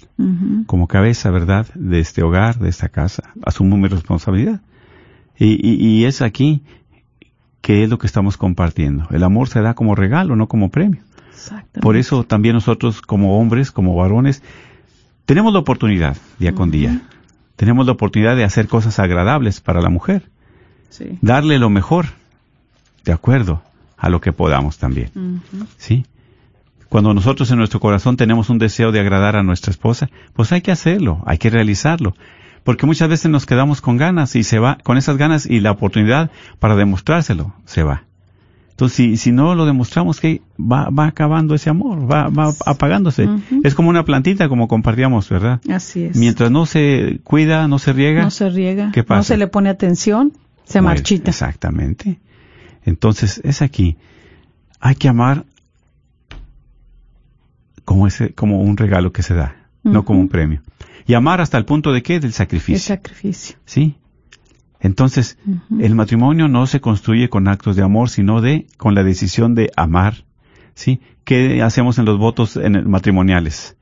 Como 0.67 0.87
cabeza, 0.87 1.31
¿verdad? 1.31 1.67
De 1.75 2.01
este 2.01 2.23
hogar, 2.23 2.59
de 2.59 2.69
esta 2.69 2.89
casa. 2.89 3.35
Asumo 3.45 3.77
mi 3.77 3.89
responsabilidad. 3.89 4.61
Y, 5.39 5.77
y 5.77 6.05
es 6.05 6.21
aquí 6.21 6.63
que 7.61 7.85
es 7.85 7.91
lo 7.91 7.99
que 7.99 8.07
estamos 8.07 8.37
compartiendo. 8.37 9.07
El 9.11 9.23
amor 9.23 9.49
se 9.49 9.61
da 9.61 9.75
como 9.75 9.95
regalo, 9.95 10.37
no 10.37 10.49
como 10.49 10.71
premio. 10.71 11.03
Por 11.81 11.97
eso 11.97 12.25
también 12.25 12.55
nosotros 12.55 13.01
como 13.01 13.39
hombres, 13.39 13.71
como 13.71 13.95
varones, 13.95 14.43
tenemos 15.29 15.53
la 15.53 15.59
oportunidad 15.59 16.17
día 16.39 16.55
con 16.55 16.71
día. 16.71 17.03
Tenemos 17.55 17.85
la 17.85 17.93
oportunidad 17.93 18.35
de 18.35 18.45
hacer 18.45 18.67
cosas 18.67 18.99
agradables 18.99 19.61
para 19.61 19.83
la 19.83 19.91
mujer. 19.91 20.23
Darle 21.21 21.59
lo 21.59 21.69
mejor, 21.69 22.07
de 23.05 23.13
acuerdo 23.13 23.61
a 23.99 24.09
lo 24.09 24.23
que 24.23 24.33
podamos 24.33 24.79
también. 24.79 25.43
¿Sí? 25.77 26.07
Cuando 26.89 27.13
nosotros 27.13 27.51
en 27.51 27.59
nuestro 27.59 27.79
corazón 27.79 28.17
tenemos 28.17 28.49
un 28.49 28.57
deseo 28.57 28.91
de 28.91 29.01
agradar 29.01 29.37
a 29.37 29.43
nuestra 29.43 29.71
esposa, 29.71 30.09
pues 30.33 30.51
hay 30.51 30.63
que 30.63 30.73
hacerlo, 30.73 31.23
hay 31.27 31.37
que 31.37 31.51
realizarlo. 31.51 32.15
Porque 32.65 32.87
muchas 32.87 33.11
veces 33.11 33.31
nos 33.31 33.45
quedamos 33.45 33.83
con 33.83 33.99
ganas 33.99 34.35
y 34.35 34.45
se 34.45 34.59
va, 34.59 34.79
con 34.83 34.97
esas 34.97 35.19
ganas 35.19 35.45
y 35.45 35.61
la 35.61 35.73
oportunidad 35.73 36.31
para 36.59 36.75
demostrárselo 36.75 37.53
se 37.67 37.83
va. 37.83 38.08
Entonces, 38.79 38.95
si, 38.95 39.17
si 39.17 39.33
no 39.33 39.57
lo 39.57 39.67
demostramos 39.67 40.21
que 40.21 40.41
va, 40.57 40.89
va 40.91 41.09
acabando 41.09 41.57
ese 41.57 41.69
amor, 41.69 42.09
va, 42.09 42.29
va 42.29 42.55
apagándose. 42.65 43.29
Es 43.65 43.75
como 43.75 43.91
una 43.91 44.05
plantita, 44.05 44.49
como 44.49 44.69
compartíamos, 44.69 45.29
¿verdad? 45.29 45.61
Así 45.69 46.05
es. 46.05 46.17
Mientras 46.17 46.53
no 46.53 46.65
se 46.65 47.19
cuida, 47.25 47.67
no 47.67 47.81
se 47.81 47.93
riega. 47.93 48.23
No 48.23 48.31
se 48.31 48.49
riega. 48.49 48.93
¿Qué 48.93 49.03
pasa? 49.03 49.19
No 49.19 49.23
se 49.25 49.37
le 49.37 49.49
pone 49.49 49.69
atención, 49.69 50.33
se 50.63 50.81
marchita. 50.81 51.33
Exactamente. 51.33 52.21
Entonces, 52.85 53.41
es 53.43 53.63
aquí. 53.63 53.97
Hay 54.79 54.95
que 54.95 55.09
amar 55.09 55.45
como 57.85 58.07
ese, 58.07 58.33
como 58.33 58.61
un 58.61 58.77
regalo 58.77 59.11
que 59.11 59.25
se 59.25 59.35
da, 59.35 59.57
no 59.83 60.05
como 60.05 60.21
un 60.21 60.29
premio. 60.29 60.63
Y 61.05 61.15
amar 61.15 61.41
hasta 61.41 61.59
el 61.59 61.65
punto 61.65 61.91
de 61.93 62.05
qué? 62.05 62.21
Del 62.21 62.33
sacrificio. 62.33 62.77
El 62.77 63.01
sacrificio. 63.01 63.57
Sí. 63.65 63.97
Entonces, 64.81 65.39
el 65.81 65.95
matrimonio 65.95 66.49
no 66.49 66.67
se 66.67 66.81
construye 66.81 67.29
con 67.29 67.49
actos 67.49 67.77
de 67.77 67.83
amor, 67.83 68.11
sino 68.11 68.41
de 68.41 68.67
con 68.77 68.95
la 68.95 69.03
decisión 69.03 69.55
de 69.55 69.71
amar. 69.77 70.25
¿Sí? 70.75 71.01
¿Qué 71.25 71.63
hacemos 71.63 71.99
en 71.99 72.05
los 72.05 72.19
votos 72.19 72.57
en 72.57 72.89
matrimoniales? 72.89 73.77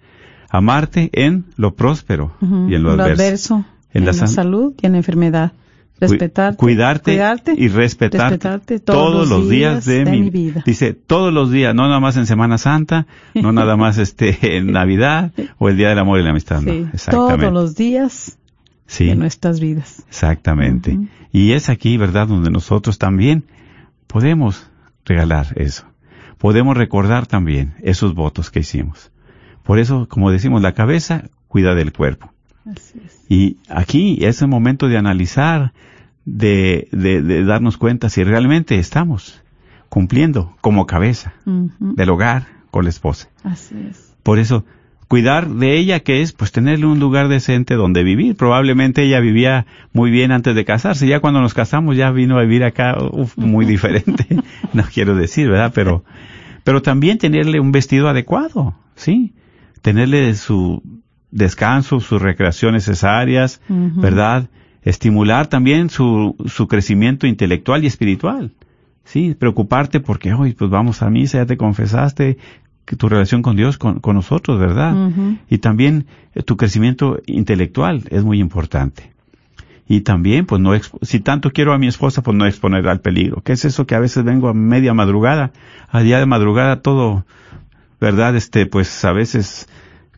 Amarte 0.48 1.10
en 1.12 1.44
lo 1.56 1.74
próspero 1.74 2.32
y 2.40 2.74
en 2.74 2.82
lo, 2.82 2.92
adverso. 2.92 3.64
En, 3.92 4.06
la, 4.06 4.14
salud 4.14 4.74
y 4.80 4.86
en 4.86 4.92
la 4.92 4.98
enfermedad. 4.98 5.52
Respetarte, 5.98 6.58
cuidarte, 6.58 7.14
y 7.56 7.68
respetarte, 7.68 8.80
todos, 8.80 9.30
los 9.30 9.48
días, 9.48 9.86
de, 9.86 10.04
mi, 10.04 10.28
vida. 10.28 10.62
Dice, 10.66 10.92
todos 10.92 11.32
los 11.32 11.50
días, 11.50 11.74
no 11.74 11.88
nada 11.88 12.00
más 12.00 12.18
en 12.18 12.26
Semana 12.26 12.58
Santa, 12.58 13.06
no 13.34 13.50
nada 13.52 13.76
más 13.76 13.96
este 13.96 14.58
en 14.58 14.66
Navidad 14.72 15.32
o 15.56 15.70
el 15.70 15.78
Día 15.78 15.88
del 15.88 15.98
Amor 15.98 16.20
y 16.20 16.22
la 16.22 16.30
Amistad. 16.30 16.62
Todos 17.10 17.52
los 17.52 17.76
días 17.76 18.38
sí. 18.86 19.06
de 19.06 19.16
nuestras 19.16 19.60
vidas. 19.60 20.04
Exactamente. 20.08 20.98
Y 21.32 21.52
es 21.52 21.68
aquí, 21.68 21.96
¿verdad?, 21.96 22.28
donde 22.28 22.50
nosotros 22.50 22.98
también 22.98 23.44
podemos 24.06 24.70
regalar 25.04 25.48
eso. 25.56 25.84
Podemos 26.38 26.76
recordar 26.76 27.26
también 27.26 27.74
esos 27.82 28.14
votos 28.14 28.50
que 28.50 28.60
hicimos. 28.60 29.10
Por 29.62 29.78
eso, 29.78 30.06
como 30.08 30.30
decimos, 30.30 30.62
la 30.62 30.72
cabeza 30.72 31.24
cuida 31.48 31.74
del 31.74 31.92
cuerpo. 31.92 32.32
Así 32.64 33.00
es. 33.04 33.24
Y 33.28 33.58
aquí 33.68 34.24
es 34.24 34.42
el 34.42 34.48
momento 34.48 34.88
de 34.88 34.98
analizar 34.98 35.72
de, 36.24 36.88
de, 36.92 37.44
darnos 37.44 37.78
cuenta 37.78 38.10
si 38.10 38.24
realmente 38.24 38.78
estamos 38.78 39.42
cumpliendo 39.88 40.56
como 40.60 40.86
cabeza 40.86 41.34
del 41.44 42.10
hogar 42.10 42.48
con 42.70 42.84
la 42.84 42.90
esposa. 42.90 43.28
Así 43.44 43.76
es. 43.88 44.14
Por 44.22 44.38
eso, 44.38 44.64
cuidar 45.08 45.48
de 45.48 45.76
ella, 45.76 46.00
que 46.00 46.22
es 46.22 46.32
pues 46.32 46.52
tenerle 46.52 46.86
un 46.86 46.98
lugar 46.98 47.28
decente 47.28 47.74
donde 47.74 48.02
vivir. 48.02 48.36
Probablemente 48.36 49.02
ella 49.02 49.20
vivía 49.20 49.66
muy 49.92 50.10
bien 50.10 50.32
antes 50.32 50.54
de 50.54 50.64
casarse. 50.64 51.06
Ya 51.06 51.20
cuando 51.20 51.40
nos 51.40 51.54
casamos 51.54 51.96
ya 51.96 52.10
vino 52.10 52.38
a 52.38 52.42
vivir 52.42 52.64
acá 52.64 52.96
muy 53.36 53.66
diferente. 53.66 54.26
no 54.72 54.84
quiero 54.92 55.14
decir, 55.14 55.48
¿verdad? 55.48 55.72
Pero, 55.74 56.04
pero 56.64 56.82
también 56.82 57.18
tenerle 57.18 57.60
un 57.60 57.72
vestido 57.72 58.08
adecuado, 58.08 58.74
¿sí? 58.94 59.34
Tenerle 59.82 60.34
su 60.34 60.82
descanso, 61.30 62.00
sus 62.00 62.20
recreaciones 62.20 62.88
necesarias, 62.88 63.60
¿verdad? 63.68 64.48
Estimular 64.82 65.48
también 65.48 65.90
su, 65.90 66.36
su 66.46 66.66
crecimiento 66.66 67.26
intelectual 67.26 67.84
y 67.84 67.86
espiritual. 67.86 68.52
Sí, 69.04 69.36
preocuparte 69.38 70.00
porque 70.00 70.32
hoy 70.32 70.54
pues 70.54 70.68
vamos 70.68 71.02
a 71.02 71.10
misa, 71.10 71.38
ya 71.38 71.46
te 71.46 71.56
confesaste, 71.56 72.38
tu 72.94 73.08
relación 73.08 73.42
con 73.42 73.56
Dios, 73.56 73.78
con, 73.78 73.98
con 73.98 74.14
nosotros, 74.14 74.60
¿verdad? 74.60 75.10
Y 75.50 75.58
también 75.58 76.06
eh, 76.34 76.42
tu 76.42 76.56
crecimiento 76.56 77.20
intelectual 77.26 78.04
es 78.10 78.22
muy 78.22 78.38
importante. 78.38 79.12
Y 79.88 80.00
también, 80.00 80.46
pues 80.46 80.60
no, 80.60 80.72
si 81.02 81.20
tanto 81.20 81.50
quiero 81.50 81.72
a 81.72 81.78
mi 81.78 81.86
esposa, 81.86 82.22
pues 82.22 82.36
no 82.36 82.46
exponer 82.46 82.86
al 82.88 83.00
peligro. 83.00 83.40
¿Qué 83.42 83.52
es 83.52 83.64
eso 83.64 83.86
que 83.86 83.94
a 83.94 84.00
veces 84.00 84.24
vengo 84.24 84.48
a 84.48 84.54
media 84.54 84.94
madrugada, 84.94 85.52
a 85.88 86.00
día 86.00 86.18
de 86.18 86.26
madrugada 86.26 86.80
todo, 86.80 87.24
¿verdad? 88.00 88.36
Este, 88.36 88.66
pues 88.66 89.04
a 89.04 89.12
veces 89.12 89.68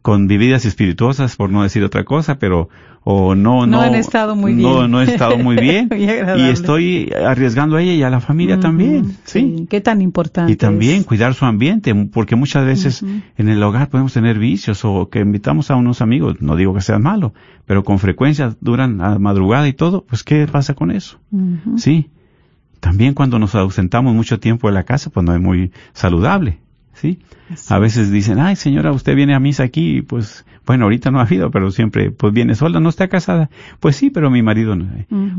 con 0.08 0.26
vividas 0.26 0.64
espirituosas, 0.64 1.36
por 1.36 1.50
no 1.50 1.62
decir 1.62 1.84
otra 1.84 2.02
cosa, 2.04 2.38
pero 2.38 2.70
o 3.04 3.34
no 3.34 3.66
no 3.66 3.76
no 3.76 3.80
han 3.82 3.94
estado 3.94 4.34
muy 4.36 4.54
bien. 4.54 4.66
no 4.66 4.88
no 4.88 5.02
he 5.02 5.04
estado 5.04 5.36
muy 5.36 5.56
bien. 5.60 5.90
Y 5.92 6.48
estoy 6.48 7.12
arriesgando 7.12 7.76
a 7.76 7.82
ella 7.82 7.92
y 7.92 8.02
a 8.02 8.08
la 8.08 8.20
familia 8.20 8.58
también 8.58 9.18
sí. 9.24 9.66
qué 9.68 9.82
tan 9.82 10.00
importante 10.00 10.50
y 10.50 10.56
también 10.56 11.04
cuidar 11.04 11.34
su 11.34 11.44
ambiente 11.44 11.94
porque 12.10 12.36
muchas 12.36 12.64
veces 12.64 13.02
en 13.02 13.48
el 13.50 13.62
hogar 13.62 13.90
podemos 13.90 14.14
tener 14.14 14.38
vicios 14.38 14.82
o 14.86 15.10
que 15.10 15.18
invitamos 15.18 15.70
a 15.70 15.76
unos 15.76 16.00
amigos 16.00 16.40
no 16.40 16.56
digo 16.56 16.72
que 16.72 16.80
sean 16.80 17.02
malos 17.02 17.32
pero 17.66 17.84
con 17.84 17.98
frecuencia 17.98 18.56
duran 18.62 19.02
a 19.02 19.18
madrugada 19.18 19.68
y 19.68 19.74
todo 19.74 20.06
pues 20.08 20.24
qué 20.24 20.46
pasa 20.50 20.72
con 20.72 20.90
eso 20.90 21.20
sí. 21.76 22.08
También 22.80 23.12
cuando 23.12 23.38
nos 23.38 23.54
ausentamos 23.54 24.14
mucho 24.14 24.40
tiempo 24.40 24.68
de 24.68 24.72
la 24.72 24.84
casa 24.84 25.10
pues 25.10 25.26
no 25.26 25.34
es 25.34 25.40
muy 25.42 25.70
saludable 25.92 26.60
¿sí? 27.00 27.18
A 27.68 27.78
veces 27.78 28.10
dicen, 28.10 28.38
ay 28.38 28.56
señora, 28.56 28.92
usted 28.92 29.14
viene 29.14 29.34
a 29.34 29.40
misa 29.40 29.62
aquí, 29.62 30.02
pues, 30.02 30.44
bueno, 30.66 30.84
ahorita 30.84 31.10
no 31.10 31.18
ha 31.18 31.22
habido, 31.22 31.50
pero 31.50 31.70
siempre, 31.70 32.10
pues 32.10 32.32
viene 32.32 32.54
sola, 32.54 32.80
no 32.80 32.88
está 32.88 33.08
casada. 33.08 33.48
Pues 33.80 33.96
sí, 33.96 34.10
pero 34.10 34.30
mi 34.30 34.42
marido 34.42 34.76
no. 34.76 34.86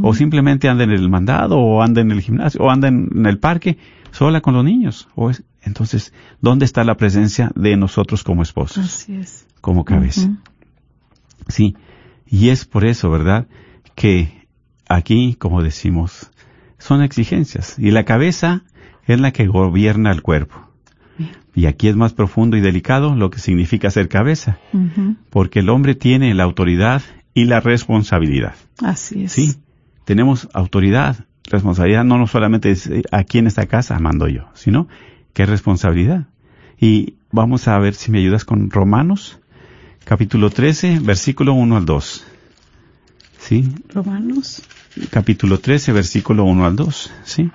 O 0.01 0.13
simplemente 0.13 0.69
anda 0.69 0.83
en 0.83 0.91
el 0.91 1.09
mandado, 1.09 1.57
o 1.57 1.83
anda 1.83 2.01
en 2.01 2.11
el 2.11 2.21
gimnasio, 2.21 2.61
o 2.61 2.71
anda 2.71 2.87
en, 2.87 3.25
el 3.25 3.37
parque, 3.37 3.77
sola 4.11 4.41
con 4.41 4.55
los 4.55 4.65
niños. 4.65 5.07
O 5.15 5.29
es, 5.29 5.43
entonces, 5.61 6.13
¿dónde 6.41 6.65
está 6.65 6.83
la 6.83 6.97
presencia 6.97 7.51
de 7.55 7.77
nosotros 7.77 8.23
como 8.23 8.41
esposos? 8.41 8.85
Así 8.85 9.15
es. 9.15 9.45
Como 9.61 9.85
cabeza. 9.85 10.29
Sí. 11.47 11.75
Y 12.25 12.49
es 12.49 12.65
por 12.65 12.85
eso, 12.85 13.09
¿verdad? 13.11 13.47
Que 13.95 14.47
aquí, 14.87 15.35
como 15.37 15.61
decimos, 15.61 16.31
son 16.79 17.03
exigencias. 17.03 17.77
Y 17.77 17.91
la 17.91 18.05
cabeza 18.05 18.63
es 19.05 19.19
la 19.19 19.31
que 19.31 19.47
gobierna 19.47 20.11
el 20.11 20.21
cuerpo. 20.21 20.68
Y 21.59 21.65
aquí 21.65 21.89
es 21.89 21.97
más 21.97 22.13
profundo 22.13 22.55
y 22.55 22.61
delicado 22.61 23.15
lo 23.15 23.29
que 23.29 23.39
significa 23.39 23.91
ser 23.91 24.07
cabeza, 24.07 24.59
porque 25.29 25.59
el 25.59 25.67
hombre 25.67 25.93
tiene 25.93 26.33
la 26.33 26.45
autoridad 26.45 27.01
y 27.33 27.43
la 27.43 27.59
responsabilidad. 27.59 28.55
Así 28.81 29.25
es. 29.25 29.33
Sí, 29.33 29.55
tenemos 30.05 30.47
autoridad, 30.53 31.25
responsabilidad, 31.51 32.05
no, 32.05 32.25
solamente 32.27 32.71
es 32.71 32.87
eh, 32.87 33.03
aquí 33.11 33.39
en 33.39 33.47
esta 33.47 33.65
casa 33.65 33.99
mando 33.99 34.29
yo, 34.29 34.47
sino 34.53 34.87
que 35.33 35.43
es 35.43 35.49
responsabilidad. 35.49 36.27
Y 36.79 37.15
vamos 37.29 37.67
a 37.67 37.77
ver 37.77 37.93
si 37.93 38.09
me 38.09 38.19
ayudas 38.19 38.45
con 38.45 38.69
Romanos, 38.69 39.41
capítulo 40.05 40.51
13, 40.51 40.99
versículo 40.99 41.55
1 41.55 41.75
al 41.75 41.85
2. 41.85 42.25
¿Sí? 43.37 43.69
Romanos. 43.93 44.63
Capítulo 45.09 45.59
13, 45.59 45.91
versículo 45.91 46.45
1 46.45 46.65
al 46.65 46.77
2. 46.77 47.11
¿Sí? 47.25 47.51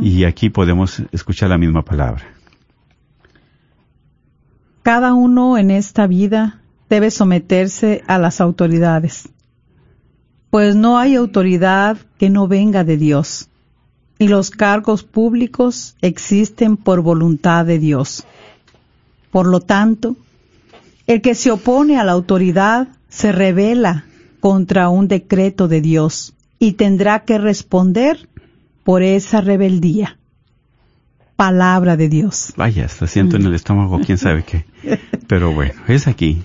Y 0.00 0.24
aquí 0.24 0.48
podemos 0.48 1.02
escuchar 1.12 1.50
la 1.50 1.58
misma 1.58 1.82
palabra. 1.84 2.35
Cada 4.86 5.14
uno 5.14 5.58
en 5.58 5.72
esta 5.72 6.06
vida 6.06 6.60
debe 6.88 7.10
someterse 7.10 8.04
a 8.06 8.18
las 8.18 8.40
autoridades, 8.40 9.28
pues 10.48 10.76
no 10.76 10.96
hay 10.96 11.16
autoridad 11.16 11.98
que 12.18 12.30
no 12.30 12.46
venga 12.46 12.84
de 12.84 12.96
Dios, 12.96 13.48
y 14.20 14.28
los 14.28 14.52
cargos 14.52 15.02
públicos 15.02 15.96
existen 16.02 16.76
por 16.76 17.00
voluntad 17.00 17.66
de 17.66 17.80
Dios. 17.80 18.22
Por 19.32 19.48
lo 19.48 19.58
tanto, 19.58 20.14
el 21.08 21.20
que 21.20 21.34
se 21.34 21.50
opone 21.50 21.98
a 21.98 22.04
la 22.04 22.12
autoridad 22.12 22.86
se 23.08 23.32
revela 23.32 24.04
contra 24.38 24.88
un 24.88 25.08
decreto 25.08 25.66
de 25.66 25.80
Dios 25.80 26.32
y 26.60 26.74
tendrá 26.74 27.24
que 27.24 27.38
responder 27.38 28.28
por 28.84 29.02
esa 29.02 29.40
rebeldía 29.40 30.16
palabra 31.36 31.96
de 31.96 32.08
Dios. 32.08 32.52
Vaya, 32.56 32.84
está 32.84 33.06
siento 33.06 33.36
en 33.36 33.46
el 33.46 33.54
estómago, 33.54 34.00
quién 34.00 34.18
sabe 34.18 34.44
qué. 34.44 34.64
Pero 35.28 35.52
bueno, 35.52 35.74
es 35.86 36.08
aquí. 36.08 36.42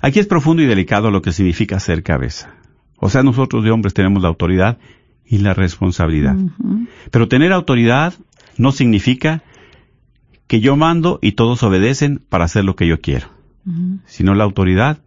Aquí 0.00 0.18
es 0.18 0.26
profundo 0.26 0.62
y 0.62 0.66
delicado 0.66 1.10
lo 1.10 1.22
que 1.22 1.32
significa 1.32 1.80
ser 1.80 2.02
cabeza. 2.02 2.54
O 2.96 3.08
sea, 3.08 3.22
nosotros 3.22 3.64
de 3.64 3.70
hombres 3.70 3.94
tenemos 3.94 4.22
la 4.22 4.28
autoridad 4.28 4.78
y 5.24 5.38
la 5.38 5.54
responsabilidad. 5.54 6.36
Pero 7.10 7.28
tener 7.28 7.52
autoridad 7.52 8.14
no 8.58 8.72
significa 8.72 9.42
que 10.46 10.60
yo 10.60 10.76
mando 10.76 11.18
y 11.22 11.32
todos 11.32 11.62
obedecen 11.62 12.22
para 12.28 12.44
hacer 12.44 12.64
lo 12.64 12.76
que 12.76 12.86
yo 12.86 13.00
quiero. 13.00 13.28
Sino 14.04 14.34
la 14.34 14.44
autoridad 14.44 14.98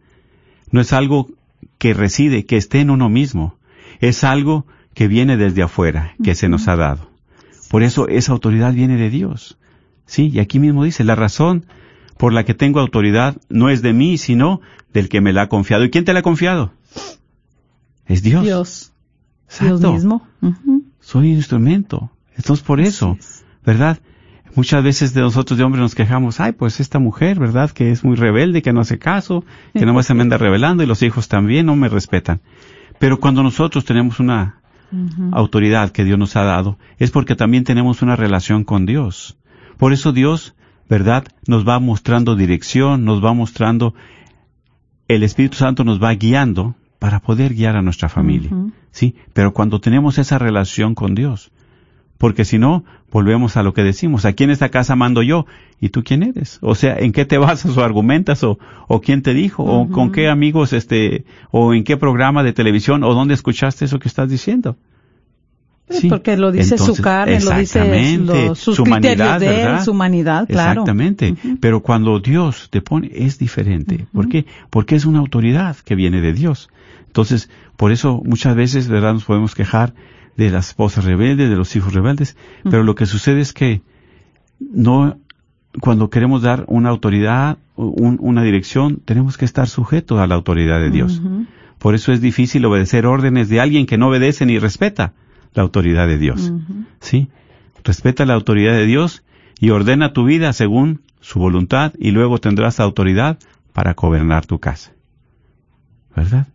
no 0.71 0.82
es 0.82 0.93
algo 0.93 1.30
que 1.78 1.93
reside, 1.93 2.45
que 2.45 2.57
esté 2.57 2.80
en 2.80 2.89
uno 2.89 3.09
mismo. 3.09 3.57
Es 3.99 4.23
algo 4.23 4.65
que 4.93 5.07
viene 5.07 5.38
desde 5.38 5.61
afuera, 5.61 6.15
que 6.23 6.34
se 6.34 6.49
nos 6.49 6.67
ha 6.67 6.75
dado. 6.75 7.16
Por 7.70 7.84
eso 7.84 8.07
esa 8.07 8.32
autoridad 8.32 8.74
viene 8.74 8.97
de 8.97 9.09
Dios. 9.09 9.57
Sí, 10.05 10.30
y 10.34 10.39
aquí 10.39 10.59
mismo 10.59 10.84
dice, 10.84 11.03
la 11.03 11.15
razón 11.15 11.65
por 12.18 12.34
la 12.34 12.45
que 12.45 12.53
tengo 12.53 12.80
autoridad 12.80 13.38
no 13.49 13.70
es 13.70 13.82
de 13.82 13.93
mí, 13.93 14.18
sino 14.18 14.61
del 14.93 15.09
que 15.09 15.22
me 15.22 15.34
la 15.34 15.43
ha 15.43 15.49
confiado. 15.49 15.84
¿Y 15.84 15.89
quién 15.89 16.05
te 16.05 16.13
la 16.13 16.20
ha 16.20 16.24
confiado? 16.24 16.74
Es 18.05 18.24
Dios. 18.24 18.43
Dios. 18.43 18.93
Dios 19.59 19.82
mismo. 19.82 20.28
Soy 20.99 21.32
un 21.32 21.38
instrumento. 21.38 22.11
Entonces 22.36 22.65
por 22.65 22.80
eso, 22.80 23.18
¿verdad? 23.65 23.99
Muchas 24.55 24.84
veces 24.84 25.13
de 25.13 25.22
nosotros 25.22 25.57
de 25.57 25.63
hombres 25.63 25.82
nos 25.82 25.93
quejamos, 25.93 26.39
ay, 26.39 26.53
pues 26.53 26.80
esta 26.80 26.99
mujer, 26.99 27.39
¿verdad? 27.39 27.70
Que 27.72 27.91
es 27.91 28.03
muy 28.03 28.15
rebelde, 28.15 28.61
que 28.61 28.74
no 28.74 28.82
hace 28.82 28.97
caso, 28.97 29.43
que 29.74 29.86
no 29.86 30.01
se 30.01 30.13
me 30.13 30.24
anda 30.24 30.38
revelando 30.38 30.84
y 30.84 30.88
los 30.88 31.03
hijos 31.03 31.28
también 31.28 31.65
no 31.65 31.76
me 31.76 31.89
respetan. 31.89 32.41
Pero 32.97 33.20
cuando 33.20 33.43
nosotros 33.43 33.86
tenemos 33.86 34.20
una 34.20 34.61
autoridad 35.32 35.92
que 35.92 36.04
Dios 36.04 36.18
nos 36.18 36.36
ha 36.36 36.44
dado, 36.44 36.78
es 36.98 37.12
porque 37.12 37.36
también 37.36 37.64
tenemos 37.64 38.02
una 38.02 38.16
relación 38.16 38.64
con 38.64 38.86
Dios. 38.86 39.38
Por 39.78 39.94
eso 39.94 40.12
Dios, 40.12 40.56
¿verdad? 40.90 41.26
Nos 41.48 41.68
va 41.68 41.80
mostrando 41.80 42.36
dirección, 42.36 43.06
nos 43.06 43.24
va 43.24 43.34
mostrando, 43.34 43.94
el 45.08 45.24
Espíritu 45.24 45.58
Santo 45.58 45.84
nos 45.84 46.02
va 46.02 46.14
guiando 46.14 46.76
para 47.00 47.20
poder 47.20 47.54
guiar 47.54 47.76
a 47.76 47.82
nuestra 47.82 48.10
familia. 48.10 48.52
¿Sí? 48.92 49.16
Pero 49.34 49.54
cuando 49.54 49.80
tenemos 49.80 50.18
esa 50.18 50.40
relación 50.40 50.96
con 50.96 51.14
Dios, 51.14 51.52
porque 52.18 52.45
si 52.45 52.57
no, 52.57 52.84
volvemos 53.11 53.57
a 53.57 53.63
lo 53.63 53.74
que 53.74 53.84
decimos, 53.84 54.26
aquí 54.26 54.43
en 54.43 54.49
esta 54.49 54.70
casa 54.70 54.95
mando 54.95 55.22
yo, 55.22 55.45
¿y 55.80 55.89
tú 55.89 56.03
quién 56.03 56.24
eres? 56.24 56.59
O 56.61 56.76
sea, 56.76 56.97
¿en 56.97 57.11
qué 57.11 57.26
te 57.26 57.38
basas 57.38 57.78
o 57.78 57.84
argumentas 57.84 58.43
o, 58.43 58.57
o 58.88 59.01
quién 59.01 59.22
te 59.22 59.34
dijo 59.34 59.63
o 59.63 59.89
con 59.89 60.11
qué 60.11 60.30
amigos 60.30 60.74
este 60.74 61.26
o 61.51 61.74
en 61.74 61.84
qué 61.84 61.97
programa 61.97 62.43
de 62.43 62.53
televisión 62.53 63.03
o 63.03 63.13
dónde 63.13 63.34
escuchaste 63.34 63.86
eso 63.86 63.99
que 63.99 64.07
estás 64.07 64.30
diciendo? 64.30 64.76
Sí, 65.89 66.09
porque 66.09 66.36
lo 66.36 66.51
dice 66.51 66.78
su 66.78 66.95
carne, 66.97 67.39
lo 67.39 67.51
dice 67.51 67.80
sus 68.55 68.76
su 68.76 68.84
humanidad, 68.84 69.39
de 69.39 69.61
él, 69.61 69.80
su 69.80 69.91
humanidad, 69.91 70.45
claro. 70.45 70.82
Exactamente. 70.82 71.36
Pero 71.61 71.82
cuando 71.82 72.20
Dios 72.20 72.68
te 72.70 72.82
pone, 72.82 73.09
es 73.13 73.39
diferente. 73.39 74.05
¿Por 74.11 74.28
qué? 74.28 74.45
Porque 74.70 74.95
es 74.95 75.05
una 75.05 75.20
autoridad 75.20 75.78
que 75.78 75.95
viene 75.95 76.20
de 76.20 76.34
Dios. 76.34 76.70
Entonces, 77.05 77.49
por 77.78 77.93
eso 77.93 78.22
muchas 78.26 78.55
veces, 78.55 78.89
¿verdad? 78.89 79.13
Nos 79.13 79.24
podemos 79.24 79.55
quejar 79.55 79.93
de 80.38 80.52
las 80.52 80.70
esposas 80.70 81.04
rebeldes, 81.04 81.50
de 81.50 81.56
los 81.56 81.76
hijos 81.76 81.94
rebeldes, 81.94 82.38
pero 82.64 82.84
lo 82.84 82.96
que 82.96 83.08
sucede 83.08 83.42
es 83.42 83.54
que 83.54 83.82
no, 84.60 85.18
cuando 85.82 86.10
queremos 86.10 86.44
dar 86.44 86.64
una 86.68 86.90
autoridad, 86.90 87.58
una 87.76 88.44
dirección, 88.44 89.02
tenemos 89.04 89.38
que 89.38 89.46
estar 89.46 89.68
sujetos 89.68 90.20
a 90.20 90.28
la 90.28 90.36
autoridad 90.36 90.80
de 90.80 90.92
Dios. 90.92 91.22
Por 91.80 91.96
eso 91.96 92.12
es 92.12 92.22
difícil 92.22 92.66
obedecer 92.66 93.06
órdenes 93.06 93.50
de 93.50 93.60
alguien 93.60 93.86
que 93.86 93.98
no 93.98 94.10
obedece 94.10 94.46
ni 94.46 94.60
respeta 94.60 95.14
la 95.54 95.64
autoridad 95.64 96.08
de 96.08 96.18
Dios. 96.18 96.54
¿Sí? 97.00 97.30
Respeta 97.84 98.26
la 98.26 98.36
autoridad 98.36 98.74
de 98.74 98.86
Dios 98.86 99.24
y 99.60 99.72
ordena 99.72 100.14
tu 100.14 100.24
vida 100.26 100.54
según 100.54 101.02
su 101.20 101.40
voluntad 101.40 101.94
y 101.98 102.12
luego 102.12 102.38
tendrás 102.38 102.80
autoridad 102.80 103.40
para 103.74 103.94
gobernar 103.94 104.46
tu 104.46 104.60
casa. 104.60 104.92
¿Verdad? 106.16 106.48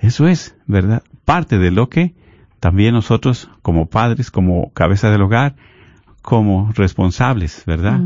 Eso 0.00 0.26
es, 0.26 0.56
¿verdad? 0.66 1.02
Parte 1.24 1.58
de 1.58 1.70
lo 1.70 1.88
que 1.88 2.14
también 2.60 2.94
nosotros 2.94 3.48
como 3.62 3.86
padres, 3.86 4.30
como 4.30 4.72
cabeza 4.72 5.10
del 5.10 5.22
hogar, 5.22 5.56
como 6.22 6.72
responsables, 6.74 7.62
¿verdad? 7.66 8.00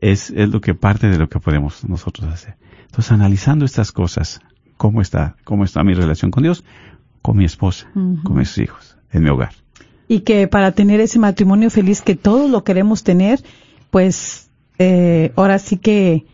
es, 0.00 0.30
es 0.30 0.48
lo 0.48 0.60
que 0.60 0.74
parte 0.74 1.08
de 1.08 1.18
lo 1.18 1.28
que 1.28 1.40
podemos 1.40 1.84
nosotros 1.88 2.30
hacer. 2.32 2.56
Entonces, 2.86 3.12
analizando 3.12 3.64
estas 3.64 3.92
cosas, 3.92 4.40
¿cómo 4.76 5.00
está, 5.00 5.36
cómo 5.44 5.64
está 5.64 5.84
mi 5.84 5.94
relación 5.94 6.30
con 6.30 6.42
Dios? 6.42 6.64
Con 7.22 7.36
mi 7.36 7.44
esposa, 7.44 7.90
con 7.92 8.36
mis 8.36 8.56
hijos, 8.58 8.96
en 9.12 9.22
mi 9.22 9.30
hogar. 9.30 9.52
Y 10.08 10.20
que 10.20 10.48
para 10.48 10.72
tener 10.72 11.00
ese 11.00 11.18
matrimonio 11.18 11.70
feliz 11.70 12.02
que 12.02 12.16
todos 12.16 12.50
lo 12.50 12.64
queremos 12.64 13.04
tener, 13.04 13.40
pues 13.90 14.50
eh, 14.78 15.32
ahora 15.36 15.58
sí 15.58 15.76
que 15.76 16.26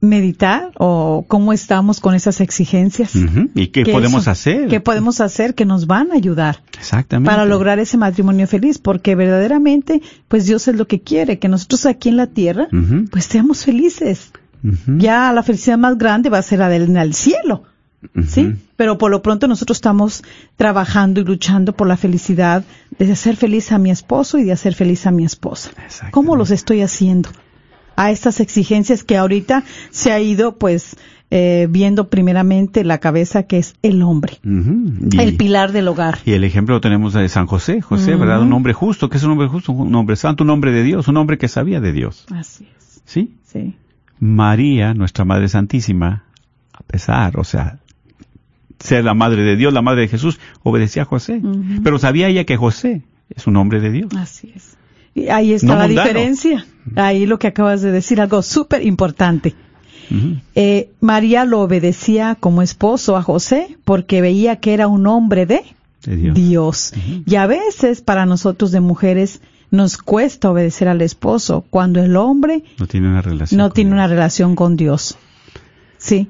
meditar 0.00 0.72
o 0.78 1.26
cómo 1.28 1.52
estamos 1.52 2.00
con 2.00 2.14
esas 2.14 2.40
exigencias. 2.40 3.12
¿Y 3.54 3.68
qué 3.68 3.84
podemos 3.84 4.28
hacer? 4.28 4.68
¿Qué 4.68 4.80
podemos 4.80 5.20
hacer 5.20 5.54
que 5.54 5.66
nos 5.66 5.86
van 5.86 6.10
a 6.12 6.14
ayudar? 6.14 6.62
Exactamente. 6.78 7.30
Para 7.30 7.44
lograr 7.44 7.78
ese 7.78 7.98
matrimonio 7.98 8.46
feliz, 8.46 8.78
porque 8.78 9.14
verdaderamente, 9.14 10.00
pues 10.28 10.46
Dios 10.46 10.68
es 10.68 10.76
lo 10.76 10.86
que 10.86 11.00
quiere, 11.00 11.38
que 11.38 11.48
nosotros 11.48 11.86
aquí 11.86 12.08
en 12.08 12.16
la 12.16 12.26
tierra, 12.28 12.68
pues 13.10 13.26
seamos 13.26 13.64
felices. 13.64 14.32
Ya 14.86 15.32
la 15.32 15.42
felicidad 15.42 15.78
más 15.78 15.96
grande 15.98 16.30
va 16.30 16.38
a 16.38 16.42
ser 16.42 16.60
la 16.60 16.68
del 16.68 17.14
cielo. 17.14 17.64
¿Sí? 18.26 18.54
Pero 18.76 18.96
por 18.96 19.10
lo 19.10 19.20
pronto 19.20 19.46
nosotros 19.46 19.76
estamos 19.76 20.24
trabajando 20.56 21.20
y 21.20 21.24
luchando 21.24 21.74
por 21.74 21.86
la 21.86 21.98
felicidad 21.98 22.64
de 22.98 23.12
hacer 23.12 23.36
feliz 23.36 23.72
a 23.72 23.78
mi 23.78 23.90
esposo 23.90 24.38
y 24.38 24.44
de 24.44 24.52
hacer 24.52 24.74
feliz 24.74 25.06
a 25.06 25.10
mi 25.10 25.26
esposa. 25.26 25.70
¿Cómo 26.10 26.34
los 26.34 26.50
estoy 26.50 26.80
haciendo? 26.80 27.28
A 28.00 28.10
estas 28.10 28.40
exigencias 28.40 29.04
que 29.04 29.18
ahorita 29.18 29.62
se 29.90 30.10
ha 30.10 30.18
ido 30.20 30.56
pues 30.56 30.96
eh, 31.30 31.66
viendo 31.68 32.08
primeramente 32.08 32.82
la 32.82 32.96
cabeza 32.98 33.42
que 33.42 33.58
es 33.58 33.74
el 33.82 34.02
hombre, 34.02 34.38
el 34.42 35.36
pilar 35.36 35.72
del 35.72 35.86
hogar. 35.86 36.18
Y 36.24 36.32
el 36.32 36.44
ejemplo 36.44 36.76
lo 36.76 36.80
tenemos 36.80 37.12
de 37.12 37.28
San 37.28 37.46
José, 37.46 37.82
José, 37.82 38.16
¿verdad? 38.16 38.40
Un 38.40 38.54
hombre 38.54 38.72
justo, 38.72 39.10
que 39.10 39.18
es 39.18 39.22
un 39.22 39.32
hombre 39.32 39.48
justo, 39.48 39.72
un 39.72 39.94
hombre 39.94 40.16
santo, 40.16 40.44
un 40.44 40.50
hombre 40.50 40.72
de 40.72 40.82
Dios, 40.82 41.08
un 41.08 41.18
hombre 41.18 41.36
que 41.36 41.46
sabía 41.46 41.78
de 41.80 41.92
Dios. 41.92 42.24
Así 42.34 42.66
es. 42.74 43.02
¿Sí? 43.04 43.34
Sí. 43.44 43.76
María, 44.18 44.94
nuestra 44.94 45.26
Madre 45.26 45.48
Santísima, 45.48 46.24
a 46.72 46.82
pesar, 46.84 47.38
o 47.38 47.44
sea, 47.44 47.80
ser 48.78 49.04
la 49.04 49.12
Madre 49.12 49.42
de 49.42 49.56
Dios, 49.56 49.74
la 49.74 49.82
Madre 49.82 50.02
de 50.02 50.08
Jesús, 50.08 50.40
obedecía 50.62 51.02
a 51.02 51.04
José. 51.04 51.42
Pero 51.84 51.98
sabía 51.98 52.28
ella 52.28 52.44
que 52.44 52.56
José 52.56 53.02
es 53.28 53.46
un 53.46 53.56
hombre 53.56 53.80
de 53.80 53.90
Dios. 53.90 54.10
Así 54.16 54.54
es. 54.56 54.79
Ahí 55.30 55.52
está 55.52 55.76
la 55.76 55.88
diferencia. 55.88 56.66
Ahí 56.96 57.26
lo 57.26 57.38
que 57.38 57.48
acabas 57.48 57.82
de 57.82 57.90
decir, 57.90 58.20
algo 58.20 58.42
súper 58.42 58.84
importante. 58.84 59.54
eh, 60.54 60.90
María 61.00 61.44
lo 61.44 61.60
obedecía 61.60 62.36
como 62.38 62.62
esposo 62.62 63.16
a 63.16 63.22
José 63.22 63.76
porque 63.84 64.20
veía 64.20 64.56
que 64.56 64.74
era 64.74 64.88
un 64.88 65.06
hombre 65.06 65.46
de, 65.46 65.62
Dios. 66.04 66.92
Y 67.26 67.34
a 67.36 67.46
veces 67.46 68.00
para 68.00 68.26
nosotros 68.26 68.72
de 68.72 68.80
mujeres 68.80 69.40
nos 69.70 69.98
cuesta 69.98 70.50
obedecer 70.50 70.88
al 70.88 71.00
esposo 71.02 71.64
cuando 71.70 72.02
el 72.02 72.16
hombre 72.16 72.64
no 72.78 72.86
tiene 72.86 73.08
una 73.08 73.22
relación, 73.22 73.58
no 73.58 73.70
tiene 73.70 73.92
una 73.92 74.08
relación 74.08 74.56
con 74.56 74.76
Dios. 74.76 75.16
Sí. 75.98 76.28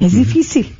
Es 0.00 0.12
difícil. 0.12 0.74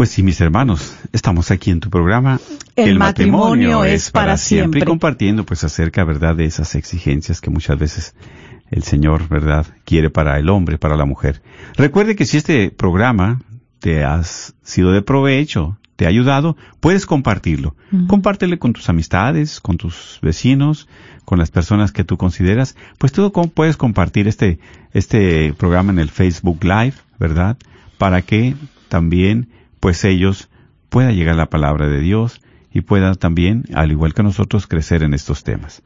Pues 0.06 0.14
sí, 0.14 0.22
mis 0.22 0.40
hermanos, 0.40 0.96
estamos 1.14 1.50
aquí 1.50 1.72
en 1.72 1.80
tu 1.80 1.90
programa. 1.90 2.40
El 2.76 3.00
matrimonio 3.00 3.84
es 3.86 4.12
para 4.12 4.38
siempre. 4.38 4.82
Y 4.82 4.84
compartiendo 4.84 5.48
pues 5.48 5.64
acerca, 5.64 6.04
¿verdad?, 6.04 6.36
de 6.36 6.46
esas 6.46 6.76
exigencias 6.76 7.42
que 7.42 7.50
muchas 7.50 7.80
veces 7.80 8.16
el 8.70 8.84
Señor, 8.84 9.28
¿verdad?, 9.30 9.66
quiere 9.84 10.12
para 10.12 10.38
el 10.38 10.52
hombre, 10.52 10.78
para 10.78 10.96
la 10.96 11.06
mujer. 11.06 11.42
Recuerde 11.76 12.16
que 12.16 12.26
si 12.26 12.38
este 12.38 12.70
programa 12.70 13.42
te 13.80 14.04
has 14.04 14.54
sido 14.62 14.92
de 14.92 15.02
provecho, 15.02 15.80
te 15.96 16.06
ha 16.06 16.10
ayudado, 16.10 16.56
puedes 16.82 17.08
compartirlo. 17.08 17.76
Compártelo 18.06 18.60
con 18.60 18.74
tus 18.74 18.88
amistades, 18.90 19.60
con 19.60 19.78
tus 19.78 20.20
vecinos, 20.22 20.88
con 21.26 21.40
las 21.40 21.50
personas 21.50 21.92
que 21.92 22.04
tú 22.04 22.18
consideras. 22.18 22.76
Pues 23.00 23.12
tú 23.12 23.32
puedes 23.32 23.76
compartir 23.76 24.28
este, 24.28 24.60
este 24.94 25.52
programa 25.58 25.92
en 25.92 25.98
el 25.98 26.12
Facebook 26.12 26.64
Live, 26.64 26.94
¿verdad? 27.18 27.58
Para 27.98 28.22
que 28.22 28.54
también, 28.88 29.50
pues 29.86 30.02
ellos 30.04 30.50
pueda 30.90 31.12
llegar 31.12 31.36
la 31.36 31.46
palabra 31.46 31.88
de 31.88 32.00
Dios 32.00 32.42
y 32.74 32.82
puedan 32.82 33.14
también, 33.18 33.66
al 33.76 33.92
igual 33.92 34.16
que 34.16 34.24
nosotros, 34.24 34.66
crecer 34.66 35.04
en 35.04 35.14
estos 35.14 35.44
temas. 35.44 35.84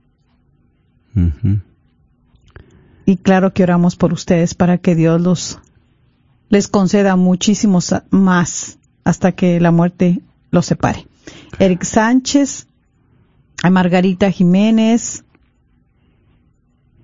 y 3.05 3.15
claro 3.15 3.53
que 3.53 3.63
oramos 3.63 3.95
por 3.95 4.11
ustedes 4.11 4.55
para 4.55 4.77
que 4.77 4.93
Dios 4.93 5.21
los 5.21 5.61
les 6.49 6.67
conceda 6.67 7.15
muchísimos 7.15 7.95
más 8.09 8.77
hasta 9.05 9.31
que 9.31 9.61
la 9.61 9.71
muerte 9.71 10.19
los 10.51 10.65
separe. 10.65 11.07
Eric 11.59 11.83
Sánchez, 11.85 12.67
a 13.63 13.69
Margarita 13.69 14.29
Jiménez, 14.31 15.23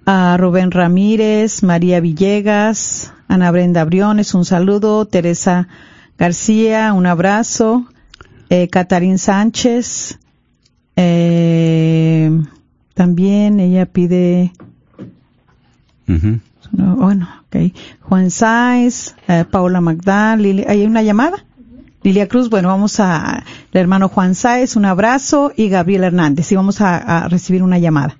a 0.05 0.35
Rubén 0.35 0.71
Ramírez, 0.71 1.63
María 1.63 2.01
Villegas, 2.01 3.13
Ana 3.29 3.51
Brenda 3.51 3.85
Briones, 3.85 4.33
un 4.33 4.43
saludo, 4.43 5.05
Teresa 5.05 5.67
García, 6.17 6.91
un 6.93 7.05
abrazo, 7.05 7.85
eh, 8.49 8.67
Catarín 8.67 9.19
Sánchez, 9.19 10.19
eh, 10.95 12.31
también 12.95 13.59
ella 13.59 13.85
pide, 13.85 14.51
bueno, 16.71 17.29
okay. 17.45 17.73
Juan 18.01 18.31
Sáez, 18.31 19.15
eh, 19.27 19.45
Paula 19.49 19.79
Magdal, 19.79 20.65
¿hay 20.67 20.85
una 20.85 21.03
llamada? 21.03 21.45
Lilia 22.01 22.27
Cruz, 22.27 22.49
bueno, 22.49 22.69
vamos 22.69 22.99
a 22.99 23.43
el 23.71 23.79
hermano 23.79 24.09
Juan 24.09 24.33
Sáez, 24.33 24.75
un 24.75 24.85
abrazo, 24.85 25.53
y 25.55 25.69
Gabriel 25.69 26.03
Hernández, 26.03 26.51
y 26.51 26.55
vamos 26.55 26.81
a, 26.81 27.27
recibir 27.29 27.61
una 27.61 27.77
llamada. 27.77 28.17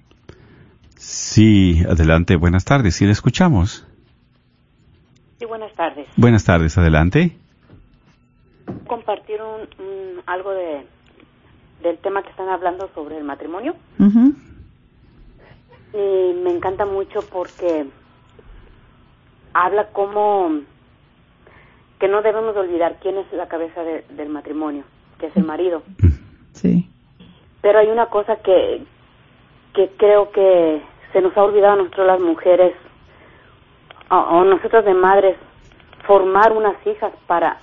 Sí, 0.97 1.82
adelante, 1.89 2.36
buenas 2.36 2.64
tardes, 2.64 2.95
sí 2.95 3.05
le 3.05 3.12
escuchamos. 3.12 3.86
Tardes. 5.80 6.08
Buenas 6.18 6.44
tardes, 6.44 6.78
adelante. 6.78 7.38
Compartir 8.86 9.40
un, 9.42 10.20
algo 10.26 10.52
de, 10.52 10.86
del 11.82 11.98
tema 12.00 12.22
que 12.22 12.32
están 12.32 12.50
hablando 12.50 12.90
sobre 12.94 13.18
el 13.18 13.24
matrimonio. 13.24 13.76
Y 15.94 16.34
me 16.44 16.52
encanta 16.52 16.86
mucho 16.86 17.22
porque 17.32 17.86
habla 19.54 19.88
como 19.94 20.52
que 21.98 22.10
no 22.10 22.24
debemos 22.24 22.58
olvidar 22.58 22.98
quién 23.02 23.16
es 23.16 23.32
la 23.32 23.48
cabeza 23.48 23.82
del 23.82 24.28
matrimonio, 24.28 24.84
que 25.18 25.28
es 25.28 25.38
el 25.38 25.46
marido. 25.46 25.84
Sí. 26.52 26.90
Pero 27.62 27.80
hay 27.80 27.88
una 27.88 28.08
cosa 28.08 28.36
que, 28.44 28.84
que 29.74 29.92
creo 29.96 30.30
que 30.32 30.82
se 31.14 31.22
nos 31.22 31.38
ha 31.38 31.44
olvidado 31.46 31.76
a 31.76 31.78
nosotros 31.78 32.06
las 32.06 32.20
mujeres, 32.20 32.76
o, 34.10 34.44
nosotros 34.44 34.84
de 34.84 34.94
madres, 34.94 35.38
formar 36.10 36.53
unas 36.53 36.74
hijas 36.88 37.14
para, 37.28 37.57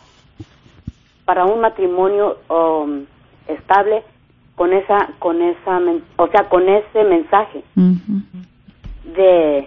para 1.24 1.46
un 1.46 1.60
matrimonio 1.60 2.38
um, 2.48 3.04
estable 3.48 4.04
con 4.54 4.72
esa, 4.72 5.08
con 5.18 5.42
esa, 5.42 5.80
o 6.16 6.28
sea, 6.28 6.48
con 6.48 6.68
ese 6.68 7.02
mensaje 7.02 7.64
de 9.16 9.66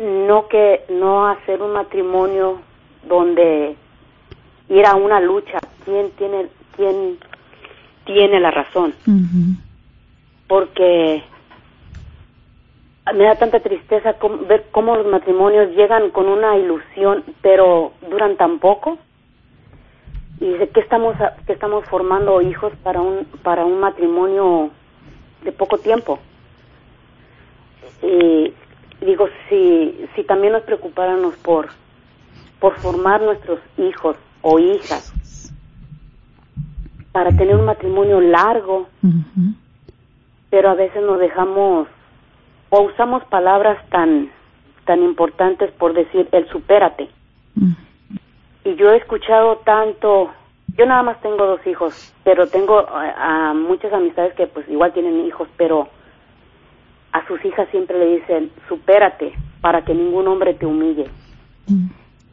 no 0.00 0.48
que 0.48 0.82
no 0.88 1.28
hacer 1.28 1.62
un 1.62 1.74
matrimonio 1.74 2.58
donde 3.08 3.76
ir 4.68 4.84
a 4.84 4.96
una 4.96 5.20
lucha. 5.20 5.60
Quién 5.84 6.10
tiene 6.18 6.48
quién 6.74 7.18
tiene 8.04 8.40
la 8.40 8.50
razón 8.50 8.94
porque 10.48 11.22
me 13.14 13.24
da 13.24 13.34
tanta 13.36 13.60
tristeza 13.60 14.16
ver 14.48 14.66
cómo 14.70 14.96
los 14.96 15.06
matrimonios 15.06 15.74
llegan 15.76 16.10
con 16.10 16.28
una 16.28 16.56
ilusión 16.56 17.24
pero 17.42 17.92
duran 18.10 18.36
tan 18.36 18.58
poco. 18.58 18.98
Y 20.40 20.52
de 20.52 20.68
qué 20.68 20.80
estamos 20.80 21.16
que 21.46 21.52
estamos 21.52 21.84
formando 21.86 22.40
hijos 22.40 22.72
para 22.82 23.00
un 23.00 23.26
para 23.42 23.64
un 23.64 23.80
matrimonio 23.80 24.70
de 25.42 25.52
poco 25.52 25.78
tiempo 25.78 26.20
y 28.02 28.52
digo 29.00 29.28
si 29.48 30.06
si 30.14 30.22
también 30.24 30.52
nos 30.52 30.62
preocupáramos 30.62 31.34
por 31.36 31.68
por 32.60 32.78
formar 32.78 33.20
nuestros 33.20 33.60
hijos 33.76 34.16
o 34.42 34.58
hijas 34.58 35.12
para 37.12 37.30
tener 37.32 37.56
un 37.56 37.64
matrimonio 37.64 38.20
largo, 38.20 38.86
pero 40.50 40.70
a 40.70 40.74
veces 40.74 41.02
nos 41.02 41.18
dejamos 41.18 41.88
o 42.70 42.82
usamos 42.82 43.24
palabras 43.24 43.78
tan 43.90 44.30
tan 44.84 45.02
importantes 45.02 45.70
por 45.72 45.92
decir 45.92 46.28
el 46.32 46.48
supérate. 46.48 47.08
Y 48.64 48.74
yo 48.76 48.90
he 48.90 48.96
escuchado 48.96 49.56
tanto, 49.58 50.30
yo 50.76 50.86
nada 50.86 51.02
más 51.02 51.20
tengo 51.20 51.44
dos 51.44 51.66
hijos, 51.66 52.14
pero 52.24 52.46
tengo 52.46 52.86
a, 52.88 53.52
muchas 53.54 53.92
amistades 53.92 54.32
que 54.34 54.46
pues 54.46 54.68
igual 54.68 54.92
tienen 54.92 55.26
hijos, 55.26 55.48
pero 55.58 55.88
a 57.12 57.26
sus 57.26 57.44
hijas 57.44 57.68
siempre 57.70 57.98
le 57.98 58.18
dicen, 58.18 58.50
supérate 58.68 59.34
para 59.60 59.82
que 59.84 59.94
ningún 59.94 60.26
hombre 60.26 60.54
te 60.54 60.64
humille 60.64 61.10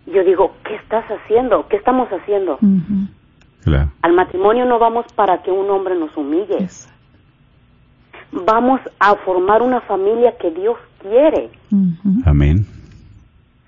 yo 0.05 0.23
digo, 0.23 0.53
¿qué 0.63 0.75
estás 0.75 1.05
haciendo? 1.05 1.67
¿Qué 1.67 1.77
estamos 1.77 2.09
haciendo? 2.09 2.57
Al 4.01 4.13
matrimonio 4.13 4.65
no 4.65 4.77
vamos 4.77 5.05
para 5.15 5.41
que 5.41 5.51
un 5.51 5.69
hombre 5.69 5.95
nos 5.95 6.15
humille. 6.15 6.67
Vamos 8.31 8.81
a 8.99 9.15
formar 9.15 9.61
una 9.61 9.81
familia 9.81 10.37
que 10.37 10.51
Dios 10.51 10.77
quiere. 11.01 11.49
Amén. 12.25 12.65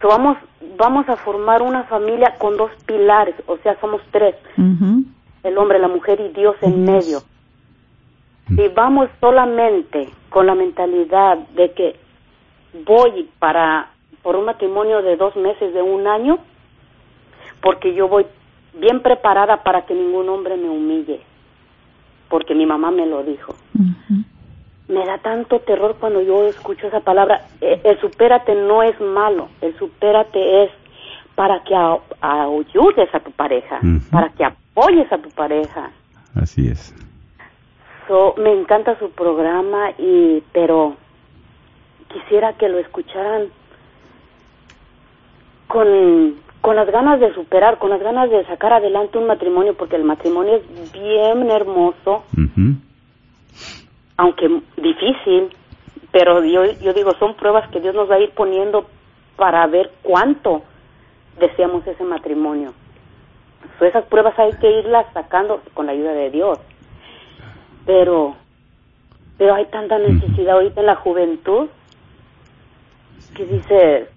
vamos, 0.01 0.37
vamos 0.77 1.07
a 1.09 1.15
formar 1.17 1.61
una 1.61 1.83
familia 1.83 2.35
con 2.37 2.57
dos 2.57 2.71
pilares, 2.85 3.35
o 3.47 3.57
sea, 3.57 3.79
somos 3.79 4.01
tres. 4.11 4.35
El 5.43 5.57
hombre, 5.57 5.79
la 5.79 5.87
mujer 5.87 6.19
y 6.19 6.33
Dios 6.33 6.55
en 6.61 6.83
medio. 6.83 7.21
Si 8.47 8.67
vamos 8.75 9.09
solamente 9.19 10.09
con 10.29 10.47
la 10.47 10.55
mentalidad 10.55 11.37
de 11.55 11.71
que 11.71 11.95
voy 12.85 13.29
para 13.39 13.91
por 14.21 14.35
un 14.35 14.45
matrimonio 14.45 15.01
de 15.01 15.15
dos 15.15 15.35
meses, 15.37 15.73
de 15.73 15.81
un 15.81 16.05
año, 16.05 16.39
porque 17.61 17.93
yo 17.93 18.07
voy 18.07 18.25
bien 18.79 19.01
preparada 19.01 19.63
para 19.63 19.85
que 19.85 19.93
ningún 19.93 20.27
hombre 20.29 20.57
me 20.57 20.69
humille, 20.69 21.21
porque 22.29 22.53
mi 22.53 22.65
mamá 22.65 22.91
me 22.91 23.05
lo 23.05 23.23
dijo. 23.23 23.55
Me 24.87 25.05
da 25.05 25.17
tanto 25.17 25.59
terror 25.59 25.97
cuando 25.99 26.21
yo 26.21 26.47
escucho 26.47 26.87
esa 26.87 27.01
palabra. 27.01 27.45
E, 27.61 27.81
el, 27.83 27.99
supérate 27.99 28.55
no 28.55 28.83
es 28.83 28.99
malo, 29.01 29.49
el 29.61 29.77
supérate 29.77 30.63
es 30.63 30.71
para 31.35 31.61
que 31.63 31.75
ayudes 32.21 33.13
a 33.13 33.19
tu 33.19 33.31
pareja, 33.31 33.79
para 34.11 34.29
que 34.29 34.43
apoyes 34.43 35.11
a 35.11 35.17
tu 35.17 35.29
pareja. 35.29 35.91
Así 36.35 36.67
es. 36.67 36.95
me 38.37 38.53
encanta 38.53 38.97
su 38.97 39.11
programa 39.11 39.91
y 39.97 40.41
pero 40.51 40.95
quisiera 42.07 42.53
que 42.53 42.69
lo 42.69 42.79
escucharan 42.79 43.49
con, 45.67 46.35
con 46.61 46.75
las 46.75 46.89
ganas 46.89 47.19
de 47.19 47.33
superar, 47.33 47.77
con 47.77 47.89
las 47.89 48.01
ganas 48.01 48.29
de 48.29 48.45
sacar 48.45 48.73
adelante 48.73 49.17
un 49.17 49.27
matrimonio, 49.27 49.75
porque 49.75 49.95
el 49.95 50.03
matrimonio 50.03 50.55
es 50.55 50.91
bien 50.91 51.51
hermoso, 51.51 52.23
aunque 54.17 54.61
difícil, 54.75 55.55
pero 56.11 56.43
yo, 56.43 56.65
yo 56.81 56.93
digo, 56.93 57.13
son 57.19 57.35
pruebas 57.35 57.69
que 57.69 57.79
Dios 57.79 57.93
nos 57.95 58.09
va 58.09 58.15
a 58.15 58.19
ir 58.19 58.31
poniendo 58.31 58.87
para 59.35 59.65
ver 59.67 59.91
cuánto 60.01 60.63
deseamos 61.39 61.85
ese 61.85 62.03
matrimonio. 62.03 62.73
esas 63.79 64.05
pruebas 64.05 64.37
hay 64.39 64.53
que 64.53 64.79
irlas 64.79 65.05
sacando 65.13 65.61
con 65.75 65.85
la 65.85 65.91
ayuda 65.91 66.13
de 66.13 66.31
Dios. 66.31 66.59
Pero, 67.85 68.35
pero 69.37 69.53
hay 69.53 69.65
tanta 69.65 69.99
necesidad 69.99 70.55
ahorita 70.55 70.81
en 70.81 70.87
la 70.87 70.95
juventud 70.95 71.69
que 73.35 73.45
dice, 73.45 74.09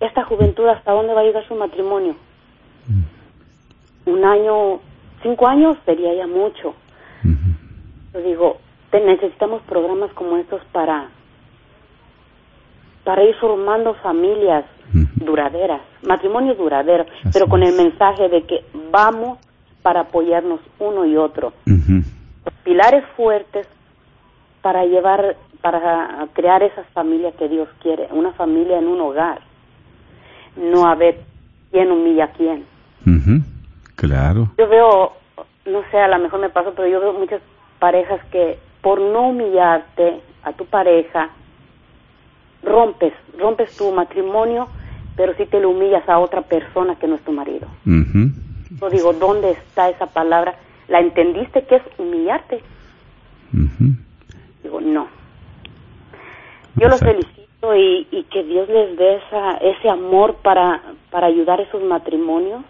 esta 0.00 0.24
juventud 0.24 0.66
hasta 0.66 0.92
dónde 0.92 1.14
va 1.14 1.20
a 1.20 1.24
llegar 1.24 1.46
su 1.46 1.54
matrimonio. 1.54 2.16
Un 4.06 4.24
año, 4.24 4.80
cinco 5.22 5.46
años 5.46 5.76
sería 5.84 6.14
ya 6.14 6.26
mucho. 6.26 6.74
Yo 8.12 8.20
digo, 8.22 8.58
necesitamos 8.92 9.62
programas 9.62 10.12
como 10.12 10.36
estos 10.38 10.62
para 10.72 11.08
para 13.04 13.24
ir 13.24 13.34
formando 13.36 13.94
familias 13.94 14.64
duraderas, 15.16 15.80
matrimonios 16.02 16.58
duraderos, 16.58 17.06
pero 17.32 17.46
con 17.46 17.62
el 17.62 17.74
mensaje 17.74 18.28
de 18.28 18.42
que 18.44 18.64
vamos 18.90 19.38
para 19.82 20.00
apoyarnos 20.00 20.60
uno 20.78 21.06
y 21.06 21.16
otro. 21.16 21.54
Pilares 22.64 23.04
fuertes 23.16 23.66
para 24.60 24.84
llevar, 24.84 25.36
para 25.62 26.28
crear 26.34 26.62
esas 26.62 26.86
familias 26.88 27.34
que 27.36 27.48
Dios 27.48 27.68
quiere, 27.80 28.08
una 28.10 28.32
familia 28.32 28.78
en 28.78 28.88
un 28.88 29.00
hogar 29.00 29.40
no 30.58 30.86
a 30.86 30.94
ver 30.94 31.20
quién 31.70 31.90
humilla 31.90 32.24
a 32.24 32.32
quién. 32.32 32.64
Claro. 33.94 34.48
Yo 34.58 34.68
veo, 34.68 35.12
no 35.66 35.82
sé, 35.90 35.98
a 35.98 36.08
lo 36.08 36.18
mejor 36.18 36.40
me 36.40 36.50
paso, 36.50 36.72
pero 36.76 36.88
yo 36.88 37.00
veo 37.00 37.12
muchas 37.12 37.40
parejas 37.78 38.20
que 38.30 38.58
por 38.82 39.00
no 39.00 39.28
humillarte 39.28 40.20
a 40.42 40.52
tu 40.52 40.66
pareja, 40.66 41.30
rompes, 42.62 43.12
rompes 43.38 43.76
tu 43.76 43.90
matrimonio, 43.92 44.68
pero 45.16 45.34
si 45.34 45.46
te 45.46 45.60
lo 45.60 45.70
humillas 45.70 46.08
a 46.08 46.18
otra 46.18 46.42
persona 46.42 46.96
que 46.96 47.06
no 47.08 47.16
es 47.16 47.22
tu 47.22 47.32
marido. 47.32 47.66
Yo 47.84 48.90
digo, 48.90 49.12
¿dónde 49.12 49.52
está 49.52 49.88
esa 49.88 50.06
palabra? 50.06 50.54
¿La 50.88 51.00
entendiste 51.00 51.62
que 51.62 51.76
es 51.76 51.82
humillarte? 51.98 52.62
Digo, 54.62 54.80
no. 54.80 55.08
Yo 56.76 56.88
los 56.88 57.00
felicito 57.00 57.38
esto 57.58 57.74
y, 57.74 58.24
que 58.30 58.44
Dios 58.44 58.68
les 58.68 58.96
dé 58.96 59.16
esa, 59.16 59.56
ese 59.56 59.88
amor 59.88 60.36
para, 60.36 60.80
para 61.10 61.26
ayudar 61.26 61.58
a 61.58 61.62
esos 61.64 61.82
matrimonios 61.82 62.62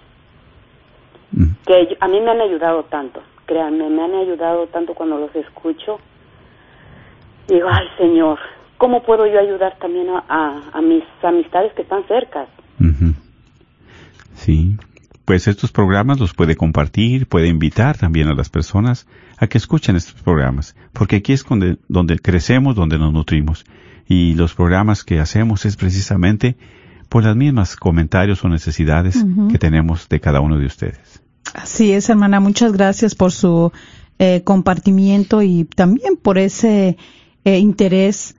que 1.66 1.96
a 2.00 2.08
mí 2.08 2.20
me 2.20 2.30
han 2.30 2.40
ayudado 2.40 2.84
tanto, 2.84 3.20
créanme, 3.48 3.88
me 3.88 4.04
han 4.04 4.14
ayudado 4.14 4.68
tanto 4.68 4.94
cuando 4.94 5.18
los 5.18 5.34
escucho. 5.34 5.98
Digo, 7.48 7.66
ay 7.68 7.86
Señor, 7.96 8.38
¿cómo 8.76 9.02
puedo 9.02 9.26
yo 9.26 9.40
ayudar 9.40 9.76
también 9.78 10.08
a, 10.10 10.70
a, 10.72 10.80
mis 10.82 11.02
amistades 11.22 11.72
que 11.72 11.82
están 11.82 12.06
cerca? 12.06 12.46
Sí, 14.34 14.76
pues 15.24 15.48
estos 15.48 15.72
programas 15.72 16.20
los 16.20 16.32
puede 16.32 16.54
compartir, 16.54 17.26
puede 17.26 17.48
invitar 17.48 17.96
también 17.96 18.28
a 18.28 18.34
las 18.34 18.50
personas 18.50 19.08
a 19.38 19.48
que 19.48 19.58
escuchen 19.58 19.96
estos 19.96 20.22
programas, 20.22 20.76
porque 20.92 21.16
aquí 21.16 21.32
es 21.32 21.44
donde, 21.44 21.78
donde 21.88 22.18
crecemos, 22.18 22.76
donde 22.76 22.98
nos 22.98 23.12
nutrimos. 23.12 23.64
Y 24.06 24.34
los 24.34 24.54
programas 24.54 25.04
que 25.04 25.18
hacemos 25.18 25.66
es 25.66 25.76
precisamente 25.76 26.56
por 27.08 27.24
las 27.24 27.34
mismas 27.34 27.76
comentarios 27.76 28.44
o 28.44 28.48
necesidades 28.48 29.24
que 29.50 29.58
tenemos 29.58 30.08
de 30.08 30.20
cada 30.20 30.40
uno 30.40 30.58
de 30.58 30.66
ustedes. 30.66 31.22
Así 31.54 31.92
es, 31.92 32.08
hermana. 32.08 32.40
Muchas 32.40 32.72
gracias 32.72 33.14
por 33.14 33.32
su 33.32 33.72
eh, 34.18 34.42
compartimiento 34.44 35.42
y 35.42 35.64
también 35.64 36.16
por 36.16 36.38
ese 36.38 36.96
eh, 37.44 37.58
interés 37.58 38.34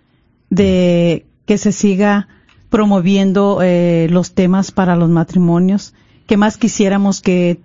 de 0.50 1.26
que 1.46 1.58
se 1.58 1.72
siga 1.72 2.28
promoviendo 2.70 3.60
eh, 3.62 4.08
los 4.10 4.34
temas 4.34 4.72
para 4.72 4.96
los 4.96 5.10
matrimonios 5.10 5.94
que 6.30 6.38
más 6.38 6.58
quisiéramos 6.58 7.22
que, 7.22 7.60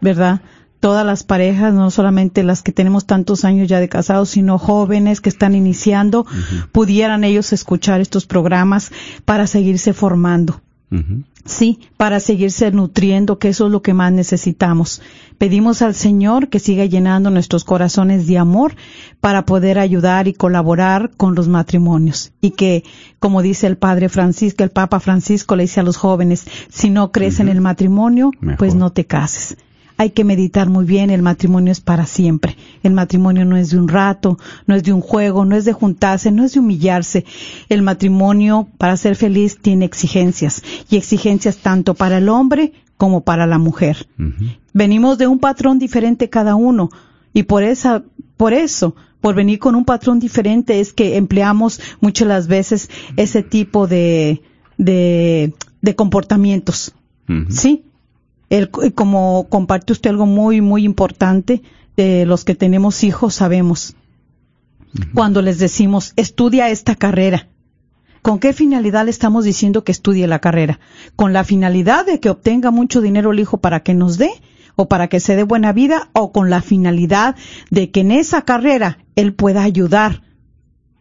¿verdad? 0.00 0.40
Todas 0.80 1.04
las 1.04 1.22
parejas, 1.22 1.74
no 1.74 1.90
solamente 1.90 2.42
las 2.44 2.62
que 2.62 2.72
tenemos 2.72 3.04
tantos 3.04 3.44
años 3.44 3.68
ya 3.68 3.78
de 3.78 3.90
casados, 3.90 4.30
sino 4.30 4.58
jóvenes 4.58 5.20
que 5.20 5.28
están 5.28 5.54
iniciando, 5.54 6.26
pudieran 6.72 7.24
ellos 7.24 7.52
escuchar 7.52 8.00
estos 8.00 8.24
programas 8.24 8.90
para 9.26 9.46
seguirse 9.46 9.92
formando. 9.92 10.62
Sí, 11.44 11.78
para 11.96 12.18
seguirse 12.18 12.70
nutriendo, 12.72 13.38
que 13.38 13.48
eso 13.48 13.66
es 13.66 13.72
lo 13.72 13.80
que 13.80 13.94
más 13.94 14.12
necesitamos. 14.12 15.00
Pedimos 15.38 15.80
al 15.80 15.94
Señor 15.94 16.48
que 16.48 16.58
siga 16.58 16.84
llenando 16.86 17.30
nuestros 17.30 17.62
corazones 17.62 18.26
de 18.26 18.38
amor 18.38 18.74
para 19.20 19.46
poder 19.46 19.78
ayudar 19.78 20.26
y 20.26 20.34
colaborar 20.34 21.12
con 21.16 21.34
los 21.34 21.46
matrimonios. 21.46 22.32
Y 22.40 22.50
que, 22.50 22.82
como 23.20 23.42
dice 23.42 23.68
el 23.68 23.76
Padre 23.76 24.08
Francisco, 24.08 24.64
el 24.64 24.70
Papa 24.70 24.98
Francisco 24.98 25.54
le 25.54 25.64
dice 25.64 25.80
a 25.80 25.84
los 25.84 25.96
jóvenes, 25.96 26.46
si 26.68 26.90
no 26.90 27.12
crees 27.12 27.38
en 27.38 27.48
el 27.48 27.60
matrimonio, 27.60 28.32
pues 28.58 28.74
no 28.74 28.90
te 28.90 29.06
cases 29.06 29.56
hay 29.98 30.10
que 30.10 30.24
meditar 30.24 30.68
muy 30.68 30.84
bien, 30.84 31.10
el 31.10 31.22
matrimonio 31.22 31.72
es 31.72 31.80
para 31.80 32.06
siempre. 32.06 32.56
El 32.82 32.92
matrimonio 32.92 33.44
no 33.44 33.56
es 33.56 33.70
de 33.70 33.78
un 33.78 33.88
rato, 33.88 34.38
no 34.66 34.74
es 34.74 34.82
de 34.82 34.92
un 34.92 35.00
juego, 35.00 35.44
no 35.44 35.56
es 35.56 35.64
de 35.64 35.72
juntarse, 35.72 36.30
no 36.30 36.44
es 36.44 36.52
de 36.52 36.60
humillarse. 36.60 37.24
El 37.68 37.82
matrimonio, 37.82 38.68
para 38.78 38.96
ser 38.96 39.16
feliz, 39.16 39.58
tiene 39.60 39.84
exigencias, 39.84 40.62
y 40.90 40.96
exigencias 40.96 41.58
tanto 41.58 41.94
para 41.94 42.18
el 42.18 42.28
hombre 42.28 42.72
como 42.96 43.22
para 43.22 43.46
la 43.46 43.58
mujer. 43.58 44.06
Venimos 44.72 45.18
de 45.18 45.26
un 45.26 45.38
patrón 45.38 45.78
diferente 45.78 46.28
cada 46.28 46.54
uno, 46.54 46.90
y 47.32 47.44
por 47.44 47.62
esa, 47.62 48.04
por 48.36 48.52
eso, 48.52 48.94
por 49.20 49.34
venir 49.34 49.58
con 49.58 49.74
un 49.74 49.84
patrón 49.84 50.18
diferente 50.18 50.80
es 50.80 50.92
que 50.92 51.16
empleamos 51.16 51.80
muchas 52.00 52.28
las 52.28 52.46
veces 52.48 52.90
ese 53.16 53.42
tipo 53.42 53.86
de, 53.86 54.42
de, 54.78 55.54
de 55.80 55.94
comportamientos. 55.94 56.94
¿Sí? 57.48 57.82
El, 58.48 58.70
como 58.70 59.46
comparte 59.48 59.92
usted 59.92 60.10
algo 60.10 60.26
muy, 60.26 60.60
muy 60.60 60.84
importante, 60.84 61.62
de 61.96 62.26
los 62.26 62.44
que 62.44 62.54
tenemos 62.54 63.02
hijos 63.02 63.34
sabemos. 63.34 63.96
Cuando 65.14 65.42
les 65.42 65.58
decimos, 65.58 66.12
estudia 66.16 66.70
esta 66.70 66.94
carrera, 66.94 67.48
¿con 68.22 68.38
qué 68.38 68.52
finalidad 68.52 69.04
le 69.04 69.10
estamos 69.10 69.44
diciendo 69.44 69.84
que 69.84 69.92
estudie 69.92 70.26
la 70.26 70.38
carrera? 70.38 70.80
¿Con 71.16 71.32
la 71.32 71.44
finalidad 71.44 72.06
de 72.06 72.20
que 72.20 72.30
obtenga 72.30 72.70
mucho 72.70 73.00
dinero 73.00 73.32
el 73.32 73.40
hijo 73.40 73.58
para 73.58 73.80
que 73.80 73.94
nos 73.94 74.18
dé? 74.18 74.30
¿O 74.78 74.88
para 74.88 75.08
que 75.08 75.20
se 75.20 75.36
dé 75.36 75.42
buena 75.42 75.72
vida? 75.72 76.10
¿O 76.12 76.32
con 76.32 76.50
la 76.50 76.60
finalidad 76.60 77.34
de 77.70 77.90
que 77.90 78.00
en 78.00 78.12
esa 78.12 78.42
carrera 78.42 78.98
él 79.16 79.34
pueda 79.34 79.62
ayudar 79.62 80.22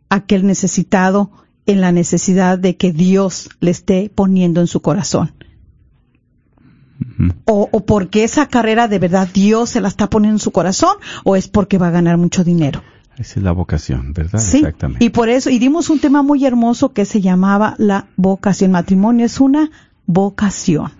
a 0.09 0.15
aquel 0.15 0.45
necesitado 0.45 1.31
en 1.65 1.81
la 1.81 1.91
necesidad 1.91 2.57
de 2.57 2.77
que 2.77 2.93
Dios 2.93 3.49
le 3.59 3.71
esté 3.71 4.09
poniendo 4.13 4.61
en 4.61 4.67
su 4.67 4.81
corazón? 4.81 5.33
O, 7.45 7.69
o 7.71 7.85
porque 7.85 8.23
esa 8.23 8.47
carrera 8.47 8.87
de 8.87 8.99
verdad 8.99 9.27
Dios 9.33 9.71
se 9.71 9.81
la 9.81 9.87
está 9.87 10.09
poniendo 10.09 10.35
en 10.35 10.39
su 10.39 10.51
corazón 10.51 10.97
o 11.23 11.35
es 11.35 11.47
porque 11.47 11.77
va 11.77 11.87
a 11.87 11.91
ganar 11.91 12.17
mucho 12.17 12.43
dinero. 12.43 12.81
Esa 13.17 13.39
es 13.39 13.43
la 13.43 13.51
vocación, 13.53 14.13
¿verdad? 14.13 14.39
Sí, 14.39 14.57
Exactamente. 14.57 15.03
Y 15.03 15.09
por 15.09 15.29
eso, 15.29 15.49
y 15.49 15.57
dimos 15.57 15.89
un 15.89 15.99
tema 15.99 16.21
muy 16.21 16.45
hermoso 16.45 16.91
que 16.91 17.05
se 17.05 17.21
llamaba 17.21 17.75
la 17.77 18.07
vocación. 18.17 18.71
Matrimonio 18.71 19.25
es 19.25 19.39
una 19.39 19.71
vocación. 20.05 20.91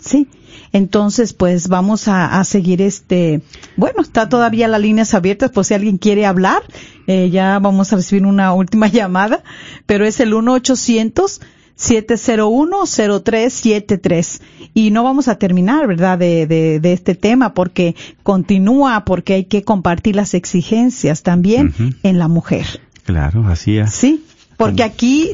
Sí. 0.00 0.28
Entonces, 0.72 1.32
pues 1.32 1.68
vamos 1.68 2.08
a, 2.08 2.42
seguir 2.42 2.82
este. 2.82 3.42
Bueno, 3.76 4.02
está 4.02 4.28
todavía 4.28 4.66
las 4.66 4.80
líneas 4.80 5.14
abiertas 5.14 5.52
por 5.52 5.64
si 5.64 5.74
alguien 5.74 5.98
quiere 5.98 6.26
hablar. 6.26 6.62
Eh, 7.06 7.30
ya 7.30 7.60
vamos 7.60 7.92
a 7.92 7.96
recibir 7.96 8.26
una 8.26 8.52
última 8.52 8.88
llamada, 8.88 9.44
pero 9.86 10.04
es 10.04 10.18
el 10.18 10.34
1 10.34 10.52
800 10.52 11.40
701-0373. 11.78 14.40
Y 14.74 14.90
no 14.90 15.04
vamos 15.04 15.28
a 15.28 15.36
terminar, 15.36 15.86
¿verdad?, 15.86 16.18
de, 16.18 16.46
de, 16.46 16.92
este 16.92 17.14
tema 17.14 17.54
porque 17.54 17.94
continúa, 18.22 19.04
porque 19.04 19.34
hay 19.34 19.44
que 19.44 19.62
compartir 19.62 20.16
las 20.16 20.34
exigencias 20.34 21.22
también 21.22 21.74
en 22.02 22.18
la 22.18 22.28
mujer. 22.28 22.66
Claro, 23.04 23.46
así 23.46 23.78
es. 23.78 23.92
Sí, 23.92 24.24
porque 24.56 24.82
aquí, 24.82 25.30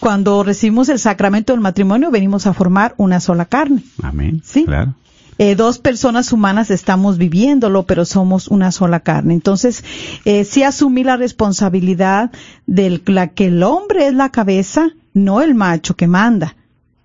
cuando 0.00 0.42
recibimos 0.42 0.88
el 0.88 0.98
sacramento 0.98 1.52
del 1.52 1.60
matrimonio, 1.60 2.10
venimos 2.10 2.46
a 2.46 2.52
formar 2.52 2.94
una 2.98 3.20
sola 3.20 3.46
carne. 3.46 3.82
Amén. 4.02 4.42
Sí. 4.44 4.64
Claro. 4.64 4.94
Eh, 5.38 5.54
dos 5.54 5.78
personas 5.78 6.32
humanas 6.32 6.70
estamos 6.70 7.16
viviéndolo, 7.16 7.84
pero 7.84 8.04
somos 8.04 8.48
una 8.48 8.72
sola 8.72 9.00
carne. 9.00 9.34
Entonces, 9.34 9.84
eh, 10.24 10.44
sí 10.44 10.64
asumí 10.64 11.04
la 11.04 11.16
responsabilidad 11.16 12.32
de 12.66 13.00
la 13.06 13.28
que 13.28 13.46
el 13.46 13.62
hombre 13.62 14.08
es 14.08 14.14
la 14.14 14.30
cabeza 14.30 14.90
no 15.24 15.42
el 15.42 15.54
macho 15.54 15.94
que 15.94 16.06
manda. 16.06 16.56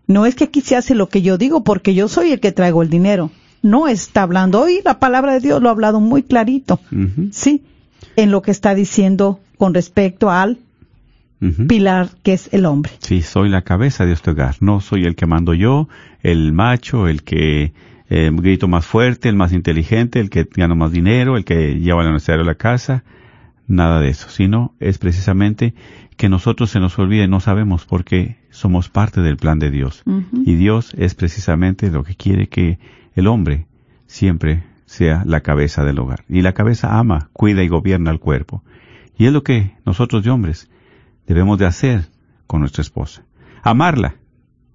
No 0.07 0.26
es 0.26 0.36
que 0.36 0.45
aquí 0.45 0.61
se 0.61 0.76
hace 0.76 0.95
lo 0.95 1.09
que 1.09 1.22
yo 1.22 1.38
digo 1.38 1.64
porque 1.64 1.93
yo 1.93 2.07
soy 2.07 2.32
el 2.32 2.39
que 2.39 2.51
traigo 2.51 2.84
el 2.84 2.89
dinero. 2.89 3.32
No 3.61 3.88
está 3.88 4.24
hablando. 4.24 4.61
Hoy 4.61 4.82
la 4.84 4.99
palabra 4.99 5.34
de 5.34 5.39
Dios 5.39 5.61
lo 5.61 5.70
ha 5.70 5.72
hablado 5.72 5.99
muy 5.99 6.24
clarito. 6.24 6.80
Sí, 7.32 7.64
en 8.16 8.32
lo 8.32 8.41
que 8.41 8.51
está 8.51 8.76
diciendo 8.76 9.39
con 9.57 9.74
respecto 9.74 10.30
al 10.30 10.59
pilar 11.68 12.09
que 12.24 12.34
es 12.34 12.49
el 12.53 12.66
hombre. 12.66 12.91
Sí, 12.99 13.22
soy 13.22 13.49
la 13.49 13.61
cabeza 13.61 14.05
de 14.05 14.14
este 14.14 14.32
hogar. 14.32 14.55
No 14.59 14.82
soy 14.82 15.05
el 15.05 15.16
que 15.16 15.26
mando 15.26 15.53
yo, 15.53 15.88
el 16.22 16.53
macho, 16.53 17.07
el 17.07 17.24
que 17.24 17.74
eh, 18.09 18.30
grito 18.34 18.68
más 18.68 18.86
fuerte, 18.86 19.30
el 19.30 19.36
más 19.36 19.53
inteligente, 19.53 20.20
el 20.20 20.30
que 20.30 20.47
gana 20.55 20.76
más 20.76 20.91
dinero, 20.91 21.38
el 21.38 21.45
que 21.45 21.80
lleva 21.80 22.03
la 22.03 22.11
necesario 22.11 22.43
a 22.43 22.45
la 22.45 22.55
casa. 22.55 23.03
Nada 23.68 24.01
de 24.01 24.09
eso, 24.09 24.30
sino 24.30 24.74
es 24.80 24.97
precisamente 24.97 25.74
que 26.18 26.30
nosotros 26.30 26.70
se 26.70 26.80
nos 26.80 26.97
olvide, 26.99 27.28
no 27.28 27.39
sabemos 27.39 27.86
porque 27.86 28.38
somos 28.49 28.89
parte 28.89 29.22
del 29.22 29.38
plan 29.38 29.59
de 29.59 29.72
Dios. 29.72 30.03
Y 30.45 30.55
Dios 30.55 30.93
es 30.97 31.16
precisamente 31.16 31.89
lo 31.89 32.03
que 32.03 32.16
quiere 32.16 32.47
que 32.47 32.80
el 33.16 33.28
hombre 33.28 33.68
siempre 34.05 34.64
sea 34.86 35.24
la 35.26 35.41
cabeza 35.41 35.84
del 35.84 35.99
hogar. 35.99 36.24
Y 36.30 36.41
la 36.41 36.53
cabeza 36.53 36.99
ama, 36.99 37.30
cuida 37.34 37.64
y 37.64 37.68
gobierna 37.68 38.11
el 38.11 38.20
cuerpo. 38.20 38.64
Y 39.18 39.26
es 39.26 39.34
lo 39.34 39.43
que 39.43 39.76
nosotros 39.86 40.24
de 40.24 40.30
hombres 40.30 40.70
debemos 41.28 41.57
de 41.57 41.66
hacer 41.66 42.05
con 42.47 42.59
nuestra 42.59 42.82
esposa. 42.82 43.24
Amarla, 43.64 44.16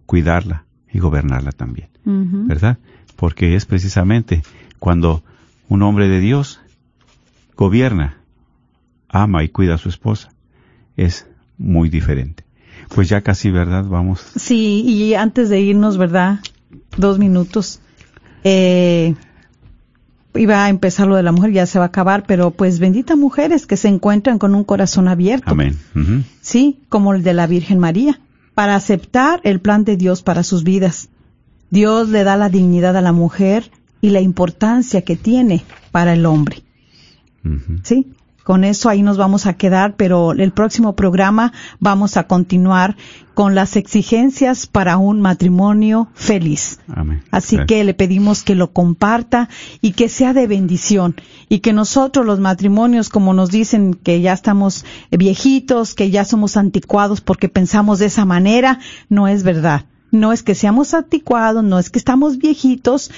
cuidarla 0.06 0.64
y 0.90 0.98
gobernarla 0.98 1.52
también. 1.52 1.88
¿Verdad? 2.04 2.78
Porque 3.16 3.54
es 3.54 3.66
precisamente 3.66 4.42
cuando 4.78 5.22
un 5.68 5.82
hombre 5.82 6.08
de 6.08 6.20
Dios 6.20 6.60
gobierna, 7.54 8.16
ama 9.08 9.44
y 9.44 9.50
cuida 9.50 9.74
a 9.74 9.78
su 9.78 9.88
esposa, 9.88 10.30
es 10.96 11.27
muy 11.58 11.88
diferente. 11.88 12.44
Pues 12.94 13.08
ya 13.08 13.20
casi, 13.20 13.50
¿verdad? 13.50 13.84
Vamos. 13.84 14.24
Sí, 14.36 14.82
y 14.86 15.14
antes 15.14 15.48
de 15.48 15.60
irnos, 15.60 15.98
¿verdad? 15.98 16.40
Dos 16.96 17.18
minutos. 17.18 17.80
Eh, 18.44 19.14
iba 20.34 20.64
a 20.64 20.68
empezar 20.68 21.06
lo 21.06 21.16
de 21.16 21.22
la 21.22 21.32
mujer, 21.32 21.52
ya 21.52 21.66
se 21.66 21.78
va 21.78 21.86
a 21.86 21.88
acabar, 21.88 22.24
pero 22.26 22.50
pues 22.50 22.78
bendita 22.78 23.16
mujeres 23.16 23.66
que 23.66 23.76
se 23.76 23.88
encuentran 23.88 24.38
con 24.38 24.54
un 24.54 24.64
corazón 24.64 25.08
abierto. 25.08 25.50
Amén. 25.50 25.76
Sí, 26.40 26.80
como 26.88 27.12
el 27.14 27.22
de 27.22 27.34
la 27.34 27.46
Virgen 27.46 27.78
María, 27.78 28.20
para 28.54 28.74
aceptar 28.74 29.40
el 29.44 29.60
plan 29.60 29.84
de 29.84 29.96
Dios 29.96 30.22
para 30.22 30.42
sus 30.42 30.64
vidas. 30.64 31.08
Dios 31.70 32.08
le 32.08 32.24
da 32.24 32.36
la 32.36 32.48
dignidad 32.48 32.96
a 32.96 33.02
la 33.02 33.12
mujer 33.12 33.70
y 34.00 34.10
la 34.10 34.20
importancia 34.20 35.02
que 35.02 35.16
tiene 35.16 35.64
para 35.92 36.14
el 36.14 36.24
hombre. 36.24 36.62
Sí, 37.82 38.12
Con 38.48 38.64
eso 38.64 38.88
ahí 38.88 39.02
nos 39.02 39.18
vamos 39.18 39.44
a 39.44 39.58
quedar, 39.58 39.94
pero 39.96 40.32
el 40.32 40.52
próximo 40.52 40.96
programa 40.96 41.52
vamos 41.80 42.16
a 42.16 42.26
continuar 42.26 42.96
con 43.34 43.54
las 43.54 43.76
exigencias 43.76 44.66
para 44.66 44.96
un 44.96 45.20
matrimonio 45.20 46.08
feliz. 46.14 46.80
Así 47.30 47.58
que 47.66 47.84
le 47.84 47.92
pedimos 47.92 48.44
que 48.44 48.54
lo 48.54 48.72
comparta 48.72 49.50
y 49.82 49.92
que 49.92 50.08
sea 50.08 50.32
de 50.32 50.46
bendición 50.46 51.14
y 51.50 51.58
que 51.58 51.74
nosotros 51.74 52.24
los 52.24 52.40
matrimonios, 52.40 53.10
como 53.10 53.34
nos 53.34 53.50
dicen 53.50 53.92
que 53.92 54.22
ya 54.22 54.32
estamos 54.32 54.86
viejitos, 55.10 55.94
que 55.94 56.10
ya 56.10 56.24
somos 56.24 56.56
anticuados 56.56 57.20
porque 57.20 57.50
pensamos 57.50 57.98
de 57.98 58.06
esa 58.06 58.24
manera, 58.24 58.78
no 59.10 59.28
es 59.28 59.42
verdad. 59.42 59.84
No 60.10 60.32
es 60.32 60.42
que 60.42 60.54
seamos 60.54 60.94
anticuados, 60.94 61.62
no 61.62 61.78
es 61.78 61.90
que 61.90 61.98
estamos 61.98 62.38
viejitos, 62.38 63.10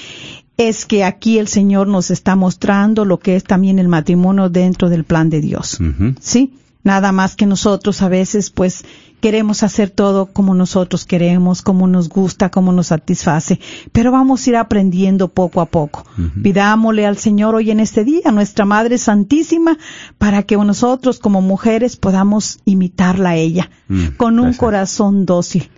es 0.60 0.84
que 0.84 1.04
aquí 1.04 1.38
el 1.38 1.48
Señor 1.48 1.88
nos 1.88 2.10
está 2.10 2.36
mostrando 2.36 3.06
lo 3.06 3.18
que 3.18 3.34
es 3.34 3.44
también 3.44 3.78
el 3.78 3.88
matrimonio 3.88 4.50
dentro 4.50 4.90
del 4.90 5.04
plan 5.04 5.30
de 5.30 5.40
Dios. 5.40 5.78
¿Sí? 6.20 6.52
Nada 6.84 7.12
más 7.12 7.34
que 7.34 7.46
nosotros 7.46 8.02
a 8.02 8.10
veces 8.10 8.50
pues 8.50 8.84
queremos 9.22 9.62
hacer 9.62 9.88
todo 9.88 10.26
como 10.26 10.54
nosotros 10.54 11.06
queremos, 11.06 11.62
como 11.62 11.86
nos 11.86 12.10
gusta, 12.10 12.50
como 12.50 12.72
nos 12.72 12.88
satisface, 12.88 13.58
pero 13.92 14.12
vamos 14.12 14.46
a 14.46 14.50
ir 14.50 14.56
aprendiendo 14.56 15.28
poco 15.28 15.62
a 15.62 15.66
poco. 15.66 16.04
Pidámosle 16.42 17.06
al 17.06 17.16
Señor 17.16 17.54
hoy 17.54 17.70
en 17.70 17.80
este 17.80 18.04
día, 18.04 18.30
nuestra 18.30 18.66
Madre 18.66 18.98
Santísima, 18.98 19.78
para 20.18 20.42
que 20.42 20.58
nosotros 20.58 21.20
como 21.20 21.40
mujeres 21.40 21.96
podamos 21.96 22.60
imitarla 22.66 23.30
a 23.30 23.36
ella, 23.36 23.70
mm, 23.88 24.08
con 24.18 24.38
un 24.38 24.52
corazón 24.52 25.24
dócil 25.24 25.70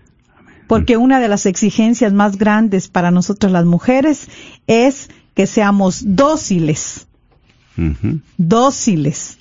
porque 0.72 0.96
una 0.96 1.20
de 1.20 1.28
las 1.28 1.44
exigencias 1.44 2.14
más 2.14 2.38
grandes 2.38 2.88
para 2.88 3.10
nosotras 3.10 3.52
las 3.52 3.66
mujeres 3.66 4.28
es 4.66 5.10
que 5.34 5.46
seamos 5.46 6.02
dóciles, 6.16 7.06
dóciles 8.38 9.36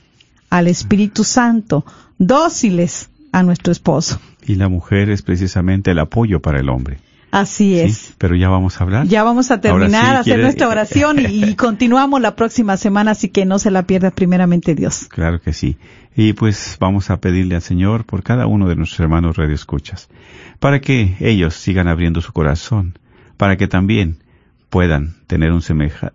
al 0.50 0.68
Espíritu 0.68 1.24
Santo, 1.24 1.86
dóciles 2.18 3.10
a 3.32 3.44
nuestro 3.44 3.72
esposo. 3.72 4.20
Y 4.46 4.56
la 4.56 4.68
mujer 4.68 5.10
es 5.10 5.22
precisamente 5.22 5.92
el 5.92 6.00
apoyo 6.00 6.42
para 6.42 6.60
el 6.60 6.68
hombre. 6.68 7.00
Así 7.32 7.80
es. 7.80 8.14
pero 8.18 8.36
ya 8.36 8.50
vamos 8.50 8.82
a 8.82 8.84
hablar. 8.84 9.08
Ya 9.08 9.24
vamos 9.24 9.52
a 9.52 9.62
terminar, 9.62 10.18
a 10.18 10.20
hacer 10.20 10.38
nuestra 10.42 10.68
oración 10.68 11.18
y, 11.18 11.56
continuamos 11.56 12.20
la 12.20 12.36
próxima 12.36 12.76
semana, 12.76 13.12
así 13.12 13.30
que 13.30 13.46
no 13.46 13.58
se 13.58 13.72
la 13.72 13.84
pierda 13.84 14.12
primeramente 14.12 14.76
Dios. 14.76 15.08
Claro 15.08 15.40
que 15.40 15.54
sí. 15.54 15.78
Y 16.14 16.34
pues 16.34 16.76
vamos 16.78 17.10
a 17.10 17.22
pedirle 17.22 17.56
al 17.56 17.62
Señor 17.62 18.04
por 18.04 18.22
cada 18.22 18.48
uno 18.48 18.68
de 18.68 18.76
nuestros 18.76 19.00
hermanos 19.00 19.38
radioescuchas 19.38 20.10
para 20.62 20.80
que 20.80 21.18
ellos 21.20 21.56
sigan 21.56 21.88
abriendo 21.88 22.22
su 22.22 22.34
corazón, 22.34 23.00
para 23.36 23.58
que 23.58 23.68
también 23.68 24.20
puedan 24.70 25.16
tener 25.26 25.52
un 25.54 25.64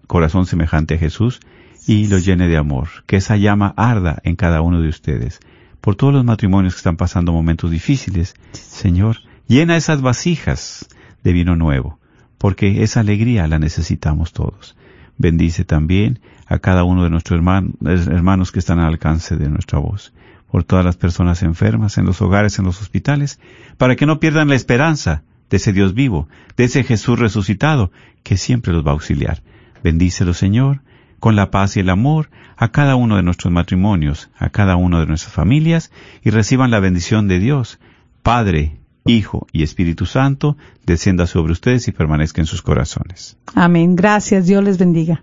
corazón 0.07 0.47
semejante 0.47 0.94
a 0.94 0.99
Jesús 0.99 1.40
y 1.84 2.07
lo 2.07 2.18
llene 2.18 2.47
de 2.47 2.57
amor, 2.57 2.86
que 3.07 3.16
esa 3.16 3.36
llama 3.36 3.74
arda 3.76 4.20
en 4.22 4.36
cada 4.36 4.61
uno 4.61 4.80
de 4.80 4.88
ustedes. 4.88 5.40
Por 5.80 5.97
todos 5.97 6.14
los 6.14 6.24
matrimonios 6.24 6.74
que 6.74 6.78
están 6.78 6.97
pasando 6.97 7.32
momentos 7.32 7.72
difíciles, 7.72 8.36
Señor, 8.53 9.16
llena 9.49 9.76
esas 9.76 10.01
vasijas 10.01 10.86
de 11.24 11.32
vino 11.32 11.57
nuevo, 11.57 11.99
porque 12.38 12.84
esa 12.84 13.01
alegría 13.01 13.49
la 13.49 13.59
necesitamos 13.59 14.32
todos. 14.32 14.76
Bendice 15.18 15.64
también 15.64 16.20
a 16.47 16.61
cada 16.61 16.84
uno 16.84 17.03
de 17.03 17.11
nuestros 17.11 17.40
hermanos 17.40 18.53
que 18.53 18.61
están 18.61 18.78
al 18.78 18.86
alcance 18.86 19.36
de 19.36 19.49
nuestra 19.49 19.80
voz 19.80 20.12
por 20.57 20.64
todas 20.64 20.86
las 20.86 20.96
personas 20.96 21.42
enfermas, 21.42 21.98
en 21.98 22.07
los 22.07 22.22
hogares, 22.22 22.59
en 22.59 22.64
los 22.64 22.80
hospitales, 22.80 23.38
para 23.76 23.94
que 23.94 24.07
no 24.07 24.20
pierdan 24.20 24.48
la 24.48 24.54
esperanza 24.54 25.22
de 25.50 25.59
ese 25.59 25.74
Dios 25.74 25.92
vivo, 25.92 26.30
de 26.57 26.64
ese 26.64 26.82
Jesús 26.82 27.18
resucitado, 27.18 27.92
que 28.22 28.38
siempre 28.38 28.72
los 28.72 28.82
va 28.82 28.92
a 28.92 28.94
auxiliar. 28.94 29.42
Bendícelo, 29.84 30.32
Señor, 30.32 30.80
con 31.20 31.36
la 31.36 31.50
paz 31.50 31.76
y 31.76 31.80
el 31.80 31.90
amor 31.90 32.30
a 32.57 32.72
cada 32.72 32.96
uno 32.96 33.16
de 33.16 33.22
nuestros 33.22 33.52
matrimonios, 33.52 34.30
a 34.38 34.48
cada 34.48 34.76
una 34.76 34.98
de 34.98 35.04
nuestras 35.04 35.34
familias, 35.34 35.92
y 36.22 36.30
reciban 36.30 36.70
la 36.70 36.80
bendición 36.80 37.28
de 37.28 37.38
Dios, 37.38 37.78
Padre, 38.22 38.78
Hijo 39.04 39.46
y 39.52 39.62
Espíritu 39.62 40.07
Santo, 40.07 40.57
descienda 40.86 41.26
sobre 41.26 41.52
ustedes 41.52 41.86
y 41.86 41.92
permanezca 41.92 42.40
en 42.40 42.46
sus 42.46 42.62
corazones. 42.62 43.36
Amén. 43.54 43.94
Gracias. 43.94 44.46
Dios 44.46 44.64
les 44.64 44.78
bendiga. 44.78 45.22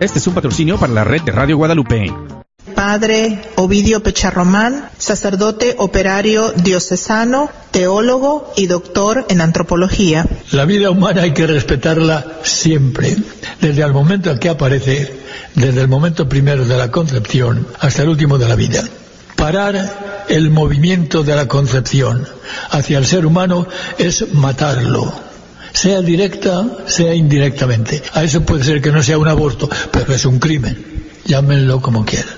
Este 0.00 0.18
es 0.18 0.26
un 0.26 0.32
patrocinio 0.32 0.78
para 0.78 0.94
la 0.94 1.04
red 1.04 1.20
de 1.20 1.30
Radio 1.30 1.58
Guadalupe. 1.58 2.10
Padre 2.74 3.42
Ovidio 3.56 4.02
Pecharromán, 4.02 4.88
sacerdote 4.96 5.74
operario 5.76 6.52
diocesano, 6.52 7.50
teólogo 7.70 8.50
y 8.56 8.66
doctor 8.66 9.26
en 9.28 9.42
antropología. 9.42 10.26
La 10.52 10.64
vida 10.64 10.90
humana 10.90 11.22
hay 11.22 11.34
que 11.34 11.46
respetarla 11.46 12.24
siempre, 12.42 13.14
desde 13.60 13.82
el 13.82 13.92
momento 13.92 14.30
en 14.30 14.38
que 14.38 14.48
aparece, 14.48 15.20
desde 15.54 15.82
el 15.82 15.88
momento 15.88 16.26
primero 16.30 16.64
de 16.64 16.78
la 16.78 16.90
concepción 16.90 17.66
hasta 17.78 18.02
el 18.02 18.08
último 18.08 18.38
de 18.38 18.48
la 18.48 18.54
vida. 18.54 18.82
Parar 19.36 20.24
el 20.30 20.48
movimiento 20.48 21.22
de 21.22 21.36
la 21.36 21.46
concepción 21.46 22.26
hacia 22.70 22.96
el 22.96 23.04
ser 23.04 23.26
humano 23.26 23.66
es 23.98 24.32
matarlo 24.32 25.29
sea 25.72 26.00
directa, 26.02 26.66
sea 26.86 27.14
indirectamente. 27.14 28.02
A 28.14 28.24
eso 28.24 28.42
puede 28.42 28.64
ser 28.64 28.80
que 28.80 28.92
no 28.92 29.02
sea 29.02 29.18
un 29.18 29.28
aborto, 29.28 29.68
pero 29.90 30.14
es 30.14 30.24
un 30.24 30.38
crimen. 30.38 30.76
Llámenlo 31.24 31.80
como 31.80 32.04
quieran. 32.04 32.34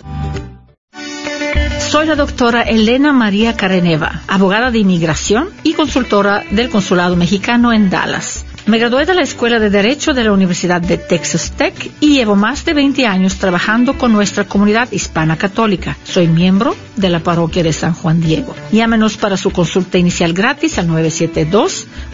Soy 1.92 2.06
la 2.06 2.16
doctora 2.16 2.62
Elena 2.62 3.12
María 3.12 3.54
Careneva, 3.54 4.22
abogada 4.26 4.70
de 4.70 4.78
inmigración 4.78 5.50
y 5.62 5.74
consultora 5.74 6.42
del 6.50 6.70
Consulado 6.70 7.16
Mexicano 7.16 7.72
en 7.72 7.90
Dallas. 7.90 8.46
Me 8.64 8.78
gradué 8.78 9.04
de 9.06 9.14
la 9.14 9.22
Escuela 9.22 9.58
de 9.58 9.70
Derecho 9.70 10.14
de 10.14 10.22
la 10.22 10.32
Universidad 10.32 10.80
de 10.80 10.96
Texas 10.96 11.50
Tech 11.50 11.90
y 11.98 12.14
llevo 12.14 12.36
más 12.36 12.64
de 12.64 12.74
20 12.74 13.06
años 13.06 13.36
trabajando 13.36 13.98
con 13.98 14.12
nuestra 14.12 14.44
comunidad 14.44 14.90
hispana 14.92 15.36
católica. 15.36 15.98
Soy 16.04 16.28
miembro 16.28 16.76
de 16.94 17.08
la 17.08 17.18
parroquia 17.18 17.64
de 17.64 17.72
San 17.72 17.92
Juan 17.92 18.20
Diego. 18.20 18.54
Llámenos 18.70 19.16
para 19.16 19.36
su 19.36 19.50
consulta 19.50 19.98
inicial 19.98 20.32
gratis 20.32 20.78
al 20.78 20.86